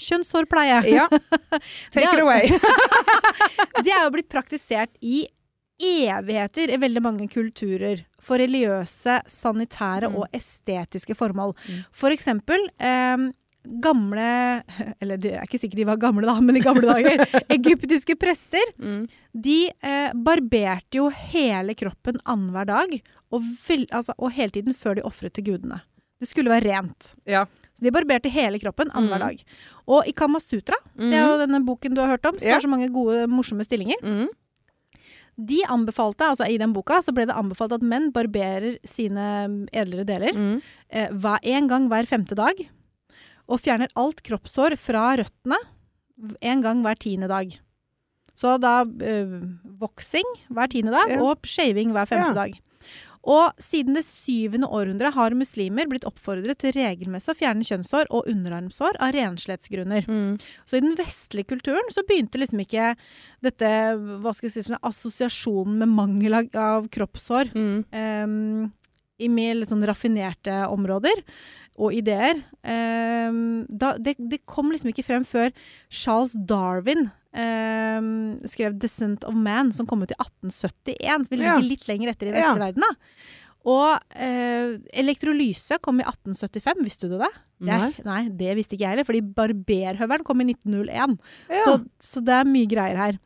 Kjønnshårpleie. 0.00 0.80
Ja. 0.92 1.06
Take 1.94 2.10
it 2.12 2.20
away. 2.22 2.50
Det 3.84 3.90
er 3.92 4.04
jo 4.06 4.12
blitt 4.14 4.28
praktisert 4.32 4.92
i 5.04 5.24
evigheter 5.84 6.70
i 6.70 6.78
veldig 6.80 7.02
mange 7.02 7.26
kulturer. 7.32 8.04
For 8.24 8.40
religiøse, 8.40 9.18
sanitære 9.28 10.08
Mm. 10.08 10.14
og 10.16 10.28
estetiske 10.32 11.16
formål. 11.18 11.52
Mm. 11.68 11.80
For 11.92 12.14
eksempel 12.14 12.62
eh, 12.80 13.24
gamle 13.80 14.62
Eller 15.00 15.16
det 15.20 15.32
er 15.34 15.44
ikke 15.46 15.58
sikkert 15.60 15.80
de 15.82 15.86
var 15.88 15.96
gamle, 16.00 16.24
da, 16.28 16.38
men 16.40 16.56
i 16.56 16.62
gamle 16.64 16.86
dager. 16.88 17.24
Egyptiske 17.52 18.16
prester. 18.20 18.64
Mm. 18.78 19.06
De 19.34 19.58
eh, 19.82 20.12
barberte 20.14 21.00
jo 21.00 21.10
hele 21.10 21.74
kroppen 21.74 22.18
annenhver 22.24 22.66
dag. 22.70 22.96
Og, 23.34 23.42
vel, 23.66 23.84
altså, 23.90 24.14
og 24.18 24.32
hele 24.36 24.54
tiden 24.54 24.74
før 24.78 24.94
de 25.00 25.04
ofret 25.08 25.34
til 25.34 25.44
gudene. 25.50 25.80
Det 26.20 26.28
skulle 26.30 26.52
være 26.54 26.70
rent. 26.70 27.12
Ja. 27.28 27.44
Så 27.74 27.82
de 27.82 27.90
barberte 27.90 28.30
hele 28.30 28.58
kroppen 28.62 28.90
annenhver 28.94 29.18
Mm. 29.18 29.26
dag. 29.28 29.44
Og 29.88 30.06
i 30.06 30.12
Kamasutra, 30.12 30.76
det 30.96 31.12
er 31.14 31.26
jo 31.26 31.38
denne 31.46 31.64
boken 31.66 31.94
du 31.94 32.00
har 32.00 32.08
hørt 32.16 32.24
om, 32.26 32.38
som 32.38 32.48
Ja. 32.48 32.54
har 32.54 32.60
så 32.60 32.68
mange 32.70 32.88
gode, 32.92 33.26
morsomme 33.26 33.64
stillinger. 33.66 33.98
Mm. 34.02 34.28
De 35.36 35.64
anbefalte, 35.66 36.22
altså 36.22 36.46
I 36.48 36.56
den 36.58 36.72
boka 36.72 37.00
så 37.02 37.12
ble 37.12 37.26
det 37.26 37.34
anbefalt 37.34 37.72
at 37.74 37.82
menn 37.82 38.12
barberer 38.14 38.76
sine 38.86 39.66
edlere 39.74 40.04
deler 40.06 40.32
Mm. 40.32 40.62
eh, 40.90 41.08
hver, 41.10 41.38
en 41.42 41.66
gang 41.68 41.88
hver 41.88 42.06
femte 42.06 42.36
dag. 42.36 42.54
Og 43.48 43.58
fjerner 43.60 43.88
alt 43.96 44.22
kroppshår 44.22 44.78
fra 44.78 45.16
røttene 45.18 45.56
en 46.40 46.62
gang 46.62 46.82
hver 46.84 46.94
tiende 46.96 47.26
dag. 47.28 47.58
Så 48.36 48.58
da 48.60 48.82
eh, 48.82 49.26
voksing 49.80 50.24
hver 50.50 50.68
tiende 50.70 50.92
dag 50.92 51.10
Ja. 51.10 51.20
og 51.22 51.42
shaving 51.42 51.90
hver 51.92 52.06
femte 52.06 52.28
Ja. 52.28 52.32
dag. 52.32 52.54
Og 53.30 53.56
siden 53.62 53.96
det 53.96 54.04
syvende 54.06 54.68
århundret 54.68 55.16
har 55.16 55.36
muslimer 55.36 55.88
blitt 55.88 56.06
oppfordret 56.08 56.60
til 56.60 56.74
regelmessig 56.76 57.32
å 57.32 57.38
fjerne 57.38 57.64
kjønnshår 57.64 58.10
og 58.12 58.28
underarmshår 58.30 59.00
av 59.00 59.14
renslighetsgrunner. 59.16 60.08
Mm. 60.08 60.36
Så 60.68 60.78
i 60.78 60.84
den 60.84 60.96
vestlige 60.98 61.54
kulturen 61.54 61.88
så 61.94 62.04
begynte 62.08 62.40
liksom 62.42 62.60
ikke 62.64 62.92
dette 63.44 63.72
hva 63.96 64.34
skal 64.36 64.50
jeg 64.50 64.68
si, 64.68 64.78
assosiasjonen 64.80 65.80
med 65.82 65.94
mangel 65.94 66.40
av, 66.42 66.50
av 66.54 66.88
kroppshår 66.92 67.52
Mm. 67.54 67.84
um, 67.92 68.72
i 69.22 69.28
mer 69.30 69.54
litt 69.54 69.70
sånn 69.70 69.84
raffinerte 69.86 70.64
områder 70.72 71.20
og 71.76 71.94
ideer. 71.96 72.38
Um, 72.62 73.64
da, 73.68 73.94
det, 73.98 74.14
det 74.18 74.44
kom 74.46 74.70
liksom 74.70 74.92
ikke 74.92 75.06
frem 75.06 75.24
før 75.26 75.50
Charles 75.90 76.36
Darwin 76.46 77.08
um, 77.34 78.36
skrev 78.46 78.76
'Descent 78.78 79.24
of 79.26 79.34
Man', 79.34 79.72
som 79.74 79.86
kom 79.86 80.02
ut 80.02 80.12
i 80.14 80.18
1871. 80.20 81.26
Som 81.26 81.36
vi 81.38 81.42
Ja. 81.44 81.56
litt 81.58 81.88
lenger 81.88 82.12
etter 82.12 82.30
i 82.30 82.38
Ja. 82.38 82.54
verden, 82.54 82.82
da. 82.86 82.92
Og 83.64 83.96
uh, 83.96 84.78
elektrolyse 84.92 85.78
kom 85.80 85.98
i 86.00 86.04
1875, 86.04 86.84
visste 86.84 87.08
du 87.08 87.16
det? 87.18 87.32
det 87.58 87.66
Nei. 87.72 87.92
nei, 88.04 88.28
det 88.28 88.56
visste 88.58 88.76
ikke 88.76 88.84
jeg 88.84 88.92
heller, 88.92 89.08
fordi 89.08 89.22
barberhøvelen 89.34 90.24
kom 90.24 90.40
i 90.42 90.50
1901. 90.52 91.18
Ja. 91.48 91.62
Så, 91.64 91.78
så 91.98 92.20
det 92.24 92.34
er 92.34 92.44
mye 92.44 92.68
greier 92.68 92.96
her. 93.00 93.18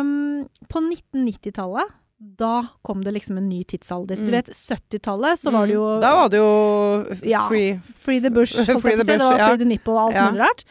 Um, 0.00 0.48
på 0.72 0.80
1990-tallet, 0.80 1.92
da 2.38 2.66
kom 2.82 3.02
det 3.04 3.12
liksom 3.16 3.36
en 3.38 3.48
ny 3.48 3.62
tidsalder. 3.64 4.16
Mm. 4.18 4.26
Du 4.26 4.32
vet, 4.32 4.48
70-tallet 4.54 5.38
så 5.40 5.50
var 5.54 5.66
det 5.66 5.74
jo 5.76 5.84
Da 6.02 6.14
var 6.16 6.28
det 6.32 6.38
jo 6.40 6.50
free 7.20 7.30
Ja. 7.30 7.46
free. 7.48 8.20
The 8.20 8.30
bush, 8.30 8.54
Free 8.82 8.96
the. 8.96 9.04
Det 9.04 9.18
bush, 9.18 9.24
var 9.24 9.38
ja. 9.38 9.48
free 9.48 9.58
the 9.58 9.68
nipple 9.68 9.94
og 9.94 10.00
alt 10.06 10.14
Ja. 10.16 10.30
mulig 10.30 10.40
rart. 10.44 10.64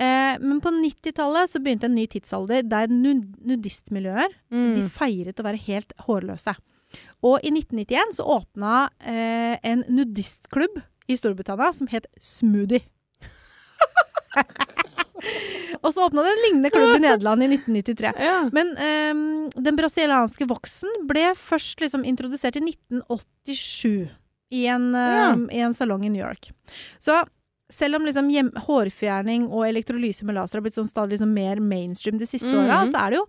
Eh, 0.00 0.38
men 0.40 0.60
på 0.64 0.70
90-tallet 0.72 1.50
så 1.50 1.60
begynte 1.60 1.84
en 1.90 1.94
ny 1.94 2.06
tidsalder 2.06 2.62
der 2.68 2.86
nudistmiljøer 2.88 4.28
Mm. 4.50 4.74
de 4.78 4.88
feiret 4.88 5.40
å 5.40 5.44
være 5.44 5.60
helt 5.66 5.92
hårløse. 6.06 6.54
Og 7.22 7.38
i 7.44 7.50
1991 7.50 8.14
så 8.16 8.24
åpna 8.38 8.88
eh, 9.04 9.58
en 9.62 9.84
nudistklubb 9.88 10.80
i 11.08 11.16
Storbritannia 11.16 11.72
som 11.74 11.86
het 11.92 12.06
Smoothie. 12.20 12.80
og 15.84 15.92
så 15.94 16.06
åpna 16.06 16.22
det 16.26 16.32
en 16.34 16.42
lignende 16.46 16.70
klubb 16.74 16.96
i 16.96 17.02
Nederland 17.06 17.42
i 17.46 17.48
1993. 17.56 18.12
Ja. 18.20 18.38
Men 18.52 18.72
um, 18.76 19.50
den 19.56 19.76
brasilianske 19.78 20.46
voksen 20.50 21.04
ble 21.10 21.30
først 21.38 21.80
liksom 21.84 22.04
introdusert 22.08 22.56
i 22.60 22.64
1987 22.70 24.08
i 24.50 24.64
en, 24.66 24.88
ehm, 24.98 25.44
i 25.54 25.60
en 25.62 25.74
salong 25.76 26.02
i 26.04 26.08
New 26.10 26.22
York. 26.24 26.48
Så 26.98 27.20
selv 27.70 28.00
om 28.00 28.06
liksom 28.08 28.26
hjem, 28.34 28.48
hårfjerning 28.66 29.44
og 29.46 29.62
elektrolyse 29.68 30.24
med 30.26 30.34
laser 30.34 30.58
har 30.58 30.64
blitt 30.64 30.74
sånn 30.74 30.88
stadig 30.90 31.14
liksom 31.14 31.30
mer 31.36 31.60
mainstream 31.62 32.18
de 32.18 32.26
siste 32.26 32.50
Mhm. 32.50 32.64
åra, 32.64 32.80
så 32.90 32.98
er 33.06 33.10
det 33.14 33.20
jo 33.20 33.28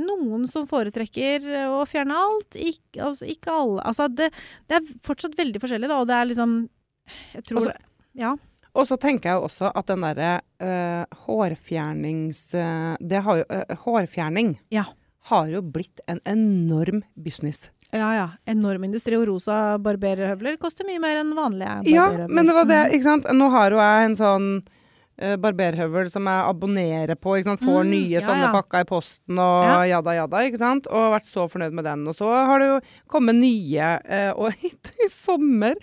noen 0.00 0.48
som 0.48 0.66
foretrekker 0.66 1.46
å 1.70 1.84
fjerne 1.86 2.16
alt. 2.18 2.56
Ikke, 2.58 2.98
altså, 3.04 3.26
ikke 3.30 3.52
alle. 3.52 3.82
Altså, 3.86 4.08
det, 4.08 4.32
det 4.66 4.76
er 4.80 4.90
fortsatt 5.06 5.36
veldig 5.38 5.60
forskjellig, 5.62 5.86
da, 5.88 6.00
og 6.00 6.08
det 6.08 6.14
er 6.18 6.26
liksom 6.32 6.68
Jeg 7.34 7.44
tror 7.44 7.58
Altså- 7.60 7.76
Ja. 8.14 8.36
Og 8.74 8.86
så 8.88 8.96
tenker 8.98 9.30
jeg 9.30 9.44
også 9.46 9.70
at 9.74 9.86
den 9.86 10.02
derre 10.02 10.40
uh, 10.60 11.04
hårfjernings... 11.26 12.40
Uh, 12.58 12.96
det 13.00 13.20
har 13.22 13.38
jo 13.40 13.44
uh, 13.50 13.76
Hårfjerning 13.84 14.56
Ja. 14.74 14.84
har 15.30 15.46
jo 15.52 15.62
blitt 15.62 16.00
en 16.10 16.18
enorm 16.26 17.02
business. 17.16 17.70
Ja, 17.94 18.08
ja. 18.16 18.28
Enorm 18.50 18.82
industri. 18.84 19.14
Og 19.16 19.28
rosa 19.30 19.78
barberhøvler 19.78 20.56
koster 20.58 20.84
mye 20.88 20.98
mer 21.00 21.20
enn 21.22 21.30
vanlige 21.38 21.84
Ja, 21.94 22.08
men 22.28 22.46
det 22.50 22.54
var 22.56 22.64
det, 22.66 22.80
Mhm. 22.88 22.94
ikke 22.98 23.06
sant. 23.06 23.24
Nå 23.32 23.50
har 23.50 23.70
jo 23.70 23.76
jeg 23.78 24.04
en 24.10 24.16
sånn 24.16 24.48
barberhøvel 25.38 26.08
som 26.10 26.26
jeg 26.26 26.46
abonnerer 26.50 27.14
på, 27.14 27.36
ikke 27.38 27.44
sant. 27.52 27.60
Får 27.62 27.84
Mm, 27.86 27.90
nye 27.94 28.08
ja, 28.18 28.20
sånne 28.26 28.48
ja. 28.48 28.52
pakker 28.52 28.80
i 28.82 28.84
posten 28.88 29.38
og 29.38 29.62
Ja. 29.64 29.84
jada 29.94 30.14
jada, 30.18 30.36
ikke 30.42 30.58
sant. 30.58 30.86
Og 30.90 31.12
vært 31.14 31.28
så 31.30 31.46
fornøyd 31.48 31.72
med 31.72 31.84
den. 31.84 32.02
Og 32.08 32.16
så 32.16 32.26
har 32.46 32.58
det 32.58 32.66
jo 32.66 32.80
kommet 33.08 33.36
nye, 33.38 34.32
og 34.34 34.52
i 35.04 35.06
sommer 35.08 35.74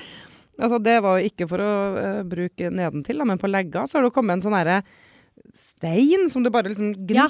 Altså 0.61 0.79
det 0.83 0.97
var 1.03 1.19
jo 1.19 1.29
ikke 1.31 1.47
for 1.49 1.63
å 1.63 1.69
uh, 1.97 2.23
bruke 2.27 2.69
nedentil, 2.71 3.17
da, 3.21 3.25
men 3.27 3.41
på 3.41 3.49
legga 3.51 3.87
så 3.89 3.99
har 3.99 4.07
det 4.07 4.13
kommet 4.15 4.37
en 4.39 4.45
sånn 4.45 4.57
herre 4.57 4.81
stein 5.55 6.27
som 6.29 6.43
du 6.43 6.49
bare 6.53 6.69
liksom 6.69 6.93
Ja. 7.09 7.27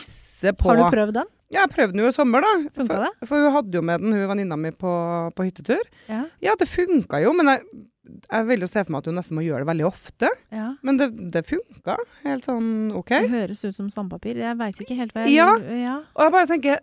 på. 0.54 0.68
Har 0.68 0.78
du 0.78 0.84
prøvd 0.92 1.14
den? 1.14 1.30
Ja, 1.52 1.66
jeg 1.66 1.72
prøvde 1.74 1.94
den 1.96 2.04
jo 2.06 2.08
i 2.08 2.16
sommer, 2.16 2.42
da. 2.42 2.52
Funka 2.76 2.96
for, 2.96 3.06
det? 3.06 3.28
For 3.28 3.44
hun 3.44 3.54
hadde 3.56 3.76
jo 3.76 3.82
med 3.84 4.02
den, 4.02 4.14
hun 4.16 4.28
venninna 4.30 4.58
mi, 4.58 4.72
på, 4.72 4.92
på 5.36 5.46
hyttetur. 5.48 5.82
Ja. 6.08 6.26
Ja, 6.42 6.56
det 6.60 6.68
funka 6.72 7.20
jo, 7.24 7.34
men 7.36 7.50
jeg, 7.52 7.66
jeg 8.32 8.48
vil 8.48 8.64
jo 8.66 8.70
se 8.72 8.84
for 8.86 8.92
meg 8.96 9.04
at 9.04 9.10
hun 9.12 9.20
nesten 9.20 9.36
må 9.40 9.44
gjøre 9.46 9.66
det 9.66 9.72
veldig 9.72 9.88
ofte. 9.90 10.30
ja. 10.52 10.70
Men 10.82 10.98
det, 11.02 11.10
det 11.34 11.44
funka. 11.48 11.98
Helt 12.24 12.48
sånn 12.48 12.92
OK. 12.96 13.12
Det 13.18 13.34
høres 13.34 13.66
ut 13.68 13.76
som 13.76 13.90
sandpapir. 13.94 14.40
Jeg 14.40 14.58
veit 14.60 14.80
ikke 14.80 14.96
helt 14.96 15.14
hva 15.16 15.26
jeg 15.28 15.36
Ja. 15.36 15.52
ja. 15.76 15.98
Og 16.16 16.28
jeg 16.28 16.36
bare 16.38 16.50
tenker 16.52 16.80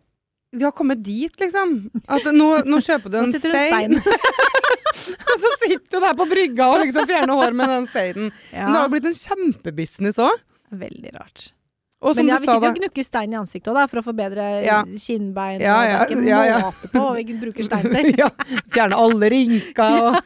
vi 0.53 0.65
har 0.65 0.73
kommet 0.73 1.03
dit, 1.05 1.35
liksom. 1.41 1.91
At 2.09 2.25
nå, 2.33 2.47
nå 2.65 2.79
kjøper 2.81 3.13
du 3.13 3.19
Nå 3.19 3.27
en 3.27 3.33
sitter 3.35 3.53
det 3.53 3.65
stein. 3.69 3.93
en 3.93 4.01
stein. 4.01 4.23
og 5.33 5.37
så 5.45 5.53
sitter 5.65 5.99
du 5.99 6.01
der 6.07 6.17
på 6.19 6.27
brygga 6.31 6.67
og 6.73 6.81
liksom 6.85 7.07
fjerner 7.09 7.35
hår 7.41 7.55
med 7.61 7.73
den 7.75 7.87
steinen. 7.91 8.29
Men 8.53 8.59
det 8.59 8.65
har 8.67 8.75
Ja. 8.75 8.83
jo 8.87 8.93
blitt 8.97 9.09
en 9.11 9.17
kjempebusiness 9.21 10.19
òg. 10.25 10.43
Veldig 10.71 11.15
rart. 11.17 11.53
Og 12.01 12.15
Men 12.15 12.29
ja, 12.31 12.37
vi 12.39 12.47
sitter 12.47 12.63
jo 12.63 12.71
og 12.71 12.77
gnukker 12.79 13.05
stein 13.05 13.33
i 13.33 13.37
ansiktet 13.41 13.73
også, 13.73 13.81
da, 13.81 13.87
for 13.91 13.99
å 13.99 14.05
forbedre 14.07 14.45
Ja. 14.65 14.83
kinnbein. 14.85 15.59
Ja, 15.61 15.79
og 15.81 15.89
ja, 15.89 15.99
det 15.99 15.99
er 15.99 16.15
ikke 16.15 16.29
ja, 16.29 16.43
ja. 16.47 16.59
måte 16.69 16.91
på 16.93 17.01
og 17.09 17.17
vi 17.19 17.35
bruker 17.41 17.67
stein 17.67 17.89
til. 17.91 18.13
ja, 18.23 18.29
Fjerne 18.71 18.95
alle 19.03 19.31
rynker 19.35 19.97
og 19.99 20.21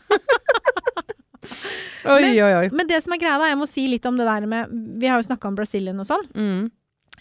Oi, 2.05 2.41
oi, 2.43 2.53
oi. 2.61 2.67
Men 2.75 2.87
det 2.91 2.99
som 3.05 3.15
er 3.15 3.21
greia, 3.23 3.39
da, 3.39 3.49
jeg 3.51 3.59
må 3.61 3.67
si 3.71 3.85
litt 3.91 4.05
om 4.09 4.17
det 4.19 4.27
der 4.27 4.45
med 4.51 4.71
Vi 5.01 5.09
har 5.11 5.21
jo 5.21 5.27
snakka 5.27 5.49
om 5.51 5.57
Brasilien 5.59 5.99
og 6.03 6.07
sånn. 6.09 6.27
Mm. 6.35 6.65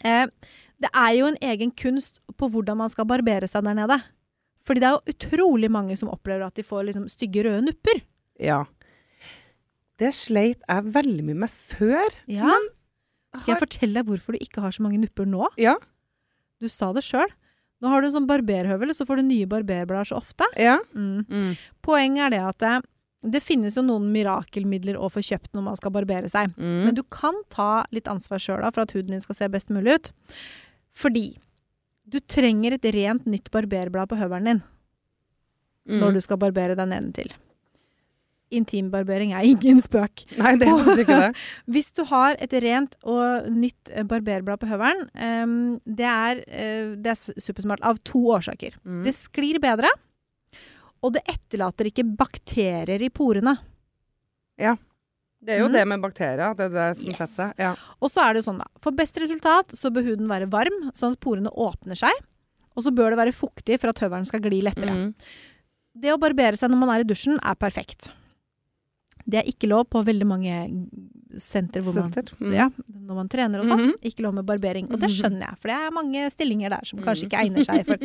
Eh, 0.03 0.25
det 0.81 0.89
er 0.97 1.11
jo 1.19 1.27
en 1.29 1.37
egen 1.53 1.71
kunst 1.77 2.19
på 2.37 2.49
hvordan 2.49 2.79
man 2.79 2.89
skal 2.89 3.05
barbere 3.09 3.47
seg 3.49 3.63
der 3.67 3.77
nede. 3.77 3.97
Fordi 4.67 4.83
det 4.83 4.89
er 4.89 4.97
jo 4.97 5.15
utrolig 5.15 5.71
mange 5.73 5.97
som 5.97 6.11
opplever 6.13 6.45
at 6.45 6.57
de 6.57 6.65
får 6.65 6.87
liksom 6.89 7.07
stygge 7.11 7.45
røde 7.47 7.63
nupper. 7.65 8.03
Ja. 8.41 8.63
Det 10.01 10.13
sleit 10.17 10.61
jeg 10.65 10.93
veldig 10.95 11.25
mye 11.29 11.41
med 11.43 11.53
før. 11.53 12.13
Ja. 12.29 12.45
Men 12.49 12.69
Skal 13.41 13.53
jeg 13.55 13.63
fortelle 13.63 13.99
deg 14.01 14.09
hvorfor 14.09 14.35
du 14.35 14.43
ikke 14.43 14.63
har 14.63 14.73
så 14.75 14.83
mange 14.85 15.01
nupper 15.01 15.29
nå? 15.29 15.47
Ja. 15.61 15.77
Du 16.61 16.69
sa 16.69 16.91
det 16.93 17.05
sjøl. 17.05 17.29
Nå 17.81 17.89
har 17.89 18.01
du 18.01 18.09
en 18.09 18.13
sånn 18.13 18.29
barberhøvel, 18.29 18.91
og 18.93 18.97
så 18.97 19.07
får 19.09 19.21
du 19.21 19.25
nye 19.25 19.49
barberblader 19.49 20.11
så 20.11 20.19
ofte. 20.19 20.45
Ja. 20.61 20.77
Mm. 20.93 21.23
Mm. 21.25 21.53
Poenget 21.85 22.27
er 22.27 22.33
det 22.35 22.41
at 22.45 22.59
det, 22.61 22.73
det 23.37 23.41
finnes 23.41 23.77
jo 23.77 23.83
noen 23.85 24.11
mirakelmidler 24.13 24.99
å 25.01 25.09
få 25.09 25.23
kjøpt 25.25 25.55
når 25.57 25.65
man 25.71 25.79
skal 25.79 25.93
barbere 25.95 26.29
seg. 26.29 26.53
Mm. 26.61 26.83
Men 26.85 26.97
du 26.97 27.01
kan 27.09 27.37
ta 27.53 27.87
litt 27.93 28.09
ansvar 28.11 28.41
sjøl 28.41 28.65
for 28.69 28.85
at 28.85 28.93
huden 28.93 29.15
din 29.15 29.23
skal 29.25 29.39
se 29.39 29.49
best 29.53 29.73
mulig 29.73 29.97
ut. 29.97 30.11
Fordi 30.93 31.31
du 32.11 32.19
trenger 32.19 32.75
et 32.75 32.91
rent 32.93 33.25
nytt 33.29 33.49
barberblad 33.53 34.11
på 34.11 34.19
høvelen 34.19 34.53
din 34.53 34.61
Mm. 35.89 35.97
når 35.97 36.13
du 36.13 36.21
skal 36.21 36.37
barbere 36.37 36.75
deg 36.77 36.89
nedentil. 36.91 37.31
Intimbarbering 38.53 39.31
er 39.33 39.47
ingen 39.53 39.79
spøk. 39.81 40.25
Nei, 40.37 40.51
det 40.59 40.67
er 40.67 40.77
faktisk 40.77 41.01
ikke 41.05 41.19
det. 41.23 41.31
Hvis 41.73 41.89
du 41.97 42.03
har 42.11 42.37
et 42.37 42.53
rent 42.63 42.97
og 43.01 43.47
nytt 43.55 43.89
eh, 43.89 44.05
barberblad 44.05 44.61
på 44.61 44.69
høvelen, 44.69 45.07
um, 45.15 45.55
det, 45.87 46.05
er, 46.05 46.43
uh, 46.45 46.93
det 47.01 47.15
er 47.15 47.41
supersmart 47.41 47.81
av 47.87 47.97
to 48.07 48.21
årsaker. 48.35 48.77
Mm. 48.83 49.01
Det 49.07 49.15
sklir 49.17 49.61
bedre, 49.63 49.89
og 51.01 51.15
det 51.15 51.23
etterlater 51.31 51.89
ikke 51.89 52.05
bakterier 52.05 53.01
i 53.01 53.09
porene. 53.09 53.55
Det 55.43 55.55
er 55.55 55.59
jo 55.63 55.67
Mm. 55.69 55.73
det 55.73 55.87
med 55.87 56.01
bakterier. 56.01 56.55
Det 56.55 56.65
er 56.65 56.69
det 56.69 56.97
som 56.97 57.05
Yes. 57.07 57.17
setter 57.17 57.33
seg. 57.47 57.53
Ja. 57.57 57.75
Og 58.01 58.11
så 58.11 58.21
er 58.29 58.33
det 58.33 58.43
jo 58.45 58.51
sånn, 58.51 58.59
da. 58.59 58.65
For 58.79 58.91
best 58.91 59.15
resultat 59.17 59.67
så 59.73 59.89
bør 59.91 60.03
huden 60.05 60.27
være 60.27 60.47
varm, 60.49 60.91
sånn 60.93 61.13
at 61.13 61.19
porene 61.19 61.49
åpner 61.49 61.97
seg. 61.97 62.11
Og 62.77 62.83
så 62.83 62.93
bør 62.93 63.09
det 63.11 63.17
være 63.19 63.33
fuktig 63.33 63.79
for 63.79 63.89
at 63.89 63.99
høvelen 63.99 64.25
skal 64.27 64.39
gli 64.39 64.61
lettere. 64.61 64.91
Mm. 64.91 65.13
Det 65.99 66.13
å 66.13 66.19
barbere 66.19 66.55
seg 66.57 66.69
når 66.69 66.77
man 66.77 66.89
er 66.89 66.99
i 67.01 67.03
dusjen, 67.03 67.39
er 67.43 67.55
perfekt. 67.55 68.11
Det 69.27 69.37
er 69.39 69.49
ikke 69.51 69.67
lov 69.69 69.85
på 69.89 70.03
veldig 70.03 70.25
mange 70.25 70.53
senter 71.37 71.81
hvor 71.81 71.93
man. 71.95 72.11
Mm. 72.11 72.53
ja, 72.53 72.69
når 72.91 73.15
man 73.15 73.29
trener 73.29 73.59
og 73.61 73.65
sånn. 73.69 73.91
Mhm. 73.91 73.99
Ikke 74.03 74.21
lov 74.25 74.33
med 74.33 74.45
barbering. 74.45 74.89
Og 74.91 74.99
det 74.99 75.09
Mhm. 75.09 75.17
skjønner 75.21 75.39
jeg, 75.49 75.57
for 75.59 75.67
det 75.69 75.77
er 75.77 75.91
mange 75.91 76.31
stillinger 76.31 76.69
der 76.69 76.81
som 76.85 76.99
kanskje 76.99 77.29
ikke 77.29 77.39
egner 77.39 77.63
seg 77.65 77.85
for 77.85 77.97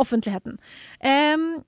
offentligheten. 0.00 0.58
Um, 1.04 1.64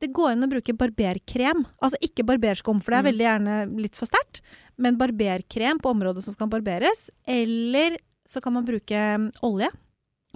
det 0.00 0.12
går 0.12 0.32
an 0.32 0.42
å 0.42 0.50
bruke 0.50 0.76
barberkrem. 0.76 1.64
Altså 1.80 1.94
ikke 2.02 2.24
barberskum, 2.26 2.82
for 2.82 2.90
det 2.90 2.98
er 2.98 3.02
Mhm. 3.02 3.12
veldig 3.12 3.26
gjerne 3.28 3.80
litt 3.80 3.94
for 3.96 4.06
sterkt. 4.06 4.40
Men 4.78 4.96
barberkrem 5.00 5.80
på 5.82 5.90
området 5.90 6.22
som 6.24 6.34
skal 6.36 6.50
barberes. 6.52 7.08
Eller 7.26 7.96
så 8.28 8.40
kan 8.44 8.52
man 8.54 8.64
bruke 8.68 9.00
olje. 9.42 9.68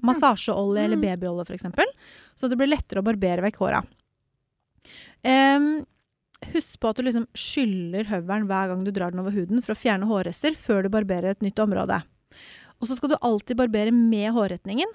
Massasjeolje 0.03 0.83
eller 0.85 0.97
Mm. 0.99 1.03
babyolje 1.07 1.45
f.eks. 1.47 1.95
Så 2.35 2.49
det 2.51 2.57
blir 2.59 2.67
lettere 2.73 2.99
å 3.03 3.07
barbere 3.07 3.43
vekk 3.45 3.61
håra. 3.63 3.83
Um, 5.23 5.85
husk 6.53 6.81
på 6.83 6.91
at 6.91 6.99
du 6.99 7.05
liksom 7.07 7.29
skyller 7.39 8.09
høvelen 8.11 8.49
hver 8.51 8.73
gang 8.73 8.83
du 8.85 8.91
drar 8.91 9.13
den 9.15 9.21
over 9.23 9.31
huden 9.37 9.63
for 9.63 9.75
å 9.77 9.79
fjerne 9.79 10.09
hårrester 10.11 10.57
før 10.59 10.83
du 10.83 10.89
barberer 10.91 11.31
et 11.37 11.45
nytt 11.45 11.61
område. 11.63 12.01
Og 12.83 12.89
så 12.91 12.97
skal 12.99 13.13
du 13.13 13.17
alltid 13.23 13.61
barbere 13.61 13.93
med 13.95 14.33
hårretningen. 14.35 14.91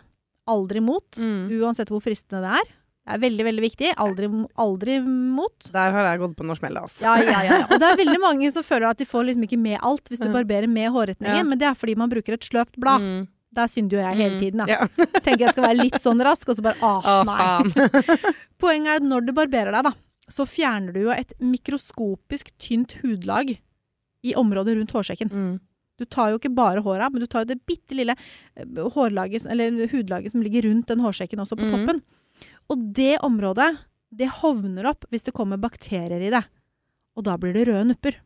Aldri 0.52 0.82
mot. 0.84 1.08
Mm. 1.16 1.48
Uansett 1.62 1.88
hvor 1.94 2.04
fristende 2.04 2.44
det 2.44 2.58
er. 2.60 2.74
Det 3.08 3.16
er 3.16 3.22
veldig, 3.24 3.44
veldig 3.48 3.64
viktig. 3.64 3.90
Aldri, 4.04 4.28
aldri 4.60 4.98
mot. 5.08 5.70
Der 5.72 5.94
har 5.96 6.10
jeg 6.10 6.20
gått 6.20 6.34
på 6.36 6.44
noe 6.44 6.58
smell, 6.60 6.76
altså. 6.82 7.06
Ja, 7.06 7.14
ja, 7.24 7.44
ja. 7.48 7.60
Og 7.72 7.80
det 7.80 7.88
er 7.88 8.02
veldig 8.02 8.20
mange 8.20 8.50
som 8.52 8.66
føler 8.68 8.90
at 8.90 9.00
de 9.00 9.08
får 9.08 9.30
liksom 9.30 9.46
ikke 9.48 9.60
med 9.62 9.80
alt 9.80 10.12
hvis 10.12 10.20
du 10.20 10.28
barberer 10.34 10.68
med 10.68 10.92
hårretningen, 10.92 11.40
Ja. 11.40 11.46
men 11.48 11.62
det 11.62 11.70
er 11.70 11.78
fordi 11.80 11.96
man 11.96 12.12
bruker 12.12 12.36
et 12.36 12.44
sløvt 12.44 12.76
blad. 12.76 13.06
Mm. 13.06 13.22
Der 13.56 13.70
synder 13.72 13.96
jo 13.96 14.02
jeg 14.04 14.20
hele 14.20 14.36
Mm. 14.36 14.42
tiden, 14.42 14.60
da. 14.60 14.68
Ja. 14.68 14.88
Tenker 15.24 15.46
jeg 15.46 15.54
skal 15.56 15.68
være 15.70 15.80
litt 15.80 16.02
sånn 16.04 16.20
rask, 16.28 16.52
og 16.52 16.60
så 16.60 16.66
bare 16.68 16.76
ah, 16.84 17.08
Å, 17.08 17.16
nei. 17.32 17.88
Poenget 18.62 18.92
er 18.92 19.00
at 19.00 19.08
når 19.08 19.30
du 19.30 19.32
barberer 19.40 19.72
deg, 19.72 19.88
da, 19.88 19.94
så 20.28 20.44
fjerner 20.44 20.92
du 20.92 21.06
jo 21.06 21.16
et 21.16 21.32
mikroskopisk 21.40 22.52
tynt 22.60 22.98
hudlag 23.06 23.56
i 24.28 24.36
området 24.36 24.76
rundt 24.76 24.92
hårsekken. 24.92 25.32
Mm. 25.32 25.56
Du 25.98 26.06
tar 26.06 26.34
jo 26.34 26.42
ikke 26.42 26.52
bare 26.54 26.84
håra, 26.84 27.08
men 27.10 27.24
du 27.24 27.28
tar 27.32 27.46
jo 27.46 27.54
det 27.56 27.62
bitte 27.66 27.96
lille 27.96 28.14
eh, 28.60 28.68
hudlaget 28.94 30.32
som 30.36 30.44
ligger 30.44 30.68
rundt 30.68 30.92
den 30.92 31.02
hårsekken 31.02 31.40
også 31.40 31.56
på 31.56 31.66
mm. 31.66 31.74
toppen. 31.74 32.04
Og 32.72 32.84
det 32.96 33.18
området, 33.26 33.70
det 34.12 34.30
hovner 34.42 34.90
opp 34.92 35.08
hvis 35.12 35.28
det 35.28 35.36
kommer 35.36 35.60
bakterier 35.62 36.24
i 36.24 36.32
det. 36.34 36.44
Og 37.18 37.26
da 37.28 37.38
blir 37.40 37.56
det 37.56 37.68
røde 37.70 37.86
nupper. 37.92 38.20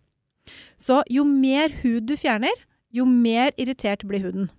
Så 0.81 1.01
jo 1.09 1.23
mer 1.27 1.73
hud 1.83 2.09
du 2.09 2.15
fjerner, 2.17 2.55
jo 2.91 3.05
mer 3.07 3.53
irritert 3.61 4.03
blir 4.07 4.23
huden. 4.25 4.49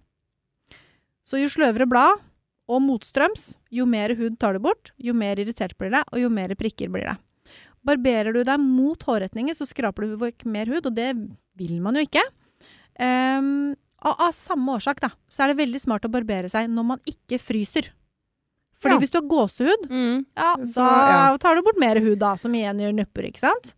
Så 1.22 1.40
jo 1.42 1.50
sløvere 1.52 1.86
blad 1.90 2.22
og 2.70 2.82
motstrøms, 2.84 3.56
jo 3.74 3.86
mer 3.88 4.14
hud 4.18 4.38
tar 4.40 4.56
du 4.56 4.62
bort, 4.62 4.92
jo 4.96 5.14
mer 5.14 5.40
irritert 5.42 5.76
blir 5.78 5.92
det, 5.92 6.02
og 6.10 6.22
jo 6.22 6.30
mer 6.32 6.54
prikker 6.58 6.90
blir 6.92 7.10
det. 7.10 7.16
Barberer 7.82 8.34
du 8.34 8.42
deg 8.46 8.62
mot 8.62 9.02
hårretninger, 9.02 9.56
så 9.58 9.66
skraper 9.66 10.06
du 10.06 10.18
vekk 10.20 10.46
mer 10.46 10.70
hud, 10.70 10.86
og 10.86 10.94
det 10.96 11.10
vil 11.58 11.80
man 11.82 11.98
jo 11.98 12.04
ikke. 12.06 12.22
Um, 13.02 13.72
og 14.02 14.22
av 14.28 14.34
samme 14.36 14.76
årsak 14.78 15.02
da, 15.02 15.12
så 15.30 15.44
er 15.44 15.52
det 15.52 15.62
veldig 15.62 15.80
smart 15.82 16.06
å 16.06 16.12
barbere 16.12 16.50
seg 16.50 16.70
når 16.70 16.88
man 16.94 17.02
ikke 17.08 17.40
fryser. 17.42 17.90
Fordi 18.82 18.96
Ja. 18.96 18.98
hvis 18.98 19.10
du 19.14 19.18
har 19.20 19.28
gåsehud, 19.30 19.86
Mm. 19.90 20.24
ja, 20.36 20.56
Så, 20.66 20.82
da 20.82 21.36
tar 21.38 21.54
du 21.56 21.62
bort 21.62 21.78
mer 21.78 22.00
hud 22.02 22.18
da, 22.18 22.34
som 22.36 22.52
igjen 22.52 22.80
gjør 22.82 22.94
nupper, 22.98 23.28
ikke 23.30 23.38
sant? 23.44 23.74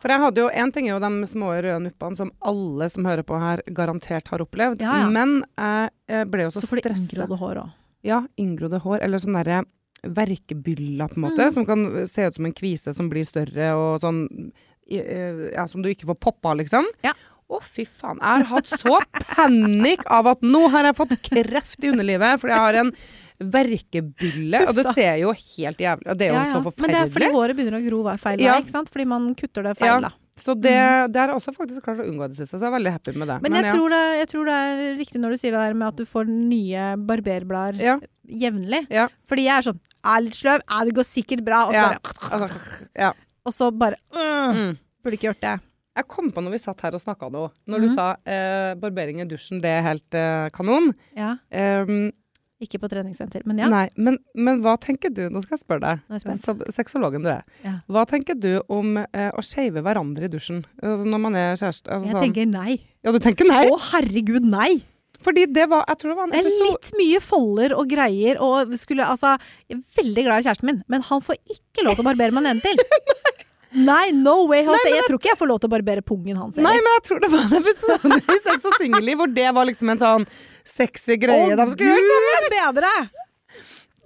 For 0.00 0.08
jeg 0.12 0.20
hadde 0.20 0.36
jo, 0.38 0.48
En 0.54 0.70
ting 0.70 0.86
er 0.86 0.92
jo 0.94 1.00
de 1.00 1.26
små 1.26 1.48
røde 1.60 1.80
nuppene 1.82 2.16
som 2.16 2.30
alle 2.42 2.88
som 2.88 3.04
hører 3.04 3.24
på 3.24 3.38
her, 3.40 3.62
garantert 3.74 4.28
har 4.28 4.38
opplevd. 4.44 4.80
Ja, 4.80 4.98
ja. 5.00 5.08
Men 5.08 5.42
jeg 5.58 5.90
jeg 6.08 6.30
ble 6.30 6.42
jo 6.44 6.50
så, 6.50 6.60
Så 6.62 6.68
får 6.68 6.82
du 6.82 6.88
inngrodde 6.90 7.38
hår 7.38 7.56
òg. 7.64 7.72
Ja, 8.04 8.20
inngrodde 8.38 8.80
hår, 8.80 9.00
eller 9.02 9.18
sånne 9.18 9.42
derre 9.44 9.64
verkebyller, 10.04 11.08
på 11.08 11.16
en 11.16 11.22
måte, 11.24 11.46
Mm. 11.48 11.52
som 11.52 11.66
kan 11.66 12.06
se 12.06 12.26
ut 12.26 12.34
som 12.34 12.46
en 12.46 12.52
kvise 12.52 12.94
som 12.94 13.10
blir 13.10 13.24
større, 13.26 13.72
og 13.74 14.00
sånn 14.00 14.52
eh, 14.90 15.50
Ja, 15.54 15.66
som 15.66 15.82
du 15.82 15.88
ikke 15.90 16.06
får 16.06 16.18
poppa, 16.20 16.54
liksom. 16.56 16.84
Ja. 17.04 17.12
Å, 17.50 17.62
fy 17.62 17.84
faen. 17.86 18.18
Jeg 18.20 18.44
har 18.44 18.44
hatt 18.44 18.66
så 18.66 19.00
panikk 19.34 20.02
av 20.06 20.26
at 20.26 20.40
nå 20.42 20.68
har 20.70 20.84
jeg 20.84 20.96
fått 20.96 21.14
kreft 21.22 21.82
i 21.84 21.88
underlivet, 21.88 22.38
fordi 22.40 22.52
jeg 22.52 22.58
har 22.58 22.74
en 22.74 22.92
verkebylle. 23.40 24.62
Og 24.68 24.74
det 24.78 24.86
ser 24.94 25.16
jo 25.22 25.32
helt 25.32 25.78
jævlig 25.78 26.08
Og 26.10 26.18
det 26.18 26.28
er 26.28 26.34
jo 26.34 26.44
så 26.56 26.62
forferdelig. 26.64 26.82
Men 26.82 26.94
det 26.94 27.02
er 27.02 27.12
fordi 27.14 27.28
håret 27.34 27.56
begynner 27.58 27.78
å 27.78 27.84
gro 27.88 28.00
feil 28.18 28.40
Ja. 28.42 28.52
vei, 28.54 28.62
ikke 28.64 28.70
sant? 28.74 28.88
Fordi 28.90 29.06
man 29.06 29.34
kutter 29.34 29.62
det 29.62 29.74
Ja. 29.78 29.80
feil, 29.82 30.00
da. 30.02 30.10
Så 30.38 30.54
det, 30.54 30.72
det 31.12 31.18
har 31.18 31.28
jeg 31.32 31.36
også 31.36 31.52
faktisk 31.56 31.82
klart 31.82 31.98
å 31.98 32.06
unngå 32.06 32.28
det, 32.28 32.36
siste, 32.38 32.54
så 32.58 32.62
jeg 32.62 32.70
er 32.70 32.76
veldig 32.78 32.92
happy 32.94 33.12
med 33.18 33.26
det. 33.28 33.42
Men, 33.42 33.52
jeg, 33.58 33.64
ja. 33.64 33.72
tror 33.74 33.88
det, 33.90 34.02
jeg 34.20 34.28
tror 34.28 34.44
det 34.46 34.54
er 34.54 34.94
riktig 34.98 35.20
når 35.20 35.30
du 35.30 35.36
sier 35.36 35.50
det 35.50 35.62
der 35.66 35.74
med 35.74 35.88
at 35.88 35.96
du 35.96 36.04
får 36.06 36.28
nye 36.30 36.84
barberblader 36.96 37.80
Ja. 37.82 37.96
jevnlig. 38.28 38.86
Ja. 38.90 39.08
Fordi 39.26 39.44
jeg 39.48 39.56
er 39.58 39.62
sånn 39.72 39.80
Er 40.04 40.20
litt 40.22 40.34
sløv? 40.38 40.60
er, 40.62 40.84
det 40.86 40.94
går 40.94 41.02
sikkert 41.04 41.44
bra. 41.44 41.64
Og 41.66 41.74
så 41.74 41.82
Ja. 41.82 41.98
bare, 42.38 42.48
ja. 42.96 43.12
og 43.44 43.52
så 43.52 43.70
bare 43.76 43.96
øh, 44.14 44.54
Mm. 44.54 44.78
Burde 45.02 45.16
ikke 45.18 45.28
gjort 45.34 45.40
det. 45.40 45.60
Jeg 45.96 46.06
kom 46.06 46.30
på 46.30 46.40
når 46.40 46.50
vi 46.52 46.58
satt 46.58 46.80
her 46.82 46.94
og 46.94 47.00
snakka 47.02 47.28
nå, 47.30 47.50
når 47.66 47.80
du 47.80 47.86
Mhm. 47.88 47.94
sa 47.96 48.16
eh, 48.24 48.74
barbering 48.74 49.20
i 49.20 49.24
dusjen, 49.24 49.60
det 49.60 49.64
er 49.70 49.82
helt 49.82 50.14
eh, 50.14 50.48
kanon. 50.50 50.94
Ja. 51.16 51.36
Um, 51.50 52.12
Ikke 52.58 52.80
på 52.82 52.88
treningssenter, 52.90 53.44
men 53.46 53.60
ja. 53.62 53.68
Nei, 53.70 53.84
men, 53.94 54.16
men 54.34 54.58
hva 54.64 54.72
tenker 54.82 55.12
du, 55.14 55.28
nå 55.30 55.38
skal 55.44 55.54
jeg 55.54 55.62
spørre 55.62 55.92
deg, 56.10 56.72
sexologen 56.74 57.22
du 57.22 57.28
er, 57.30 57.44
Ja. 57.62 57.76
hva 57.86 58.02
tenker 58.10 58.34
du 58.34 58.56
om 58.66 58.96
eh, 58.98 59.28
å 59.30 59.44
shave 59.46 59.78
hverandre 59.86 60.26
i 60.26 60.32
dusjen? 60.32 60.64
Altså, 60.82 61.06
når 61.06 61.22
man 61.22 61.38
er 61.38 61.52
kjæreste? 61.54 61.86
Altså, 61.86 62.08
Jeg 62.08 62.16
sånn- 62.16 62.24
tenker 62.26 62.48
nei. 62.50 62.80
Ja, 63.06 63.12
du 63.14 63.20
tenker 63.22 63.46
nei? 63.46 63.62
Å, 63.70 63.78
herregud, 63.92 64.42
nei! 64.42 64.80
Fordi 65.22 65.46
det 65.50 65.64
var, 65.70 65.84
jeg 65.90 65.98
tror 65.98 66.12
det 66.12 66.16
var 66.18 66.26
en 66.28 66.34
Det 66.34 66.40
er 66.46 66.50
litt 66.66 66.90
mye 66.98 67.20
folder 67.22 67.72
og 67.78 67.88
greier, 67.90 68.38
og 68.42 68.74
skulle 68.78 69.02
altså 69.02 69.32
Jeg 69.66 69.78
er 69.78 70.02
veldig 70.02 70.24
glad 70.28 70.38
i 70.38 70.46
kjæresten 70.46 70.68
min, 70.70 70.82
men 70.86 71.02
han 71.08 71.22
får 71.26 71.38
ikke 71.54 71.82
lov 71.86 71.96
til 71.98 72.04
å 72.04 72.08
barbere 72.10 72.34
meg 72.36 72.46
nedentil. 72.46 72.78
Nei, 73.88 74.10
no 74.16 74.46
way! 74.48 74.62
Nei, 74.64 74.78
jeg, 74.86 74.94
jeg 74.96 75.06
tror 75.10 75.18
ikke 75.20 75.28
jeg 75.34 75.38
får 75.42 75.50
lov 75.50 75.58
til 75.60 75.68
å 75.68 75.72
barbere 75.74 76.02
pungen 76.06 76.38
hans. 76.40 76.56
Nei, 76.56 76.76
men 76.80 76.94
jeg 76.98 77.02
tror 77.04 77.18
det 77.20 77.28
var 77.34 77.42
en 77.50 77.58
episode 77.58 78.14
i 78.16 78.38
Sex 78.46 78.64
og 78.64 78.78
singelliv 78.80 79.18
hvor 79.20 79.28
det 79.36 79.50
var 79.58 79.68
liksom 79.68 79.90
en 79.92 80.00
sånn 80.00 80.24
sexy 80.68 81.16
greie. 81.20 81.56
de 81.56 81.68
skulle 81.72 81.94
gjøre 81.94 82.10
sammen. 82.12 82.50
bedre! 82.58 82.92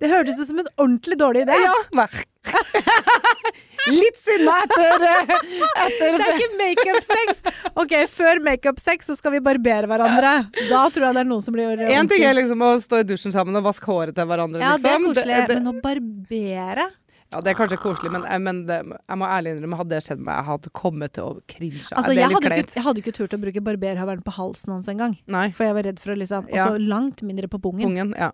Det 0.03 0.11
hørtes 0.11 0.39
ut 0.41 0.49
som 0.49 0.59
en 0.59 0.71
ordentlig 0.83 1.17
dårlig 1.19 1.45
idé. 1.47 1.59
Ja, 1.63 1.75
vær. 1.95 2.23
Litt 3.93 4.19
sinna 4.19 4.57
etter, 4.63 5.03
etter 5.03 6.17
Det 6.19 6.27
er 6.27 6.37
ikke 6.39 6.59
makeup-sex! 6.59 7.41
Ok, 7.79 7.95
før 8.11 8.41
makeup-sex 8.43 9.11
så 9.11 9.17
skal 9.19 9.37
vi 9.37 9.41
barbere 9.43 9.91
hverandre. 9.91 10.33
Da 10.71 10.83
tror 10.95 11.09
jeg 11.09 11.17
det 11.19 11.23
er 11.25 11.31
noen 11.31 11.43
som 11.43 11.55
blir 11.55 11.83
En 11.91 12.11
ting 12.11 12.23
er 12.27 12.37
liksom 12.39 12.63
å 12.63 12.73
stå 12.83 13.03
i 13.03 13.07
dusjen 13.09 13.35
sammen 13.35 13.59
og 13.59 13.67
vaske 13.67 13.87
håret 13.91 14.15
til 14.19 14.29
hverandre, 14.31 14.63
Ja, 14.63 14.77
det 14.79 14.91
er 14.91 15.03
koselig. 15.03 15.39
Det, 15.39 15.49
det, 15.51 15.59
men 15.63 15.71
å 15.71 15.83
barbere 15.83 16.89
ja, 17.33 17.41
det 17.41 17.51
er 17.53 17.57
kanskje 17.59 17.79
koselig, 17.83 18.11
men, 18.13 18.25
eh, 18.29 18.39
men 18.39 18.61
det, 18.69 18.77
jeg 19.09 19.19
må 19.19 19.27
ærlig 19.27 19.55
innrømme, 19.57 19.77
hadde 19.81 19.95
det 19.97 20.03
skjedd 20.05 20.21
meg, 20.21 20.35
jeg 20.39 20.47
hadde 20.51 20.71
kommet 20.77 21.13
til 21.17 21.25
å 21.25 21.41
cringe. 21.49 21.83
Altså, 21.97 22.13
jeg 22.15 22.29
hadde, 22.31 22.53
ikke, 22.53 22.75
jeg 22.77 22.85
hadde 22.87 23.03
ikke 23.03 23.15
turt 23.17 23.35
å 23.37 23.41
bruke 23.43 23.63
barberhaveren 23.65 24.23
på 24.27 24.35
halsen 24.37 24.73
hans 24.77 24.89
engang. 24.93 25.17
For 25.57 25.65
jeg 25.67 25.75
var 25.79 25.89
redd 25.89 25.99
for 26.03 26.13
å 26.15 26.19
liksom 26.21 26.45
Og 26.51 26.55
Ja. 26.57 26.69
så 26.69 26.79
langt 26.79 27.23
mindre 27.23 27.49
på 27.49 27.59
pungen. 27.61 27.83
pungen, 27.89 28.15
ja. 28.19 28.31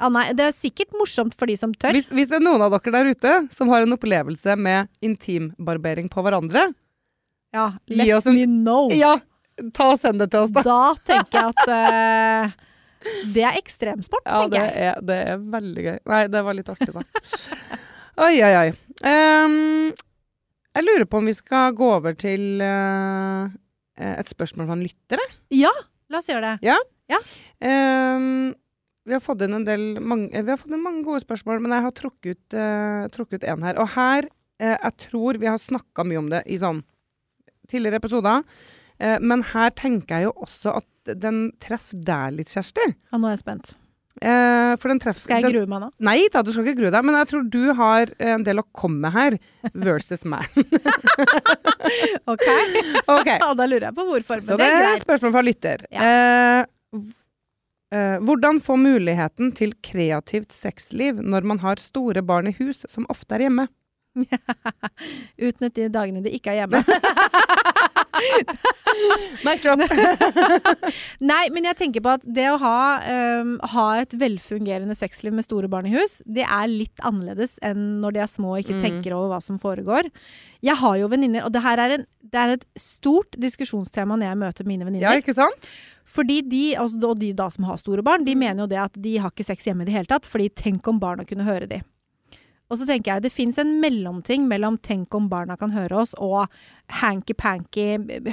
Ja, 0.00 0.08
nei, 0.14 0.28
det 0.32 0.44
er 0.46 0.52
sikkert 0.54 0.92
morsomt 0.94 1.34
for 1.34 1.46
de 1.50 1.56
som 1.58 1.72
tør. 1.74 1.90
Hvis, 1.90 2.06
hvis 2.14 2.28
det 2.30 2.36
er 2.38 2.44
noen 2.44 2.62
av 2.62 2.70
dere 2.70 2.92
der 2.94 3.08
ute 3.10 3.32
som 3.50 3.68
har 3.72 3.82
en 3.82 3.96
opplevelse 3.96 4.54
med 4.56 4.86
intimbarbering 5.02 6.06
på 6.08 6.22
hverandre, 6.22 6.68
Ja, 7.52 7.72
let 7.88 8.26
en- 8.26 8.34
me 8.36 8.44
know. 8.46 8.90
ja, 8.94 9.16
ta 9.74 9.90
og 9.90 9.98
send 9.98 10.20
det 10.20 10.30
til 10.30 10.40
oss, 10.44 10.50
da. 10.54 10.62
Da 10.62 10.94
tenker 11.02 11.32
jeg 11.32 11.52
at 11.56 11.68
uh, 11.68 12.52
det 13.32 13.42
er 13.42 13.58
ekstremsport, 13.58 14.22
Ja, 14.26 14.42
tenker 14.46 14.54
jeg. 14.70 14.86
er, 14.86 15.00
det 15.02 15.18
er 15.32 15.38
veldig 15.38 15.82
gøy. 15.88 15.98
Nei, 16.06 16.26
det 16.28 16.44
var 16.44 16.54
litt 16.54 16.68
artig, 16.68 16.92
da. 16.94 17.02
Oi, 18.18 18.40
oi, 18.42 18.54
oi. 18.58 18.70
Um, 19.06 19.92
jeg 20.74 20.82
lurer 20.82 21.04
på 21.06 21.20
om 21.20 21.28
vi 21.28 21.34
skal 21.36 21.76
gå 21.78 21.86
over 22.00 22.16
til 22.18 22.58
uh, 22.58 23.46
et 23.94 24.26
spørsmål 24.26 24.66
fra 24.66 24.74
en 24.74 24.82
lytter. 24.82 25.22
Ja, 25.54 25.70
la 26.10 26.18
oss 26.18 26.26
gjøre 26.26 26.48
det. 26.48 26.72
Ehm, 27.62 28.50
vi 29.06 29.14
har 29.14 29.22
fått 29.22 29.46
inn 29.46 29.54
en 29.60 29.68
del 29.68 29.86
mange, 30.02 30.32
Vi 30.34 30.50
har 30.50 30.58
fått 30.58 30.74
inn 30.74 30.82
mange 30.82 31.06
gode 31.06 31.22
spørsmål, 31.22 31.62
men 31.62 31.76
jeg 31.76 31.86
har 31.86 31.96
trukket 32.00 32.34
ut, 32.34 32.58
eh, 32.58 33.06
trukket 33.14 33.46
en 33.46 33.62
her. 33.62 33.78
Og 33.78 33.94
her 33.94 34.26
uh, 34.26 34.74
Jeg 34.74 34.94
tror 35.06 35.38
vi 35.38 35.52
har 35.52 35.62
snakka 35.62 36.02
mye 36.02 36.18
om 36.18 36.34
det 36.34 36.42
i 36.50 36.58
sånn 36.58 36.82
tidligere 37.70 38.02
episoder. 38.02 38.42
Uh, 38.98 39.18
men 39.22 39.46
her 39.54 39.70
tenker 39.78 40.18
jeg 40.18 40.32
jo 40.32 40.34
også 40.42 40.80
at 40.82 41.18
den 41.22 41.52
treffer 41.62 42.02
deg 42.02 42.40
litt, 42.40 42.50
Kjersti. 42.50 42.90
Ja, 43.12 43.22
nå 43.22 43.30
er 43.30 43.38
jeg 43.38 43.46
spent. 43.46 43.78
Eh, 44.18 44.72
for 44.82 44.90
den 44.90 44.98
treffer 44.98 45.22
Skal 45.22 45.44
jeg 45.44 45.52
grue 45.54 45.68
meg 45.70 45.82
nå? 45.84 45.88
Nei 46.02 46.16
da, 46.34 46.40
du 46.42 46.50
skal 46.50 46.64
ikke 46.66 46.80
grue 46.80 46.90
deg, 46.94 47.04
men 47.06 47.14
jeg 47.20 47.28
tror 47.30 47.44
du 47.54 47.60
har 47.78 48.10
eh, 48.18 48.32
en 48.34 48.42
del 48.46 48.58
å 48.62 48.66
komme 48.74 48.98
med 49.06 49.14
her, 49.14 49.36
versus 49.74 50.24
meg. 50.28 50.48
Ok. 52.28 52.42
okay. 53.18 53.38
Da 53.40 53.64
lurer 53.66 53.86
jeg 53.88 53.94
på 53.96 54.04
hvorfor, 54.04 54.42
Så 54.44 54.52
men 54.56 54.60
det 54.60 54.66
det 54.66 54.74
er 54.74 54.82
greit. 54.84 55.04
spørsmål 55.06 55.32
fra 55.32 55.42
lytter. 55.46 55.84
Eh, 55.88 56.66
v- 56.92 57.14
eh, 57.96 58.18
hvordan 58.28 58.58
få 58.64 58.76
muligheten 58.76 59.54
til 59.56 59.72
kreativt 59.86 60.52
sexliv 60.52 61.22
når 61.24 61.46
man 61.48 61.62
har 61.64 61.80
store 61.80 62.20
barn 62.26 62.50
i 62.50 62.54
hus 62.58 62.82
som 62.92 63.06
ofte 63.08 63.38
er 63.38 63.46
hjemme? 63.46 63.68
Utnytt 65.48 65.78
de 65.78 65.88
dagene 65.94 66.20
de 66.24 66.34
ikke 66.36 66.52
er 66.52 66.64
hjemme. 66.66 66.82
Mic 69.46 69.62
drop. 69.62 69.82
Nei, 71.30 71.42
men 71.54 71.66
jeg 71.68 71.78
tenker 71.78 72.04
på 72.04 72.12
at 72.16 72.24
det 72.24 72.46
å 72.52 72.56
ha, 72.62 72.78
um, 73.42 73.54
ha 73.74 73.86
et 74.02 74.14
velfungerende 74.18 74.96
sexliv 74.98 75.34
med 75.36 75.46
store 75.46 75.70
barn 75.70 75.88
i 75.90 75.94
hus, 75.94 76.18
det 76.26 76.44
er 76.46 76.70
litt 76.70 77.02
annerledes 77.06 77.56
enn 77.64 77.98
når 78.02 78.16
de 78.18 78.22
er 78.24 78.32
små 78.32 78.54
og 78.56 78.62
ikke 78.64 78.76
Mm. 78.78 78.82
tenker 78.84 79.14
over 79.16 79.32
hva 79.32 79.40
som 79.42 79.56
foregår. 79.58 80.06
Jeg 80.62 80.76
har 80.78 80.96
jo 81.00 81.08
venninner, 81.10 81.42
og 81.46 81.52
det 81.54 81.62
her 81.64 81.80
er, 81.82 81.94
en, 81.98 82.04
det 82.22 82.38
er 82.38 82.52
et 82.56 82.64
stort 82.78 83.34
diskusjonstema 83.40 84.14
når 84.18 84.28
jeg 84.28 84.38
møter 84.42 84.68
mine 84.68 84.84
Ja, 84.84 84.88
venninner. 84.90 85.22
ikke 85.22 85.34
sant? 85.34 85.70
Fordi 86.08 86.40
de, 86.48 86.62
altså, 86.78 87.00
og 87.10 87.18
de 87.20 87.32
da 87.36 87.48
som 87.52 87.64
har 87.68 87.76
store 87.80 88.02
barn, 88.06 88.24
de 88.24 88.34
mener 88.38 88.62
jo 88.64 88.68
det 88.70 88.78
at 88.80 88.94
de 88.96 89.16
har 89.20 89.30
ikke 89.34 89.44
sex 89.48 89.66
hjemme 89.66 89.82
i 89.82 89.88
det 89.90 89.94
hele 89.96 90.08
tatt. 90.08 90.24
Fordi 90.30 90.48
tenk 90.56 90.86
om 90.88 90.98
barna 91.02 91.26
kunne 91.28 91.44
høre 91.44 91.66
de. 91.68 91.82
Og 92.68 92.76
så 92.76 92.86
tenker 92.88 93.14
jeg 93.14 93.24
det 93.24 93.32
fins 93.32 93.58
en 93.60 93.78
mellomting 93.80 94.44
mellom 94.48 94.76
tenk 94.84 95.14
om 95.16 95.28
barna 95.30 95.56
kan 95.56 95.72
høre 95.72 96.02
oss, 96.02 96.12
og 96.20 96.52
hanky-panky, 97.00 97.86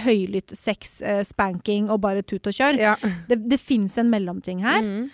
høylytt 0.03 0.55
sex, 0.55 0.99
eh, 1.01 1.23
spanking 1.27 1.87
og 1.91 2.01
bare 2.03 2.23
tut 2.23 2.47
og 2.47 2.55
kjør. 2.55 2.79
Ja. 2.79 2.95
Det, 3.29 3.39
det 3.47 3.59
fins 3.61 3.95
en 4.01 4.11
mellomting 4.11 4.63
her. 4.65 4.83
Mm. 4.83 5.07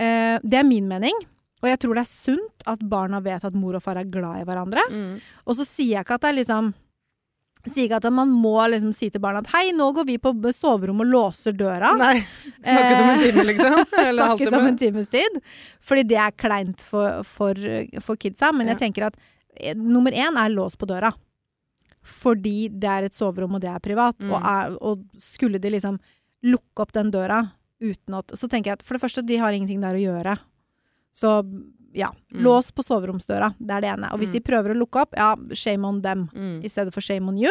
Eh, 0.00 0.38
det 0.40 0.62
er 0.62 0.68
min 0.68 0.88
mening. 0.88 1.20
Og 1.62 1.68
jeg 1.70 1.78
tror 1.78 1.94
det 1.94 2.02
er 2.02 2.10
sunt 2.10 2.64
at 2.66 2.80
barna 2.90 3.20
vet 3.22 3.44
at 3.46 3.54
mor 3.54 3.76
og 3.78 3.84
far 3.84 4.00
er 4.00 4.08
glad 4.10 4.40
i 4.40 4.46
hverandre. 4.48 4.82
Mm. 4.90 5.20
Og 5.46 5.58
så 5.58 5.66
sier 5.68 5.98
jeg 5.98 6.06
ikke 6.06 6.18
at 6.18 6.24
det 6.24 6.32
er 6.32 6.40
liksom 6.40 6.72
Sier 7.68 7.86
ikke 7.86 8.00
at 8.00 8.08
man 8.10 8.30
må 8.34 8.56
liksom 8.72 8.90
si 8.94 9.06
til 9.12 9.22
barna 9.22 9.42
at 9.44 9.50
hei, 9.52 9.68
nå 9.76 9.86
går 9.94 10.06
vi 10.08 10.16
på 10.18 10.32
soverommet 10.50 11.06
og 11.06 11.12
låser 11.12 11.54
døra. 11.54 11.92
Nei. 12.00 12.16
Snakke 12.58 12.94
som 12.96 13.10
en 13.10 13.20
time, 13.22 13.44
liksom. 13.52 13.76
Eller 14.06 14.32
Snakke 14.32 14.48
som 14.50 14.66
en 14.66 14.78
times 14.80 15.12
tid. 15.12 15.38
Fordi 15.82 16.04
det 16.10 16.18
er 16.18 16.34
kleint 16.34 16.82
for, 16.86 17.22
for, 17.28 17.60
for 18.02 18.18
kidsa. 18.18 18.50
Men 18.56 18.72
jeg 18.72 18.80
tenker 18.82 19.06
at 19.12 19.20
eh, 19.54 19.76
nummer 19.78 20.10
én 20.10 20.38
er 20.42 20.50
lås 20.50 20.74
på 20.78 20.90
døra. 20.90 21.12
Fordi 22.02 22.66
det 22.66 22.90
er 22.90 23.06
et 23.06 23.14
soverom, 23.14 23.54
og 23.54 23.62
det 23.62 23.70
er 23.70 23.84
privat. 23.84 24.18
Mm. 24.24 24.34
Og, 24.34 24.48
er, 24.54 24.76
og 24.82 25.22
skulle 25.22 25.62
de 25.62 25.70
liksom 25.76 26.00
lukke 26.50 26.82
opp 26.82 26.94
den 26.96 27.12
døra 27.14 27.44
uten 27.82 28.14
at 28.14 28.30
Så 28.38 28.46
tenker 28.46 28.70
jeg 28.70 28.78
at 28.78 28.84
for 28.86 28.94
det 28.94 29.02
første, 29.02 29.24
de 29.26 29.38
har 29.38 29.54
ingenting 29.54 29.82
der 29.82 29.98
å 29.98 30.02
gjøre. 30.02 30.36
Så 31.14 31.38
ja, 31.94 32.10
Mm. 32.32 32.42
lås 32.42 32.70
på 32.72 32.82
soveromsdøra. 32.82 33.54
Det 33.58 33.70
er 33.70 33.80
det 33.80 33.90
ene. 33.90 34.12
Og 34.12 34.18
hvis 34.20 34.28
Mm. 34.30 34.32
de 34.32 34.40
prøver 34.40 34.74
å 34.74 34.78
lukke 34.78 35.00
opp, 35.02 35.14
ja, 35.16 35.34
shame 35.54 35.84
on 35.84 36.00
them 36.02 36.28
Mm. 36.34 36.64
i 36.64 36.68
stedet 36.68 36.92
for 36.92 37.00
shame 37.00 37.28
on 37.28 37.36
you. 37.38 37.50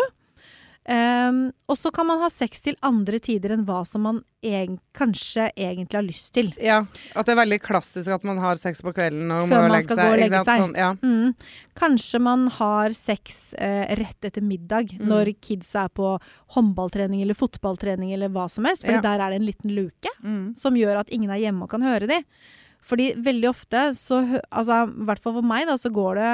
Um, 0.89 1.51
og 1.69 1.77
så 1.77 1.91
kan 1.93 2.07
man 2.07 2.17
ha 2.23 2.27
sex 2.33 2.59
til 2.59 2.73
andre 2.81 3.19
tider 3.21 3.51
enn 3.53 3.63
hva 3.67 3.83
som 3.85 4.01
man 4.01 4.23
egen, 4.41 4.79
kanskje 4.97 5.51
egentlig 5.55 5.93
har 5.93 6.01
lyst 6.07 6.31
til. 6.33 6.47
Ja, 6.57 6.79
at 7.15 7.27
det 7.27 7.35
er 7.35 7.45
veldig 7.45 7.59
klassisk 7.61 8.07
at 8.11 8.23
man 8.25 8.39
har 8.41 8.55
sex 8.57 8.81
på 8.81 8.91
kvelden 8.91 9.29
og 9.29 9.47
Før 9.47 9.69
man 9.69 9.83
skal 9.83 9.95
seg. 9.95 10.03
gå 10.07 10.11
og 10.15 10.19
legge 10.23 10.39
seg. 10.43 10.63
Sånn, 10.63 10.75
ja. 10.75 10.95
Mm. 10.95 11.35
Kanskje 11.77 12.19
man 12.19 12.47
har 12.47 12.89
sex 12.97 13.53
eh, 13.59 13.93
rett 13.95 14.21
etter 14.25 14.41
middag, 14.41 14.89
Mm. 14.97 15.05
når 15.07 15.35
kids 15.39 15.75
er 15.75 15.87
på 15.89 16.19
håndballtrening 16.55 17.21
eller 17.21 17.35
fotballtrening 17.35 18.11
eller 18.13 18.29
hva 18.29 18.49
som 18.49 18.65
helst. 18.65 18.83
For 18.83 18.91
Ja. 18.93 19.01
der 19.01 19.19
er 19.21 19.29
det 19.29 19.35
en 19.41 19.45
liten 19.47 19.75
luke 19.75 20.09
Mm. 20.23 20.57
som 20.57 20.73
gjør 20.73 20.97
at 21.01 21.09
ingen 21.09 21.29
er 21.29 21.37
hjemme 21.37 21.61
og 21.61 21.69
kan 21.69 21.81
høre 21.81 22.07
de. 22.07 22.23
Fordi 22.81 23.11
veldig 23.21 23.49
ofte, 23.51 23.81
så 23.93 24.21
altså, 24.49 24.83
i 24.89 25.05
hvert 25.07 25.21
fall 25.21 25.35
for 25.37 25.45
meg, 25.45 25.67
da, 25.69 25.75
så 25.77 25.91
går 25.93 26.17
det, 26.17 26.31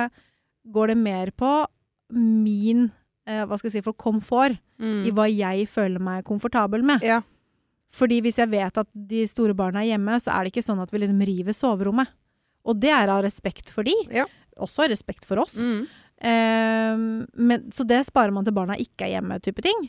går 0.73 0.93
det 0.93 0.97
mer 1.01 1.31
på 1.35 1.49
min 2.15 2.85
eh, 3.27 3.43
hva 3.43 3.57
skal 3.59 3.67
jeg 3.69 3.79
si, 3.79 3.85
for 3.85 3.97
komfort 3.99 4.55
i 4.55 4.63
Mm. 4.77 5.07
hva 5.17 5.25
jeg 5.25 5.65
føler 5.67 5.99
meg 5.99 6.23
komfortabel 6.23 6.83
med. 6.85 7.01
Ja. 7.03 7.21
Fordi 7.91 8.19
hvis 8.21 8.37
jeg 8.37 8.51
vet 8.51 8.77
at 8.77 8.87
de 8.93 9.23
store 9.25 9.55
barna 9.57 9.81
er 9.81 9.89
hjemme, 9.97 10.19
så 10.21 10.29
er 10.35 10.43
det 10.45 10.51
ikke 10.53 10.63
sånn 10.67 10.81
at 10.83 10.91
vi 10.93 10.99
liksom 11.01 11.23
river 11.25 11.55
soverommet. 11.57 12.11
Og 12.67 12.77
det 12.79 12.91
er 12.93 13.09
av 13.09 13.23
respekt 13.25 13.71
for 13.73 13.87
de. 13.87 13.95
Ja. 14.13 14.27
Også 14.59 14.83
av 14.85 14.91
respekt 14.93 15.25
for 15.25 15.41
oss. 15.41 15.55
Mm. 15.57 15.87
Eh, 16.21 17.01
men, 17.41 17.67
så 17.73 17.85
det 17.87 18.03
sparer 18.07 18.31
man 18.35 18.45
til 18.45 18.53
barna 18.53 18.77
ikke 18.77 19.07
er 19.07 19.15
hjemme, 19.17 19.39
type 19.41 19.63
ting. 19.65 19.87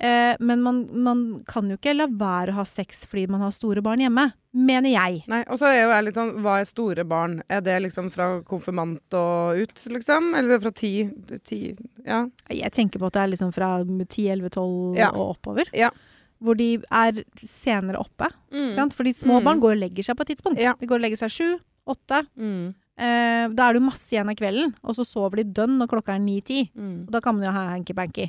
Eh, 0.00 0.36
men 0.38 0.60
man, 0.62 0.76
man 0.94 1.22
kan 1.48 1.66
jo 1.70 1.74
ikke 1.74 1.90
la 1.96 2.06
være 2.06 2.52
å 2.52 2.58
ha 2.60 2.64
sex 2.70 3.00
fordi 3.10 3.24
man 3.32 3.40
har 3.42 3.50
store 3.56 3.82
barn 3.82 3.98
hjemme. 3.98 4.28
Mener 4.54 4.90
jeg. 4.92 5.24
Nei, 5.30 5.40
og 5.50 5.58
så 5.58 5.66
er 5.68 5.80
jo 5.82 5.90
jeg 5.90 6.04
litt 6.06 6.14
sånn, 6.18 6.30
hva 6.44 6.54
er 6.60 6.68
store 6.70 7.04
barn? 7.04 7.40
Er 7.50 7.60
det 7.66 7.74
liksom 7.82 8.10
fra 8.14 8.28
konfirmant 8.46 9.16
og 9.18 9.58
ut, 9.64 9.82
liksom? 9.90 10.30
Eller 10.38 10.60
fra 10.62 10.70
ti, 10.70 10.92
ti 11.46 11.60
ja. 12.06 12.22
Jeg 12.48 12.70
tenker 12.78 13.02
på 13.02 13.10
at 13.10 13.18
det 13.18 13.24
er 13.24 13.32
liksom 13.34 13.50
fra 13.54 13.72
10-11-12 13.84 14.96
og 15.12 15.24
oppover. 15.34 15.68
Ja. 15.76 15.90
Hvor 16.38 16.54
de 16.58 16.76
er 16.94 17.24
senere 17.42 17.98
oppe. 17.98 18.28
Mm. 18.54 18.72
Sant? 18.76 18.94
Fordi 18.94 19.12
små 19.18 19.40
Mm. 19.40 19.44
barn 19.44 19.60
går 19.60 19.74
og 19.74 19.82
legger 19.82 20.04
seg 20.06 20.16
på 20.16 20.22
et 20.22 20.28
tidspunkt. 20.36 20.60
Ja. 20.62 20.74
De 20.78 20.86
går 20.86 21.00
og 21.00 21.02
legger 21.02 21.18
seg 21.26 21.30
sju, 21.34 21.58
åtte. 21.90 22.22
Mm. 22.38 22.74
Eh, 22.98 23.44
da 23.54 23.68
er 23.68 23.76
det 23.76 23.78
jo 23.78 23.86
masse 23.86 24.10
igjen 24.10 24.30
av 24.32 24.34
kvelden, 24.38 24.72
og 24.82 24.96
så 24.96 25.04
sover 25.06 25.40
de 25.40 25.44
dønn 25.54 25.76
når 25.78 25.90
klokka 25.92 26.16
er 26.16 26.22
ni-ti. 26.22 26.64
Mm. 26.74 27.06
Og 27.06 27.12
da 27.14 27.20
kan 27.22 27.36
man 27.36 27.46
jo 27.46 27.52
ha 27.54 27.68
hanky-panky. 27.70 28.26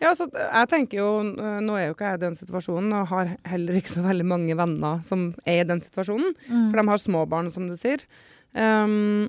Ja, 0.00 0.12
så 0.16 0.26
jeg 0.32 0.68
tenker 0.68 1.00
jo, 1.00 1.08
øh, 1.24 1.58
Nå 1.64 1.76
er 1.76 1.86
jo 1.86 1.94
ikke 1.94 2.10
jeg 2.10 2.20
i 2.20 2.24
den 2.24 2.38
situasjonen, 2.38 2.92
og 2.96 3.10
har 3.12 3.34
heller 3.48 3.78
ikke 3.78 3.92
så 3.92 4.04
veldig 4.04 4.28
mange 4.28 4.56
venner 4.56 5.02
som 5.04 5.28
er 5.44 5.62
i 5.62 5.68
den 5.68 5.84
situasjonen. 5.84 6.32
Mm. 6.48 6.70
For 6.70 6.80
de 6.80 6.86
har 6.88 7.02
små 7.02 7.26
barn, 7.28 7.52
som 7.52 7.68
du 7.68 7.76
sier. 7.80 8.04
Um, 8.56 9.28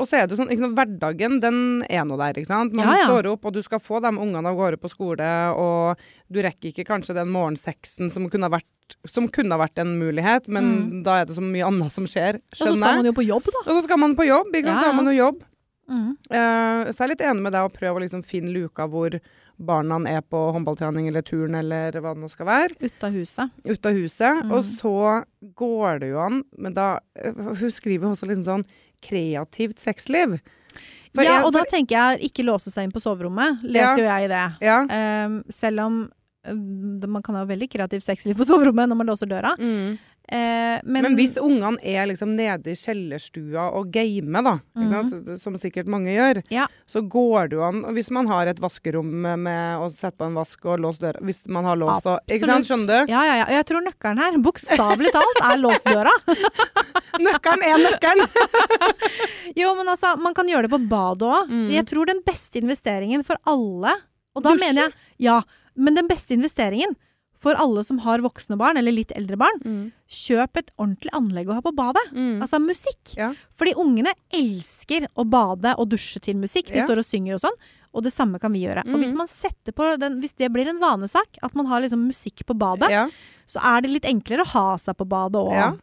og 0.00 0.08
så 0.08 0.16
er 0.22 0.26
det 0.26 0.38
sånn, 0.38 0.48
ikke 0.50 0.64
sant, 0.64 0.76
Hverdagen 0.78 1.34
den 1.42 1.58
er 1.88 2.04
nå 2.08 2.16
der. 2.16 2.32
ikke 2.40 2.48
sant? 2.48 2.72
Man 2.74 2.86
Ja, 2.88 2.94
ja. 3.02 3.06
står 3.10 3.28
opp, 3.34 3.44
og 3.44 3.52
du 3.52 3.60
skal 3.62 3.78
få 3.82 4.00
de 4.00 4.08
ungene 4.14 4.48
av 4.48 4.56
gårde 4.56 4.78
på 4.80 4.88
skole, 4.90 5.28
og 5.54 6.00
du 6.32 6.40
rekker 6.42 6.70
ikke 6.72 6.86
kanskje 6.88 7.14
den 7.18 7.28
morgensexen 7.34 8.10
som 8.10 8.28
kunne 8.32 8.48
ha 8.48 8.54
vært, 8.56 8.96
som 9.06 9.28
kunne 9.28 9.52
ha 9.52 9.60
vært 9.60 9.78
en 9.84 9.94
mulighet, 10.00 10.48
men 10.48 11.02
da 11.04 11.20
er 11.20 11.26
det 11.28 11.36
så 11.36 11.44
mye 11.44 11.64
annet 11.68 11.92
som 11.92 12.04
skjer. 12.08 12.40
Og 12.40 12.56
så 12.56 12.72
skal 12.72 12.96
man 13.02 13.04
jo 13.08 13.12
på 13.12 13.24
jobb, 13.28 13.44
da. 13.52 13.62
Og 13.68 13.76
så 13.78 13.84
skal 13.84 14.00
man 14.00 14.16
på 14.16 14.26
jobb. 14.26 14.48
ikke 14.54 14.68
sant? 14.72 14.76
Ja, 14.76 14.82
Så 14.82 14.90
har 14.90 14.98
man 15.02 15.12
jo 15.12 15.18
jobb. 15.18 15.42
Mm. 15.92 16.10
Uh, 16.30 16.88
så 16.88 17.02
jeg 17.02 17.04
er 17.04 17.10
litt 17.12 17.24
enig 17.28 17.42
med 17.42 17.52
deg 17.52 17.66
å 17.68 17.72
prøve 17.74 17.98
å 17.98 18.02
liksom 18.04 18.22
finne 18.24 18.52
luka 18.54 18.86
hvor 18.88 19.16
barna 19.62 19.98
er 20.08 20.22
på 20.24 20.38
håndballtrening 20.54 21.08
eller 21.10 21.22
turn 21.26 21.54
eller 21.58 21.92
hva 22.00 22.14
det 22.14 22.22
nå 22.22 22.30
skal 22.32 22.46
være, 22.48 22.76
Ut 22.80 23.04
av 23.04 23.12
huset. 23.12 23.50
ut 23.68 23.86
av 23.86 23.92
huset. 23.98 24.40
Mm. 24.46 24.52
Og 24.56 24.64
så 24.64 24.94
går 25.58 26.00
det 26.00 26.08
jo 26.14 26.18
an, 26.22 26.40
men 26.56 26.72
da 26.74 26.98
eh, 27.18 27.32
Hun 27.34 27.70
skriver 27.70 28.08
også 28.14 28.26
liksom 28.30 28.46
sånn 28.48 28.64
kreativt 29.02 29.78
sexliv. 29.82 30.38
For 31.14 31.22
ja, 31.26 31.36
jeg- 31.38 31.44
og 31.44 31.52
da 31.52 31.64
tenker 31.68 31.98
jeg 31.98 32.30
ikke 32.30 32.44
låse 32.48 32.70
seg 32.72 32.84
inn 32.88 32.92
på 32.94 33.02
soverommet. 33.04 33.60
Leser 33.62 33.98
jo 34.00 34.08
jeg 34.08 34.24
i 34.24 34.32
det. 34.32 34.44
Ja. 34.64 34.78
Um, 35.26 35.42
selv 35.52 35.80
om 35.84 35.98
um, 36.48 37.00
man 37.12 37.22
kan 37.22 37.34
ha 37.36 37.44
veldig 37.44 37.68
kreativt 37.70 38.02
sexliv 38.06 38.34
på 38.38 38.46
soverommet 38.48 38.88
når 38.88 38.96
man 39.02 39.06
låser 39.12 39.28
døra. 39.28 39.52
Mm. 39.58 39.98
Eh, 40.32 40.80
men, 40.88 41.04
Men, 41.04 41.16
hvis 41.18 41.34
ungene 41.36 41.76
er 41.84 42.06
liksom 42.08 42.30
nede 42.32 42.72
i 42.72 42.76
kjellerstua 42.78 43.66
og 43.76 43.90
gamer, 43.92 44.44
da, 44.46 44.54
ikke 44.72 44.90
sant? 44.94 45.42
som 45.42 45.58
sikkert 45.60 45.90
mange 45.92 46.14
gjør. 46.14 46.40
Ja. 46.52 46.64
så 46.88 47.02
går 47.04 47.50
det 47.52 47.58
jo 47.58 47.64
an 47.66 47.82
Hvis 47.92 48.08
man 48.14 48.30
har 48.30 48.48
et 48.48 48.60
vaskerom 48.62 49.10
med, 49.26 49.42
med 49.44 49.82
å 49.84 49.90
sette 49.92 50.16
på 50.22 50.30
en 50.30 50.38
vask 50.38 50.64
og 50.64 50.80
låse 50.80 51.02
døra 51.02 51.20
Hvis 51.20 51.42
man 51.52 51.68
har 51.68 51.76
låst 51.80 52.08
og 52.08 52.32
Ikke 52.32 52.48
sant, 52.48 52.68
skjønner 52.68 53.04
du? 53.04 53.12
Ja, 53.12 53.22
ja, 53.28 53.34
ja. 53.42 53.46
Jeg 53.58 53.68
tror 53.68 53.84
nøkkelen 53.84 54.22
her, 54.24 54.38
bokstavelig 54.46 55.12
talt, 55.12 55.42
er 55.50 55.60
låst 55.60 55.88
døra. 55.88 56.14
Nøkkelen 57.26 57.66
er 57.68 57.84
nøkkelen! 57.86 58.28
Jo, 59.60 59.74
men 59.76 59.88
altså, 59.92 60.14
man 60.16 60.32
kan 60.32 60.48
gjøre 60.48 60.64
det 60.64 60.72
på 60.72 60.80
badet 60.88 61.28
òg. 61.28 61.50
Mm. 61.52 61.66
Jeg 61.74 61.84
tror 61.90 62.08
den 62.08 62.22
beste 62.24 62.62
investeringen 62.62 63.24
for 63.26 63.36
alle 63.44 63.92
Og 64.32 64.44
da 64.46 64.54
Dusje? 64.54 64.64
mener 64.64 64.86
jeg 64.86 65.26
Ja, 65.28 65.42
men 65.76 65.98
den 65.98 66.08
beste 66.08 66.32
investeringen 66.36 66.96
for 67.42 67.58
alle 67.58 67.82
som 67.84 67.98
har 68.04 68.22
voksne 68.22 68.56
barn, 68.60 68.78
eller 68.78 68.94
litt 68.94 69.10
eldre 69.18 69.36
barn, 69.40 69.58
Mm. 69.66 69.92
kjøp 70.08 70.56
et 70.60 70.70
ordentlig 70.78 71.10
anlegg 71.18 71.48
å 71.50 71.56
ha 71.58 71.62
på 71.64 71.72
badet. 71.74 72.04
Mm. 72.14 72.40
Altså 72.44 72.60
musikk. 72.62 73.16
Ja. 73.18 73.32
Fordi 73.50 73.74
ungene 73.82 74.12
elsker 74.32 75.08
å 75.18 75.24
bade 75.28 75.74
og 75.76 75.88
dusje 75.90 76.20
til 76.22 76.36
musikk. 76.38 76.70
De 76.72 76.78
Ja. 76.78 76.86
står 76.86 76.98
og 77.02 77.08
synger 77.08 77.34
og 77.34 77.40
sånn. 77.40 77.58
Og 77.94 78.02
det 78.04 78.12
samme 78.14 78.38
kan 78.40 78.52
vi 78.52 78.62
gjøre. 78.64 78.86
Og 78.88 79.00
hvis 79.00 79.10
Mhm. 79.12 79.16
man 79.18 79.26
setter 79.28 79.72
på 79.72 79.98
den, 79.98 80.20
hvis 80.22 80.32
det 80.36 80.50
blir 80.52 80.66
en 80.68 80.78
vanesak, 80.80 81.36
at 81.42 81.54
man 81.54 81.66
har 81.66 81.82
liksom 81.82 82.06
musikk 82.08 82.46
på 82.46 82.56
badet, 82.56 82.88
Ja. 82.90 83.08
så 83.46 83.58
er 83.62 83.82
det 83.82 83.90
litt 83.90 84.04
enklere 84.04 84.44
å 84.44 84.46
ha 84.46 84.76
seg 84.76 84.96
på 84.96 85.04
badet 85.06 85.34
òg. 85.42 85.78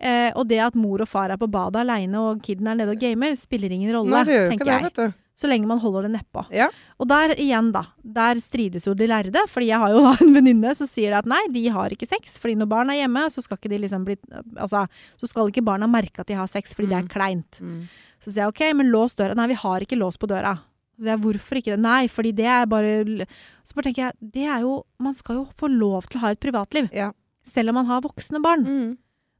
Eh, 0.00 0.30
og 0.36 0.46
det 0.46 0.60
at 0.60 0.74
mor 0.76 1.00
og 1.00 1.08
far 1.08 1.28
er 1.30 1.36
på 1.36 1.50
badet 1.50 1.80
aleine 1.80 2.14
og 2.14 2.40
kiden 2.42 2.68
er 2.68 2.74
nede 2.76 2.90
og 2.92 3.00
gamer, 3.00 3.32
spiller 3.34 3.72
ingen 3.72 3.90
rolle, 3.92 4.10
Nei, 4.10 4.24
det 4.24 4.32
gjør 4.34 4.48
tenker 4.50 4.54
ikke 4.54 4.64
det, 4.64 4.82
jeg. 4.82 4.82
vet 4.82 4.94
du. 4.94 5.14
Så 5.38 5.46
lenge 5.46 5.68
man 5.70 5.78
holder 5.78 6.08
det 6.08 6.16
nedpå. 6.16 6.42
Ja. 6.50 6.66
Og 6.98 7.06
der 7.06 7.36
igjen, 7.38 7.70
da. 7.70 7.84
Der 8.02 8.40
strides 8.42 8.88
jo 8.88 8.94
de 8.98 9.06
lærde. 9.06 9.44
Fordi 9.46 9.68
jeg 9.70 9.78
har 9.78 9.92
jo 9.94 10.00
da 10.02 10.16
en 10.24 10.32
venninne 10.34 10.72
som 10.74 10.88
sier 10.90 11.14
at 11.14 11.28
nei, 11.30 11.44
de 11.54 11.62
har 11.70 11.94
ikke 11.94 12.08
sex. 12.10 12.34
Fordi 12.42 12.56
når 12.58 12.70
barn 12.72 12.90
er 12.90 12.98
hjemme, 13.04 13.22
så 13.30 13.44
skal 13.44 13.60
ikke 13.60 13.70
de 13.70 13.78
liksom 13.84 14.06
bli 14.08 14.16
Altså, 14.58 14.82
så 15.20 15.30
skal 15.30 15.52
ikke 15.52 15.62
barna 15.66 15.86
merke 15.90 16.24
at 16.24 16.30
de 16.30 16.38
har 16.38 16.50
sex, 16.50 16.74
fordi 16.74 16.90
det 16.90 16.98
er 16.98 17.12
kleint. 17.12 17.60
Mm. 17.62 17.84
Så 18.18 18.32
sier 18.32 18.42
jeg 18.42 18.50
OK, 18.50 18.64
men 18.80 18.90
lås 18.90 19.14
døra. 19.14 19.38
Nei, 19.38 19.46
vi 19.52 19.60
har 19.62 19.86
ikke 19.86 20.00
lås 20.00 20.18
på 20.18 20.26
døra. 20.30 20.56
Så 20.96 21.04
sier 21.04 21.14
jeg 21.14 21.22
hvorfor 21.22 21.60
ikke 21.60 21.76
det? 21.76 21.82
Nei, 21.86 22.02
fordi 22.10 22.34
det 22.34 22.48
er 22.50 22.66
bare 22.66 23.26
Så 23.62 23.78
bare 23.78 23.86
tenker 23.86 24.08
jeg, 24.08 24.18
det 24.34 24.46
er 24.50 24.64
jo 24.66 24.80
Man 24.98 25.14
skal 25.14 25.38
jo 25.38 25.44
få 25.54 25.70
lov 25.70 26.08
til 26.08 26.18
å 26.18 26.26
ha 26.26 26.34
et 26.34 26.42
privatliv. 26.42 26.90
Ja. 26.90 27.12
Selv 27.46 27.70
om 27.70 27.78
man 27.78 27.86
har 27.86 28.02
voksne 28.02 28.42
barn. 28.42 28.66
Mm. 28.66 28.96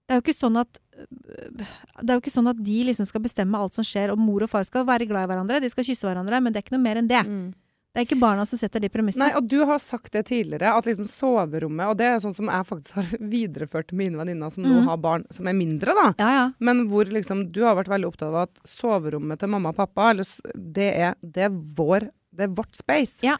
Det 0.09 0.14
er 0.16 0.21
jo 0.23 0.25
ikke 0.25 0.38
sånn 0.40 0.57
at 0.57 0.79
det 2.01 2.09
er 2.09 2.16
jo 2.16 2.23
ikke 2.25 2.33
sånn 2.33 2.49
at 2.51 2.59
de 2.64 2.77
liksom 2.88 3.07
skal 3.07 3.23
bestemme 3.23 3.59
alt 3.61 3.77
som 3.77 3.85
skjer, 3.87 4.11
og 4.11 4.18
mor 4.18 4.42
og 4.47 4.51
far 4.51 4.64
skal 4.66 4.87
være 4.88 5.07
glad 5.07 5.27
i 5.29 5.31
hverandre, 5.31 5.61
de 5.62 5.68
skal 5.71 5.85
kysse 5.87 6.07
hverandre, 6.09 6.40
men 6.42 6.53
det 6.55 6.59
er 6.62 6.64
ikke 6.66 6.75
noe 6.79 6.83
mer 6.87 6.97
enn 7.03 7.11
det. 7.11 7.21
Mm. 7.29 7.51
Det 7.94 8.01
er 8.03 8.07
ikke 8.07 8.18
barna 8.21 8.44
som 8.47 8.59
setter 8.61 8.81
de 8.85 8.88
premissene. 8.92 9.27
Nei, 9.27 9.37
og 9.38 9.47
du 9.49 9.59
har 9.66 9.79
sagt 9.83 10.12
det 10.14 10.25
tidligere, 10.29 10.71
at 10.77 10.87
liksom 10.87 11.07
soverommet 11.09 11.88
Og 11.88 11.97
det 11.99 12.07
er 12.07 12.18
sånn 12.23 12.35
som 12.37 12.47
jeg 12.53 12.66
faktisk 12.68 12.94
har 12.99 13.09
videreført 13.37 13.88
til 13.90 13.99
mine 13.99 14.18
venninner 14.21 14.53
som 14.55 14.62
nå 14.64 14.75
Mhm. 14.81 14.85
har 14.90 14.97
barn 15.03 15.25
som 15.35 15.49
er 15.49 15.57
mindre, 15.57 15.94
da. 15.97 16.07
Ja, 16.21 16.29
ja. 16.37 16.44
Men 16.61 16.85
hvor 16.90 17.05
liksom 17.11 17.47
du 17.53 17.62
har 17.64 17.75
vært 17.77 17.88
veldig 17.90 18.11
opptatt 18.12 18.29
av 18.29 18.37
at 18.44 18.61
soverommet 18.68 19.40
til 19.40 19.49
mamma 19.51 19.71
og 19.73 19.77
pappa, 19.81 20.11
eller, 20.12 20.25
det, 20.55 20.90
er, 20.94 21.16
det 21.23 21.49
er 21.49 21.51
vår 21.77 22.11
Det 22.38 22.44
er 22.47 22.55
vårt 22.55 22.77
space. 22.77 23.23
Ja. 23.27 23.37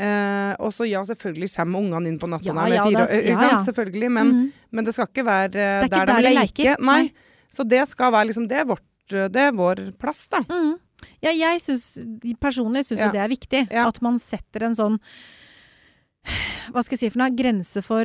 Eh, 0.00 0.52
og 0.64 0.72
så 0.72 0.86
ja, 0.88 1.02
selvfølgelig 1.04 1.50
kommer 1.52 1.82
ungene 1.82 2.08
inn 2.08 2.20
på 2.20 2.28
natta 2.30 2.48
Ja, 2.48 2.66
ja, 2.72 2.84
fire 2.88 3.02
år. 3.04 3.26
ja. 3.28 3.56
Selvfølgelig. 3.66 4.12
Men, 4.16 4.30
mm. 4.36 4.46
men 4.70 4.86
det 4.86 4.94
skal 4.96 5.10
ikke 5.10 5.26
være 5.26 5.50
eh, 5.50 5.50
Det 5.52 5.64
er 5.64 5.88
ikke 5.88 5.98
der, 5.98 6.12
der 6.12 6.28
de 6.28 6.36
leker. 6.38 6.70
Nei. 6.80 7.00
Nei. 7.08 7.26
Så 7.50 7.66
det 7.66 7.82
skal 7.90 8.14
være 8.14 8.30
liksom 8.30 8.46
Det 8.48 8.60
er, 8.62 8.68
vårt, 8.70 8.86
det 9.10 9.42
er 9.42 9.52
vår 9.56 9.90
plass, 10.00 10.22
da. 10.30 10.40
Mm. 10.46 10.78
Ja, 11.24 11.32
jeg 11.32 11.60
syns 11.64 11.84
personlig 12.40 12.84
syns 12.86 13.02
jo 13.02 13.12
det 13.12 13.20
er 13.20 13.30
viktig. 13.32 13.62
At 13.72 14.00
man 14.04 14.18
setter 14.22 14.68
en 14.68 14.76
sånn 14.78 14.98
hva 16.70 16.82
skal 16.84 16.94
jeg 16.94 17.00
si 17.00 17.08
for 17.10 17.18
noe, 17.18 17.34
grense 17.34 17.80
for 17.82 18.04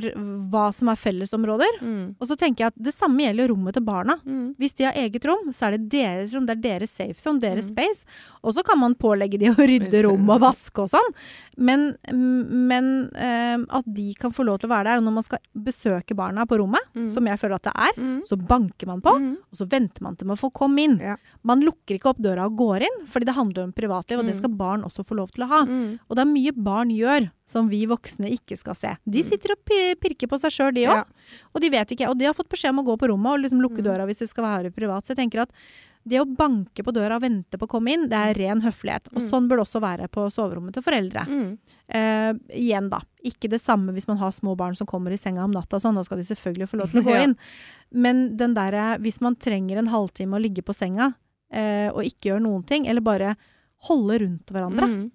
hva 0.49 0.73
som 0.73 0.89
er 0.89 0.95
fellesområder. 0.97 1.75
Mm. 1.81 2.15
Og 2.19 2.27
så 2.29 2.35
tenker 2.39 2.63
jeg 2.65 2.71
at 2.73 2.79
det 2.87 2.93
samme 2.95 3.21
gjelder 3.21 3.51
rommet 3.51 3.75
til 3.77 3.83
barna. 3.85 4.15
Mm. 4.25 4.55
Hvis 4.57 4.73
de 4.79 4.87
har 4.87 4.93
eget 4.97 5.25
rom, 5.29 5.51
så 5.53 5.67
er 5.67 5.75
det 5.77 5.89
deres 5.93 6.33
rom, 6.33 6.45
det 6.47 6.55
er 6.57 6.63
deres 6.63 6.89
safe 6.95 7.19
zone, 7.21 7.39
deres 7.43 7.65
Mm. 7.69 7.75
space. 7.75 8.05
Og 8.43 8.53
så 8.55 8.63
kan 8.65 8.79
man 8.79 8.95
pålegge 8.95 9.37
de 9.39 9.51
å 9.51 9.55
rydde 9.59 10.03
rom 10.07 10.29
og 10.29 10.41
vaske 10.41 10.81
og 10.81 10.89
sånn. 10.89 11.11
Men, 11.57 11.95
men 12.11 13.09
eh, 13.15 13.57
at 13.69 13.85
de 13.87 14.13
kan 14.19 14.31
få 14.35 14.43
lov 14.47 14.59
til 14.59 14.69
å 14.69 14.73
være 14.73 14.89
der. 14.89 14.97
Og 15.01 15.05
når 15.07 15.15
man 15.19 15.23
skal 15.27 15.39
besøke 15.55 16.15
barna 16.17 16.45
på 16.47 16.57
rommet, 16.59 16.81
Mm. 16.95 17.09
som 17.09 17.25
jeg 17.27 17.37
føler 17.39 17.55
at 17.55 17.63
det 17.63 17.73
er, 17.75 17.93
Mm. 18.01 18.21
så 18.25 18.35
banker 18.37 18.87
man 18.87 19.01
på, 19.01 19.11
Mm. 19.19 19.33
og 19.51 19.55
så 19.57 19.67
venter 19.67 20.01
man 20.01 20.15
til 20.15 20.27
man 20.27 20.37
får 20.37 20.51
komme 20.53 20.79
inn. 20.79 20.99
Ja. 20.99 21.17
Man 21.43 21.61
lukker 21.61 21.95
ikke 21.99 22.09
opp 22.09 22.17
døra 22.19 22.45
og 22.45 22.55
går 22.57 22.81
inn, 22.81 23.05
fordi 23.07 23.25
det 23.25 23.35
handler 23.35 23.63
om 23.65 23.73
privatliv, 23.73 24.19
og 24.19 24.25
det 24.25 24.37
skal 24.37 24.49
barn 24.49 24.83
også 24.83 25.05
få 25.05 25.15
lov 25.17 25.31
til 25.31 25.43
å 25.43 25.47
ha. 25.47 25.61
Og 26.09 26.15
det 26.15 26.19
er 26.19 26.25
mye 26.25 26.51
barn 26.55 26.89
gjør 26.89 27.29
som 27.45 27.67
vi 27.69 27.85
voksne 27.85 28.04
ikke 28.05 28.57
skal 28.57 28.75
se. 28.75 28.97
De 29.05 29.21
Mm. 29.23 29.29
sitter 29.29 29.51
og 29.51 29.65
pirker 29.99 30.27
på 30.27 30.39
seg 30.39 30.51
sjøl, 30.51 30.73
de 30.73 30.85
òg. 30.85 30.95
Ja. 30.95 31.03
Og 31.53 31.61
de 31.61 31.69
vet 31.69 31.87
ikke. 31.91 32.09
Og 32.09 32.17
de 32.17 32.25
har 32.25 32.33
fått 32.33 32.49
beskjed 32.49 32.69
om 32.69 32.79
å 32.79 32.85
gå 32.85 32.97
på 32.97 33.07
rommet 33.09 33.31
og 33.33 33.39
liksom 33.43 33.61
lukke 33.61 33.81
Mm. 33.81 33.83
døra 33.83 34.05
hvis 34.05 34.19
det 34.19 34.29
skal 34.29 34.43
være 34.43 34.71
privat. 34.73 35.03
Så 35.05 35.15
jeg 35.15 35.17
tenker 35.17 35.41
at 35.41 35.49
det 36.07 36.19
å 36.21 36.25
banke 36.37 36.83
på 36.85 36.93
døra 36.93 37.15
og 37.15 37.21
vente 37.23 37.57
på 37.57 37.65
å 37.65 37.67
komme 37.67 37.89
inn, 37.91 38.07
det 38.07 38.13
er 38.13 38.33
ren 38.35 38.61
høflighet. 38.61 39.07
Og 39.15 39.21
Mm. 39.23 39.29
sånn 39.29 39.47
bør 39.49 39.57
det 39.57 39.65
også 39.65 39.81
være 39.81 40.07
på 40.07 40.29
soverommet 40.29 40.73
til 40.73 40.83
foreldre. 40.83 41.25
Mm. 41.27 41.57
Eh, 41.89 42.33
igjen, 42.53 42.89
da. 42.89 42.99
Ikke 43.23 43.49
det 43.49 43.59
samme 43.61 43.91
hvis 43.91 44.07
man 44.07 44.17
har 44.17 44.29
små 44.31 44.55
barn 44.55 44.75
som 44.75 44.85
kommer 44.85 45.11
i 45.11 45.17
senga 45.17 45.43
om 45.43 45.51
natta 45.51 45.75
og 45.77 45.81
sånn. 45.81 45.95
Da 45.95 46.03
skal 46.03 46.17
de 46.17 46.23
selvfølgelig 46.23 46.69
få 46.69 46.77
lov 46.77 46.91
til 46.91 47.01
å 47.01 47.05
gå 47.09 47.23
inn. 47.23 47.35
Men 47.91 48.35
den 48.37 48.53
derre 48.53 48.99
hvis 49.01 49.19
man 49.19 49.35
trenger 49.35 49.77
en 49.79 49.87
halvtime 49.87 50.35
å 50.37 50.41
ligge 50.41 50.61
på 50.63 50.75
senga 50.75 51.15
eh, 51.51 51.89
og 51.89 52.03
ikke 52.03 52.29
gjøre 52.33 52.41
noen 52.41 52.65
ting, 52.65 52.87
eller 52.87 53.01
bare 53.01 53.35
holde 53.87 54.19
rundt 54.19 54.45
hverandre, 54.47 54.87
Mm. 54.87 55.11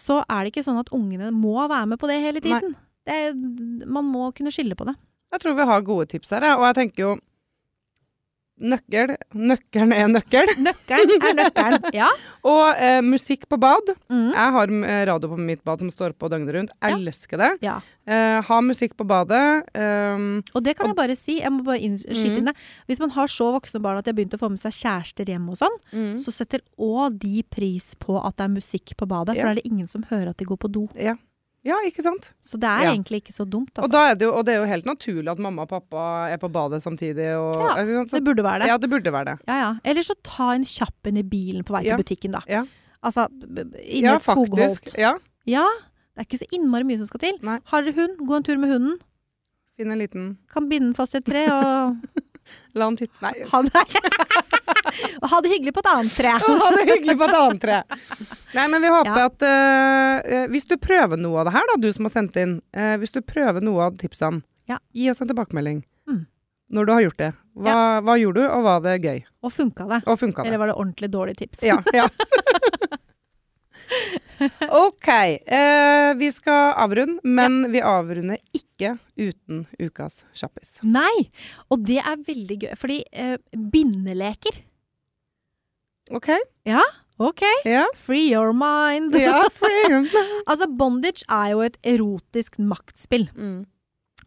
Så 0.00 0.20
er 0.28 0.44
det 0.44 0.52
ikke 0.52 0.66
sånn 0.66 0.80
at 0.80 0.92
ungene 0.94 1.30
må 1.34 1.56
være 1.66 1.86
med 1.92 2.00
på 2.00 2.10
det 2.10 2.20
hele 2.24 2.42
tiden. 2.44 2.76
Det 3.06 3.86
man 3.88 4.04
må 4.04 4.30
kunne 4.36 4.52
skille 4.54 4.76
på 4.78 4.86
det. 4.88 4.96
Jeg 5.32 5.42
tror 5.42 5.56
vi 5.58 5.66
har 5.68 5.84
gode 5.86 6.06
tips 6.10 6.32
her, 6.36 6.46
og 6.54 6.64
jeg 6.68 6.76
tenker 6.80 7.02
jo 7.02 7.12
Nøkkel. 8.56 9.10
Nøkkelen 9.36 9.92
er 9.92 10.06
nøkkel. 10.08 10.48
Nøkkelen 10.66 11.20
er 11.28 11.34
nøkkelen. 11.36 11.90
Ja. 11.92 12.06
Og 12.46 12.70
eh, 12.80 13.02
musikk 13.04 13.44
på 13.52 13.58
bad. 13.60 13.90
Mm. 14.08 14.30
Jeg 14.32 14.54
har 14.56 14.72
eh, 14.78 15.02
radio 15.10 15.28
på 15.34 15.36
mitt 15.36 15.60
bad 15.66 15.82
som 15.84 15.90
står 15.92 16.14
på 16.16 16.30
døgnet 16.32 16.54
rundt. 16.56 16.72
Ja. 16.80 16.94
Elsker 16.96 17.42
det. 17.42 17.50
ja. 17.66 17.76
Eh, 18.06 18.38
ha 18.46 18.60
musikk 18.62 18.92
på 18.96 19.02
badet. 19.10 19.66
Um, 19.74 20.38
Og 20.54 20.62
det 20.62 20.76
kan 20.78 20.86
jeg 20.92 20.94
bare 20.96 21.16
si. 21.18 21.40
Jeg 21.42 21.50
må 21.50 21.64
bare 21.66 21.80
inn, 21.82 21.96
skyte 21.98 22.38
Mm. 22.38 22.46
det. 22.52 22.54
Hvis 22.86 23.00
man 23.02 23.10
har 23.10 23.26
så 23.26 23.48
voksne 23.56 23.80
barn 23.82 23.98
at 23.98 24.06
de 24.06 24.12
har 24.12 24.18
begynt 24.20 24.36
å 24.36 24.38
få 24.38 24.48
med 24.52 24.60
seg 24.62 24.70
kjærester 24.78 25.26
hjem 25.26 25.48
og 25.50 25.58
sånn, 25.58 25.74
mm. 25.90 26.12
så 26.22 26.30
setter 26.32 26.62
òg 26.78 27.18
de 27.18 27.42
pris 27.50 27.96
på 27.98 28.14
at 28.22 28.36
det 28.38 28.46
er 28.46 28.54
musikk 28.54 28.94
på 28.96 29.08
badet. 29.10 29.34
For 29.36 29.42
da 29.42 29.56
er 29.56 29.58
det 29.58 29.66
ingen 29.66 29.88
som 29.90 30.06
hører 30.06 30.30
at 30.30 30.38
de 30.38 30.46
går 30.46 30.56
på 30.64 30.70
do. 30.70 30.86
ja. 30.94 31.16
Ja, 31.66 31.76
ikke 31.88 32.02
sant? 32.04 32.28
Så 32.46 32.58
det 32.62 32.68
er 32.70 32.84
Ja. 32.86 32.92
egentlig 32.94 33.20
ikke 33.24 33.34
så 33.34 33.44
dumt. 33.48 33.72
Og, 33.76 33.84
Altså. 33.84 33.92
da 33.92 34.04
er 34.10 34.14
det 34.14 34.26
jo, 34.28 34.32
og 34.38 34.44
det 34.46 34.54
er 34.54 34.60
jo 34.62 34.68
helt 34.70 34.86
naturlig 34.86 35.30
at 35.32 35.38
mamma 35.42 35.62
og 35.66 35.68
pappa 35.72 36.04
er 36.30 36.38
på 36.38 36.50
badet 36.54 36.80
samtidig. 36.84 37.26
Og, 37.36 37.54
Ja, 37.58 37.74
ikke 37.82 37.94
sant? 38.00 38.10
Så, 38.10 38.16
det 38.20 38.24
burde 38.24 38.42
være 38.46 38.60
det. 38.62 38.68
ja, 38.70 38.76
det 38.78 38.90
burde 38.90 39.12
være 39.12 39.24
det. 39.32 39.36
Ja, 39.48 39.56
ja. 39.64 39.70
Eller 39.84 40.02
så 40.06 40.14
ta 40.22 40.52
en 40.54 40.64
kjapp 40.64 41.06
en 41.10 41.16
i 41.18 41.22
bilen 41.26 41.64
på 41.66 41.74
vei 41.76 41.82
til 41.88 41.98
butikken, 41.98 42.32
da. 42.38 42.40
Ja. 42.48 42.64
Altså 43.04 43.26
inni 43.82 44.06
Ja, 44.08 44.16
et 44.16 44.22
skogholt. 44.22 44.56
faktisk. 44.80 44.98
Ja. 44.98 45.14
Ja. 45.46 45.66
Det 46.16 46.22
er 46.22 46.26
ikke 46.30 46.38
så 46.40 46.48
innmari 46.56 46.82
mye 46.88 46.96
som 46.98 47.06
skal 47.10 47.20
til. 47.20 47.38
Nei. 47.42 47.58
Har 47.66 47.82
dere 47.82 47.92
hund, 47.94 48.16
gå 48.26 48.36
en 48.36 48.42
tur 48.42 48.56
med 48.56 48.70
hunden. 48.72 48.96
Finn 49.76 49.92
en 49.92 49.98
liten 49.98 50.38
Kan 50.48 50.68
binde 50.70 50.86
den 50.88 50.94
fast 50.94 51.14
i 51.14 51.18
et 51.18 51.26
tre 51.26 51.42
og 51.52 51.96
La 52.74 52.84
han 52.88 52.96
titte 52.98 53.16
Nei. 53.24 53.32
ha 53.52 53.60
det, 53.62 53.82
og 55.22 55.26
ha 55.32 55.40
det 55.44 55.52
hyggelig 55.54 55.72
på 55.76 55.82
et 55.84 55.90
annet 55.92 56.16
tre. 56.16 56.34
Ha 56.62 56.70
det 56.76 56.84
hyggelig 56.90 57.16
på 57.20 57.28
et 57.28 57.36
annet 57.38 57.62
tre. 57.62 57.78
Nei, 58.56 58.66
men 58.72 58.82
vi 58.84 58.92
håper 58.92 59.18
Ja. 59.22 59.26
at 59.30 59.46
eh, 59.48 60.46
Hvis 60.52 60.68
du 60.70 60.76
prøver 60.80 61.20
noe 61.20 61.40
av 61.42 61.48
det 61.50 61.56
her, 61.56 61.66
da, 61.72 61.78
du 61.80 61.88
som 61.92 62.08
har 62.08 62.14
sendt 62.14 62.36
inn. 62.40 62.58
Uh, 62.76 62.94
hvis 63.02 63.12
du 63.14 63.20
prøver 63.22 63.64
noe 63.64 63.88
av 63.90 63.98
tipsene, 64.00 64.42
Ja. 64.70 64.78
gi 64.92 65.10
oss 65.10 65.20
en 65.22 65.28
tilbakemelding. 65.30 65.82
Mm. 66.08 66.24
Når 66.76 66.86
du 66.86 66.92
har 66.92 67.02
gjort 67.06 67.18
det. 67.22 67.32
Hva, 67.56 67.74
hva 68.04 68.16
gjorde 68.20 68.42
du, 68.42 68.48
og 68.52 68.64
var 68.66 68.80
det 68.84 68.96
gøy? 69.00 69.20
Og 69.46 69.52
funka 69.54 69.86
det? 69.88 70.00
Og 70.10 70.18
funka 70.20 70.42
det? 70.42 70.50
Eller 70.50 70.58
var 70.60 70.72
det 70.72 70.76
ordentlig 70.76 71.08
dårlig 71.14 71.36
tips? 71.38 71.62
Ja. 71.64 71.78
ja. 74.40 74.68
OK. 74.76 75.08
Eh, 75.08 76.14
vi 76.20 76.28
skal 76.34 76.74
avrunde, 76.76 77.20
men 77.24 77.62
vi 77.72 77.80
avrunder 77.80 78.38
ikke 78.56 78.96
uten 79.16 79.62
ukas 79.80 80.24
kjappis. 80.36 80.78
Nei! 80.84 81.30
Og 81.72 81.84
det 81.88 81.98
er 82.02 82.20
veldig 82.26 82.58
gøy, 82.66 82.74
fordi 82.76 82.98
eh, 83.12 83.36
bindeleker 83.56 84.62
OK? 86.14 86.28
OK, 87.18 87.42
Ja. 87.64 87.86
free 87.96 88.28
your 88.30 88.52
mind. 88.52 89.14
ja 89.16 89.46
free. 89.50 90.02
Altså, 90.46 90.68
bondage 90.68 91.24
er 91.32 91.54
jo 91.54 91.62
et 91.64 91.78
erotisk 91.82 92.58
maktspill. 92.60 93.24
Mm. 93.34 93.64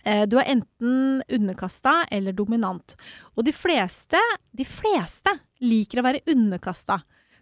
Eh, 0.03 0.25
Du 0.27 0.37
er 0.41 0.49
enten 0.55 1.21
underkasta 1.29 2.01
eller 2.11 2.33
dominant. 2.33 2.95
Og 3.37 3.45
de 3.45 3.53
fleste, 3.53 4.17
de 4.57 4.65
fleste 4.65 5.31
liker 5.61 6.01
å 6.01 6.07
være 6.09 6.23
underkasta. 6.33 6.99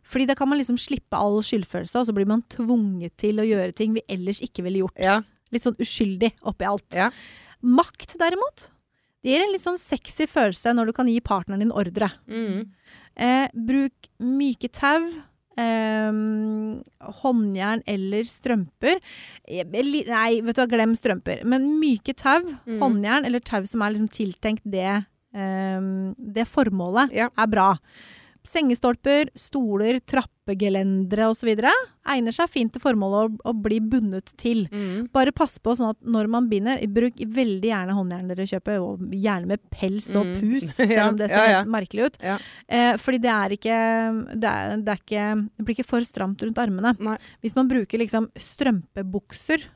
Fordi 0.07 0.25
da 0.29 0.35
kan 0.39 0.47
man 0.49 0.57
liksom 0.61 0.77
slippe 0.79 1.17
all 1.19 1.41
skyldfølelse, 1.43 1.99
og 1.99 2.07
så 2.07 2.13
blir 2.15 2.27
man 2.29 2.41
tvunget 2.53 3.17
til 3.19 3.41
å 3.43 3.47
gjøre 3.47 3.75
ting 3.75 3.93
vi 3.97 4.03
ellers 4.07 4.39
ikke 4.45 4.63
ville 4.63 4.85
gjort. 4.85 4.97
Ja. 5.03 5.19
Litt 5.51 5.63
sånn 5.67 5.75
uskyldig 5.83 6.31
oppi 6.47 6.65
alt. 6.67 6.87
Ja. 6.95 7.09
Makt, 7.61 8.15
derimot, 8.19 8.69
det 9.23 9.33
gir 9.33 9.43
en 9.43 9.51
litt 9.51 9.63
sånn 9.65 9.79
sexy 9.81 10.27
følelse 10.29 10.71
når 10.77 10.85
du 10.91 10.93
kan 10.93 11.07
gi 11.11 11.19
partneren 11.25 11.59
din 11.65 11.71
ordre. 11.75 12.09
Mm. 12.29 12.69
Eh, 13.17 13.47
bruk 13.53 14.07
myke 14.23 14.69
tau. 14.71 15.09
Eh, 15.57 16.11
håndjern 17.23 17.81
eller 17.89 18.27
strømper. 18.29 18.99
Eh, 19.47 19.63
Nei, 19.65 20.41
vet 20.45 20.55
du 20.55 20.61
hva, 20.61 20.67
glem 20.69 20.93
strømper. 20.95 21.43
Men 21.49 21.65
myke 21.81 22.13
tau, 22.15 22.43
Mm. 22.65 22.79
håndjern 22.79 23.25
eller 23.25 23.39
tau 23.39 23.65
som 23.65 23.81
er 23.81 23.91
liksom 23.95 24.09
tiltenkt 24.09 24.63
det, 24.63 25.05
eh, 25.33 25.81
det 26.17 26.45
formålet, 26.47 27.11
Ja. 27.13 27.29
er 27.37 27.47
bra. 27.47 27.77
Sengestolper, 28.47 29.29
stoler, 29.37 29.99
trappegelendere 30.07 31.27
osv. 31.27 31.49
egner 32.07 32.31
seg 32.35 32.49
fint 32.49 32.71
til 32.71 32.81
formålet 32.83 33.35
å, 33.43 33.51
å 33.51 33.53
bli 33.59 33.79
bundet 33.83 34.31
til. 34.39 34.65
Mm. 34.71 35.09
Bare 35.11 35.33
pass 35.35 35.57
på 35.59 35.73
sånn 35.75 35.91
at 35.91 35.99
når 36.07 36.29
man 36.31 36.47
binder, 36.51 36.79
bruk 36.87 37.19
veldig 37.19 37.67
gjerne 37.71 37.97
håndjern 37.97 38.31
dere 38.31 38.47
kjøper, 38.47 38.79
og 38.83 39.03
gjerne 39.11 39.51
med 39.51 39.63
pels 39.73 40.09
og 40.15 40.25
Mm. 40.27 40.35
pus, 40.41 40.63
mm. 40.71 40.87
selv 40.91 41.03
om 41.09 41.17
det 41.19 41.29
ser 41.31 41.43
ja, 41.43 41.55
ja. 41.57 41.63
merkelig 41.67 42.07
ut. 42.09 42.17
Ja. 42.23 42.37
Eh, 42.67 42.93
fordi 42.99 43.19
det 43.23 43.33
er 43.33 43.55
ikke 43.57 43.77
det, 44.33 44.49
er, 44.51 44.77
det 44.83 44.93
er 44.93 45.01
ikke 45.03 45.25
Det 45.57 45.65
blir 45.67 45.75
ikke 45.77 45.87
for 45.91 46.07
stramt 46.07 46.41
rundt 46.43 46.57
armene. 46.63 46.95
Nei. 47.03 47.17
Hvis 47.43 47.55
man 47.59 47.69
bruker 47.71 47.99
liksom 48.01 48.29
strømpebukser, 48.35 49.67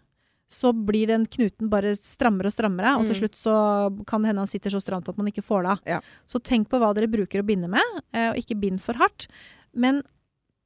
så 0.52 0.74
blir 0.76 1.08
den 1.08 1.24
knuten 1.32 1.70
bare 1.72 1.94
strammere 1.96 2.50
og 2.52 2.54
strammere, 2.56 2.98
og 3.00 3.06
til 3.08 3.16
Mm. 3.16 3.20
slutt 3.22 3.38
så 3.40 4.06
kan 4.06 4.22
det 4.22 4.28
hende 4.34 4.44
han 4.44 4.52
sitter 4.52 4.70
så 4.74 4.82
stramt 4.84 5.08
at 5.08 5.18
man 5.18 5.28
ikke 5.32 5.44
får 5.48 5.64
det 5.64 5.72
av. 5.72 5.80
Ja. 5.88 6.00
Så 6.28 6.42
tenk 6.44 6.68
på 6.68 6.78
hva 6.82 6.94
dere 6.94 7.08
bruker 7.08 7.40
å 7.42 7.46
binde 7.48 7.70
med, 7.72 7.82
eh, 8.14 8.30
og 8.32 8.36
ikke 8.36 8.60
bind 8.60 8.82
for 8.82 8.94
hardt. 9.00 9.28
Men 9.74 10.02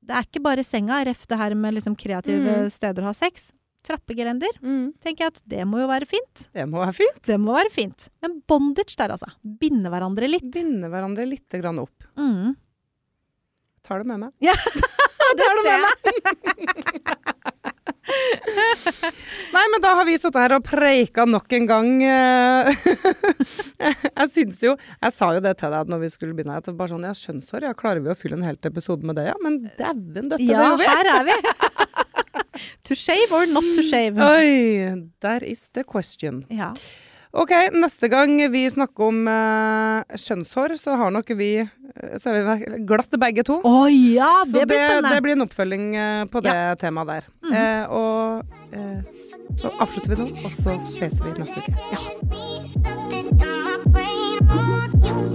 det 0.04 0.16
er 0.16 0.24
ikke 0.26 0.42
bare 0.42 0.64
senga, 0.66 1.04
ref 1.06 1.28
det 1.28 1.38
her 1.38 1.54
med 1.54 1.76
liksom 1.76 1.96
kreative 1.96 2.64
Mm. 2.66 2.72
steder 2.72 3.02
å 3.04 3.06
ha 3.06 3.14
sex. 3.14 3.52
Trappegelender, 3.86 4.50
Mm. 4.64 4.94
tenker 5.00 5.18
jeg 5.20 5.28
at 5.28 5.42
det 5.48 5.60
må 5.68 5.78
jo 5.78 5.88
være 5.88 6.08
fint. 6.10 6.50
Det 6.52 6.66
må 6.68 6.82
være 6.84 6.96
fint. 6.96 7.22
Det 7.22 7.38
må 7.40 7.54
være 7.54 7.70
fint. 7.72 8.08
Men 8.24 8.42
bondage 8.48 8.96
der, 8.98 9.10
altså. 9.10 9.30
Binde 9.46 9.86
hverandre 9.94 10.28
litt. 10.28 10.50
Binde 10.52 10.90
hverandre 10.90 11.28
litt 11.30 11.48
grann 11.50 11.78
opp. 11.78 11.94
Mm. 12.18 12.56
Tar 13.84 14.00
det 14.00 14.08
med 14.08 14.20
meg. 14.20 14.32
Ja, 14.42 14.54
det 15.38 15.46
Tar 15.46 15.56
det 15.56 15.64
med 15.64 15.82
jeg. 15.86 17.18
Nei, 19.56 19.64
men 19.72 19.82
da 19.84 19.94
har 19.98 20.06
vi 20.08 20.16
sittet 20.20 20.38
her 20.42 20.56
og 20.58 20.64
preika 20.68 21.26
nok 21.30 21.54
en 21.56 21.68
gang. 21.70 21.90
eh. 22.04 22.86
jeg 24.20 24.28
syns 24.32 24.60
jo 24.66 24.74
Jeg 24.76 25.14
sa 25.16 25.30
jo 25.36 25.42
det 25.44 25.54
til 25.60 25.72
deg 25.76 25.92
når 25.92 26.04
vi 26.04 26.10
skulle 26.14 26.36
begynne. 26.38 26.58
At 26.60 26.68
bare 26.76 26.92
sånn, 26.92 27.06
ja, 27.08 27.14
Skjønnshår, 27.16 27.68
ja, 27.70 27.74
klarer 27.78 28.04
vi 28.04 28.12
å 28.14 28.18
fylle 28.20 28.40
en 28.40 28.48
helt 28.48 28.66
episode 28.68 29.08
med 29.08 29.18
det? 29.20 29.30
Ja, 29.32 29.38
men 29.44 29.62
dæven 29.80 30.32
døtte, 30.34 30.44
Ja, 30.44 30.60
det 30.60 30.68
gjør 30.68 30.78
vi! 30.82 30.92
her 30.92 31.12
er 31.16 31.24
vi. 31.30 31.38
to 32.88 32.96
shave 32.96 33.32
or 33.36 33.46
not 33.52 33.66
to 33.76 33.84
shave? 33.84 34.20
Oi, 34.22 35.08
there 35.24 35.44
is 35.46 35.68
the 35.76 35.84
question. 35.84 36.44
Ja. 36.54 36.74
Ok, 37.36 37.52
neste 37.76 38.08
gang 38.08 38.38
vi 38.52 38.62
snakker 38.72 39.10
om 39.10 39.26
uh, 39.28 40.16
skjønnshår, 40.16 40.78
så 40.80 40.96
har 40.96 41.12
nok 41.12 41.34
vi 41.36 41.50
eh, 41.60 42.14
Så 42.22 42.32
er 42.32 42.46
vi 42.48 42.80
glatt 42.88 43.12
begge 43.20 43.44
to. 43.44 43.60
Å 43.60 43.86
ja, 43.92 44.32
Så 44.48 44.62
det 44.62 44.68
blir 44.70 44.80
det, 44.80 44.86
spennende. 44.88 45.12
det 45.12 45.26
blir 45.26 45.36
en 45.36 45.46
oppfølging 45.48 45.86
uh, 46.00 46.24
på 46.32 46.44
det 46.46 46.56
temaet 46.80 47.08
der. 47.12 47.24
Mm 47.44 47.52
-hmm. 47.52 47.60
uh, 47.60 47.92
og 47.92 48.44
eh, 48.72 49.00
så 49.60 49.72
avslutter 49.80 50.16
vi 50.16 50.22
nå, 50.24 50.28
og 50.46 50.52
så 50.52 50.80
ses 50.80 51.20
vi 51.26 51.30
neste 51.40 51.60
uke. 51.60 51.76
Something 53.96 55.35